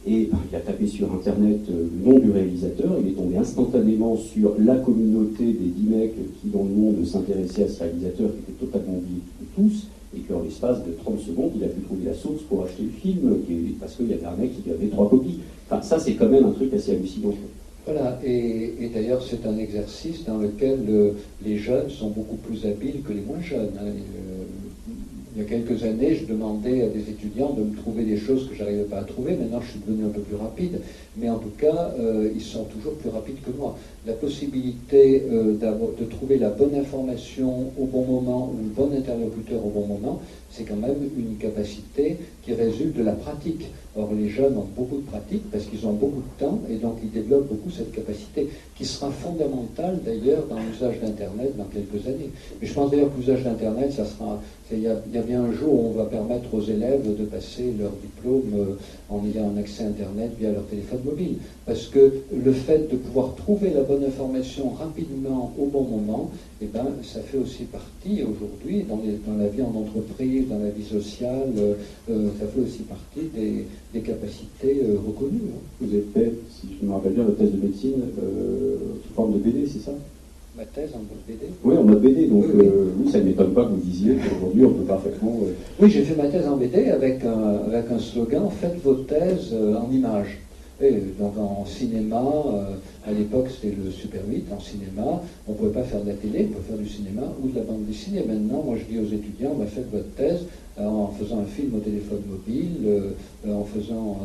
et 0.06 0.28
ben, 0.30 0.38
il 0.50 0.56
a 0.56 0.60
tapé 0.60 0.86
sur 0.86 1.12
Internet 1.12 1.60
euh, 1.70 1.86
le 1.96 2.10
nom 2.10 2.18
du 2.18 2.30
réalisateur, 2.30 2.96
il 3.02 3.12
est 3.12 3.14
tombé 3.14 3.38
instantanément 3.38 4.16
sur 4.16 4.54
la 4.58 4.76
communauté 4.76 5.44
des 5.44 5.70
10 5.70 5.88
mecs 5.88 6.14
qui, 6.40 6.48
dans 6.48 6.62
le 6.62 6.70
monde, 6.70 7.04
s'intéressaient 7.06 7.64
à 7.64 7.68
ce 7.68 7.82
réalisateur, 7.84 8.30
qui 8.30 8.52
était 8.52 8.66
totalement 8.66 8.98
oublié 8.98 9.20
de 9.40 9.46
tous, 9.56 9.86
et 10.14 10.20
qu'en 10.20 10.42
l'espace 10.42 10.84
de 10.84 10.92
30 10.92 11.20
secondes, 11.20 11.52
il 11.56 11.64
a 11.64 11.68
pu 11.68 11.80
trouver 11.80 12.04
la 12.04 12.14
source 12.14 12.42
pour 12.42 12.64
acheter 12.64 12.82
le 12.82 12.90
film, 12.90 13.36
parce 13.80 13.94
qu'il 13.96 14.08
y 14.08 14.12
avait 14.12 14.26
un 14.26 14.36
mec 14.36 14.50
qui 14.62 14.70
avait 14.70 14.88
trois 14.88 15.08
copies. 15.08 15.40
Enfin, 15.70 15.80
ça, 15.80 15.98
c'est 15.98 16.14
quand 16.14 16.28
même 16.28 16.44
un 16.44 16.52
truc 16.52 16.72
assez 16.74 16.92
hallucinant. 16.92 17.34
Voilà, 17.86 18.18
et, 18.24 18.90
d'ailleurs, 18.94 19.22
c'est 19.22 19.46
un 19.46 19.58
exercice 19.58 20.24
dans 20.24 20.38
lequel 20.38 20.80
euh, 20.88 21.12
les 21.44 21.58
jeunes 21.58 21.90
sont 21.90 22.10
beaucoup 22.10 22.36
plus 22.36 22.64
habiles 22.66 23.02
que 23.06 23.12
les 23.12 23.20
moins 23.20 23.40
jeunes. 23.40 23.72
Hein. 23.78 23.86
Euh, 23.86 24.44
il 25.34 25.42
y 25.42 25.44
a 25.44 25.48
quelques 25.48 25.82
années, 25.82 26.14
je 26.14 26.26
demandais 26.26 26.82
à 26.82 26.88
des 26.88 27.10
étudiants 27.10 27.52
de 27.52 27.64
me 27.64 27.74
trouver 27.74 28.04
des 28.04 28.16
choses 28.16 28.48
que 28.48 28.54
j'arrivais 28.54 28.84
pas 28.84 28.98
à 28.98 29.04
trouver. 29.04 29.34
Maintenant, 29.36 29.60
je 29.60 29.70
suis 29.72 29.80
devenu 29.80 30.04
un 30.04 30.10
peu 30.10 30.20
plus 30.20 30.36
rapide, 30.36 30.80
mais 31.16 31.30
en 31.30 31.38
tout 31.38 31.52
cas, 31.58 31.92
euh, 31.98 32.30
ils 32.34 32.42
sont 32.42 32.64
toujours 32.64 32.94
plus 32.94 33.10
rapides 33.10 33.40
que 33.44 33.50
moi. 33.56 33.76
La 34.06 34.14
possibilité 34.14 35.24
euh, 35.30 35.54
de 35.54 36.04
trouver 36.04 36.38
la 36.38 36.50
bonne 36.50 36.74
information 36.74 37.72
au 37.78 37.84
bon 37.86 38.04
moment 38.04 38.52
ou 38.52 38.62
le 38.62 38.68
bon 38.68 38.90
interlocuteur 38.96 39.64
au 39.64 39.70
bon 39.70 39.86
moment, 39.86 40.20
c'est 40.50 40.64
quand 40.64 40.76
même 40.76 40.96
une 41.16 41.36
capacité 41.36 42.16
qui 42.42 42.52
résulte 42.52 42.96
de 42.96 43.02
la 43.02 43.12
pratique. 43.12 43.66
Or, 43.96 44.10
les 44.12 44.28
jeunes 44.28 44.56
ont 44.56 44.66
beaucoup 44.76 44.96
de 44.96 45.06
pratique 45.06 45.50
parce 45.52 45.64
qu'ils 45.64 45.86
ont 45.86 45.92
beaucoup 45.92 46.20
de 46.20 46.44
temps 46.44 46.60
et 46.68 46.74
donc 46.74 46.98
ils 47.02 47.10
développent 47.10 47.48
beaucoup 47.48 47.70
cette 47.70 47.92
capacité 47.92 48.48
qui 48.76 48.84
sera 48.84 49.10
fondamentale 49.10 50.00
d'ailleurs 50.04 50.44
dans 50.48 50.58
l'usage 50.58 51.00
d'Internet 51.00 51.56
dans 51.56 51.64
quelques 51.64 52.06
années. 52.06 52.30
Mais 52.60 52.66
je 52.66 52.74
pense 52.74 52.90
d'ailleurs 52.90 53.12
que 53.12 53.18
l'usage 53.18 53.44
d'Internet, 53.44 53.92
ça 53.92 54.04
sera. 54.04 54.40
Il 54.72 54.80
y, 54.80 54.88
a, 54.88 55.22
bien 55.22 55.44
un 55.44 55.52
jour 55.52 55.72
où 55.72 55.88
on 55.88 55.92
va 55.92 56.06
permettre 56.06 56.52
aux 56.52 56.62
élèves 56.62 57.06
de 57.16 57.24
passer 57.24 57.72
leur 57.78 57.92
diplôme 57.92 58.76
euh, 59.14 59.18
en 59.18 59.24
ayant 59.26 59.50
un 59.50 59.58
accès 59.58 59.84
Internet 59.84 60.32
via 60.38 60.50
leur 60.50 60.64
téléphone 60.66 61.00
mobile. 61.04 61.36
Parce 61.66 61.86
que 61.86 62.12
le 62.32 62.52
fait 62.52 62.90
de 62.90 62.96
pouvoir 62.96 63.34
trouver 63.34 63.70
la 63.70 63.82
bonne 63.82 64.04
information 64.04 64.70
rapidement 64.70 65.52
au 65.58 65.66
bon 65.66 65.82
moment, 65.82 66.30
eh 66.60 66.66
ben, 66.66 66.86
ça 67.02 67.20
fait 67.20 67.38
aussi 67.38 67.64
partie 67.64 68.22
aujourd'hui, 68.22 68.84
dans, 68.84 68.96
dans, 68.96 69.38
la 69.38 69.48
vie 69.48 69.62
en 69.62 69.74
entreprise, 69.74 70.48
dans 70.48 70.58
la 70.58 70.70
vie 70.70 70.84
sociale, 70.84 71.52
euh, 71.58 71.74
euh, 72.10 72.28
ça 72.38 72.46
fait 72.46 72.60
aussi 72.60 72.82
partie 72.82 73.28
des, 73.34 73.66
des 73.92 74.00
capacités 74.00 74.82
euh, 74.82 74.96
reconnues. 75.06 75.50
hein. 75.52 75.60
Vous 75.80 75.92
avez 75.92 76.04
fait, 76.14 76.32
si 76.50 76.68
je 76.80 76.86
me 76.86 76.92
rappelle 76.92 77.12
bien, 77.12 77.24
votre 77.24 77.38
thèse 77.38 77.52
de 77.52 77.60
médecine 77.60 78.02
sous 79.06 79.14
forme 79.14 79.34
de 79.34 79.38
BD, 79.38 79.66
c'est 79.66 79.80
ça? 79.80 79.92
Ma 80.56 80.64
thèse 80.66 80.90
en 80.94 81.00
BD. 81.26 81.46
Oui, 81.64 81.76
en 81.76 81.82
mode 81.82 82.00
BD, 82.00 82.28
donc 82.28 82.44
Oui, 82.54 82.66
euh, 82.66 82.84
oui, 82.96 83.10
ça 83.10 83.18
ne 83.18 83.24
m'étonne 83.24 83.52
pas 83.54 83.64
que 83.64 83.70
vous 83.70 83.80
disiez 83.80 84.14
qu'aujourd'hui 84.14 84.64
on 84.64 84.70
peut 84.70 84.84
parfaitement. 84.84 85.36
euh, 85.42 85.52
Oui, 85.80 85.90
j'ai 85.90 86.02
fait 86.04 86.14
ma 86.14 86.28
thèse 86.28 86.46
en 86.46 86.56
BD 86.56 86.90
avec 86.90 87.24
un, 87.24 87.56
avec 87.66 87.90
un 87.90 87.98
slogan 87.98 88.48
Faites 88.50 88.80
vos 88.84 88.94
thèses 88.94 89.50
euh, 89.52 89.74
en 89.76 89.90
images. 89.90 90.38
Et 90.82 90.90
donc 91.18 91.38
en 91.38 91.64
cinéma, 91.64 92.20
euh, 92.20 92.74
à 93.06 93.12
l'époque 93.12 93.46
c'était 93.48 93.74
le 93.74 93.92
Super 93.92 94.22
8, 94.28 94.46
en 94.52 94.58
cinéma, 94.58 95.22
on 95.46 95.52
ne 95.52 95.56
pouvait 95.56 95.70
pas 95.70 95.84
faire 95.84 96.02
de 96.02 96.08
la 96.08 96.14
télé, 96.14 96.48
on 96.50 96.54
pouvait 96.54 96.68
faire 96.68 96.78
du 96.78 96.88
cinéma 96.88 97.22
ou 97.42 97.48
de 97.48 97.54
la 97.54 97.62
bande 97.62 97.86
dessinée. 97.86 98.24
Maintenant, 98.26 98.62
moi 98.64 98.76
je 98.76 98.92
dis 98.92 98.98
aux 98.98 99.06
étudiants, 99.06 99.54
bah, 99.54 99.66
faites 99.66 99.88
votre 99.92 100.10
thèse 100.16 100.40
euh, 100.80 100.84
en 100.84 101.08
faisant 101.08 101.40
un 101.40 101.44
film 101.44 101.76
au 101.76 101.78
téléphone 101.78 102.22
mobile, 102.28 102.76
euh, 102.86 103.10
en, 103.48 103.64
faisant, 103.64 104.18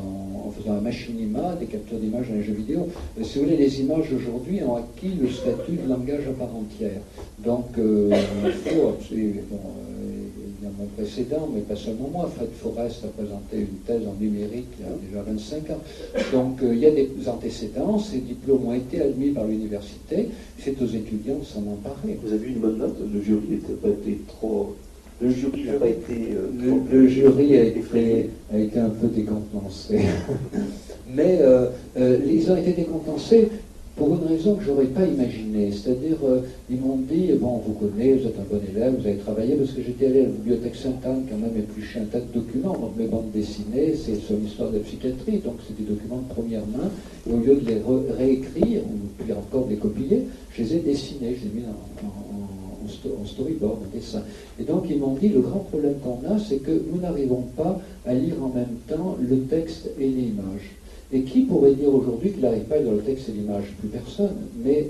en, 0.47 0.49
faisant 0.49 0.77
un 0.77 0.81
machinima, 0.81 1.55
des 1.59 1.67
captures 1.67 1.99
d'images 1.99 2.29
dans 2.29 2.35
les 2.35 2.43
jeux 2.43 2.53
vidéo. 2.53 2.87
Si 3.21 3.37
vous 3.37 3.45
voulez, 3.45 3.57
les 3.57 3.81
images 3.81 4.11
aujourd'hui 4.11 4.63
ont 4.63 4.77
acquis 4.77 5.13
le 5.21 5.29
statut 5.29 5.73
de 5.73 5.87
langage 5.87 6.27
à 6.27 6.31
part 6.31 6.55
entière. 6.55 7.01
Donc, 7.45 7.67
il 7.77 8.51
faut 8.51 8.97
bon, 9.51 9.57
mon 10.77 10.85
précédent, 10.97 11.49
mais 11.53 11.61
pas 11.61 11.75
seulement 11.75 12.09
moi. 12.11 12.29
Fred 12.35 12.49
Forest 12.61 13.03
a 13.05 13.07
présenté 13.07 13.57
une 13.57 13.79
thèse 13.85 14.01
en 14.07 14.15
numérique 14.21 14.67
il 14.79 14.85
y 14.85 14.87
a 14.87 15.21
déjà 15.21 15.23
25 15.31 15.69
ans. 15.71 15.79
Donc, 16.33 16.61
euh, 16.63 16.73
il 16.73 16.79
y 16.79 16.85
a 16.85 16.91
des 16.91 17.09
antécédents. 17.27 17.97
Ces 17.99 18.19
diplômes 18.19 18.65
ont 18.67 18.73
été 18.73 19.01
admis 19.01 19.29
par 19.31 19.45
l'université. 19.45 20.29
C'est 20.59 20.81
aux 20.81 20.87
étudiants 20.87 21.39
de 21.39 21.45
s'en 21.45 21.61
emparer. 21.61 22.17
Vous 22.23 22.33
avez 22.33 22.47
eu 22.47 22.51
une 22.51 22.59
bonne 22.59 22.77
note 22.77 22.97
Le 23.13 23.21
jury 23.21 23.59
n'a 23.67 23.75
pas 23.81 23.89
été 23.89 24.19
trop. 24.27 24.75
Le 25.21 25.29
jury 25.31 25.63
n'a 25.65 25.73
pas 25.73 25.87
été. 25.89 26.13
euh, 26.33 26.47
Le, 26.61 26.67
trop- 26.69 26.81
le 26.91 27.07
jury 27.07 27.57
a 27.57 27.63
été, 27.63 28.29
a 28.53 28.57
été 28.57 28.79
un 28.79 28.89
peu 28.89 29.07
décontenancé. 29.07 29.99
Mais 31.13 31.39
euh, 31.41 31.67
euh, 31.97 32.19
ils 32.29 32.49
ont 32.51 32.55
été 32.55 32.73
décontenancés 32.73 33.49
pour 33.99 34.15
une 34.15 34.27
raison 34.27 34.55
que 34.55 34.63
je 34.63 34.71
n'aurais 34.71 34.85
pas 34.85 35.05
imaginée. 35.05 35.69
C'est-à-dire, 35.71 36.17
euh, 36.23 36.39
ils 36.71 36.79
m'ont 36.79 36.97
dit, 36.97 37.33
bon, 37.39 37.57
vous 37.67 37.73
connaissez, 37.73 38.13
vous 38.15 38.27
êtes 38.29 38.39
un 38.39 38.47
bon 38.49 38.61
élève, 38.73 38.95
vous 38.99 39.05
avez 39.05 39.17
travaillé, 39.17 39.55
parce 39.55 39.71
que 39.71 39.83
j'étais 39.83 40.05
allé 40.07 40.19
à 40.21 40.23
la 40.23 40.29
bibliothèque 40.29 40.75
Sainte-Anne 40.75 41.25
quand 41.29 41.37
même 41.37 41.55
éplucher 41.57 41.99
un 41.99 42.05
tas 42.05 42.21
de 42.21 42.31
documents. 42.33 42.73
Donc 42.73 42.95
mes 42.97 43.05
bandes 43.07 43.29
dessinées, 43.33 43.93
c'est 43.95 44.15
sur 44.15 44.37
l'histoire 44.37 44.71
de 44.71 44.77
la 44.77 44.83
psychiatrie, 44.83 45.37
donc 45.39 45.55
c'est 45.67 45.77
des 45.77 45.83
documents 45.83 46.23
de 46.27 46.33
première 46.33 46.65
main. 46.67 46.89
Et 47.27 47.33
au 47.33 47.37
lieu 47.37 47.55
de 47.61 47.67
les 47.67 47.75
re- 47.75 48.09
réécrire, 48.17 48.81
ou 48.83 49.21
puis 49.23 49.33
encore 49.33 49.65
de 49.65 49.71
les 49.71 49.77
copier, 49.77 50.23
je 50.55 50.63
les 50.63 50.75
ai 50.75 50.79
dessinés, 50.79 51.35
je 51.37 51.45
les 51.45 51.51
ai 51.51 51.59
mis 51.59 51.65
en, 51.67 53.21
en 53.21 53.25
storyboard, 53.25 53.79
en 53.83 53.95
dessin. 53.95 54.23
Et 54.59 54.63
donc 54.63 54.85
ils 54.89 54.97
m'ont 54.97 55.13
dit, 55.13 55.29
le 55.29 55.41
grand 55.41 55.59
problème 55.59 55.95
qu'on 56.03 56.25
a, 56.33 56.39
c'est 56.39 56.57
que 56.57 56.71
nous 56.71 57.01
n'arrivons 57.01 57.43
pas 57.55 57.79
à 58.05 58.13
lire 58.13 58.35
en 58.41 58.49
même 58.49 58.77
temps 58.87 59.17
le 59.21 59.39
texte 59.41 59.89
et 59.99 60.07
l'image. 60.07 60.71
Et 61.11 61.21
qui 61.21 61.41
pourrait 61.41 61.73
dire 61.73 61.93
aujourd'hui 61.93 62.33
n'arrive 62.39 62.63
pas 62.63 62.75
à 62.75 62.79
lire 62.79 62.91
le 62.91 62.99
texte 62.99 63.29
et 63.29 63.31
l'image 63.31 63.73
Plus 63.79 63.89
personne. 63.89 64.35
Mais 64.63 64.89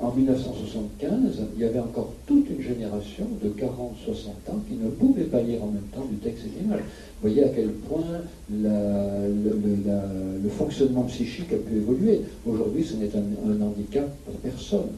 en 0.00 0.12
1975, 0.12 1.42
il 1.56 1.60
y 1.60 1.64
avait 1.64 1.80
encore 1.80 2.12
toute 2.24 2.48
une 2.48 2.62
génération 2.62 3.26
de 3.42 3.48
40-60 3.48 4.50
ans 4.50 4.62
qui 4.68 4.74
ne 4.74 4.90
pouvait 4.90 5.24
pas 5.24 5.42
lire 5.42 5.64
en 5.64 5.66
même 5.66 5.88
temps 5.92 6.06
du 6.08 6.16
texte 6.18 6.44
et 6.46 6.50
de 6.50 6.62
l'image. 6.62 6.80
Vous 6.80 7.28
voyez 7.28 7.42
à 7.42 7.48
quel 7.48 7.70
point 7.70 8.04
le, 8.52 8.68
fonctionnement 10.50 11.02
psychique 11.04 11.52
a 11.52 11.56
pu 11.56 11.76
évoluer. 11.76 12.20
Aujourd'hui, 12.46 12.84
ce 12.84 12.94
n'est 12.94 13.10
un, 13.16 13.60
handicap 13.60 14.08
pour 14.24 14.34
personne, 14.34 14.88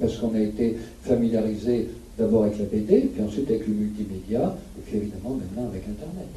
parce 0.00 0.16
qu'on 0.18 0.34
a 0.34 0.40
été 0.40 0.76
familiarisé 1.02 1.88
d'abord 2.16 2.44
avec 2.44 2.58
la 2.58 2.64
BD, 2.66 3.10
puis 3.12 3.22
ensuite 3.22 3.48
avec 3.50 3.66
le 3.66 3.74
multimédia, 3.74 4.56
et 4.78 4.82
puis 4.82 4.98
évidemment 4.98 5.34
maintenant 5.34 5.68
avec 5.68 5.82
Internet. 5.82 6.28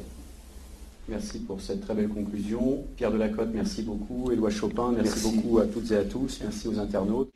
Merci 1.08 1.40
pour 1.40 1.60
cette 1.60 1.80
très 1.80 1.94
belle 1.94 2.08
conclusion. 2.08 2.84
Pierre 2.96 3.10
Delacote, 3.10 3.50
merci 3.52 3.82
beaucoup. 3.82 4.30
Éloi 4.30 4.50
Chopin, 4.50 4.92
merci, 4.92 5.10
Merci. 5.24 5.36
beaucoup 5.36 5.58
à 5.58 5.66
toutes 5.66 5.90
et 5.90 5.96
à 5.96 6.04
tous. 6.04 6.40
Merci 6.42 6.68
aux 6.68 6.78
internautes. 6.78 7.30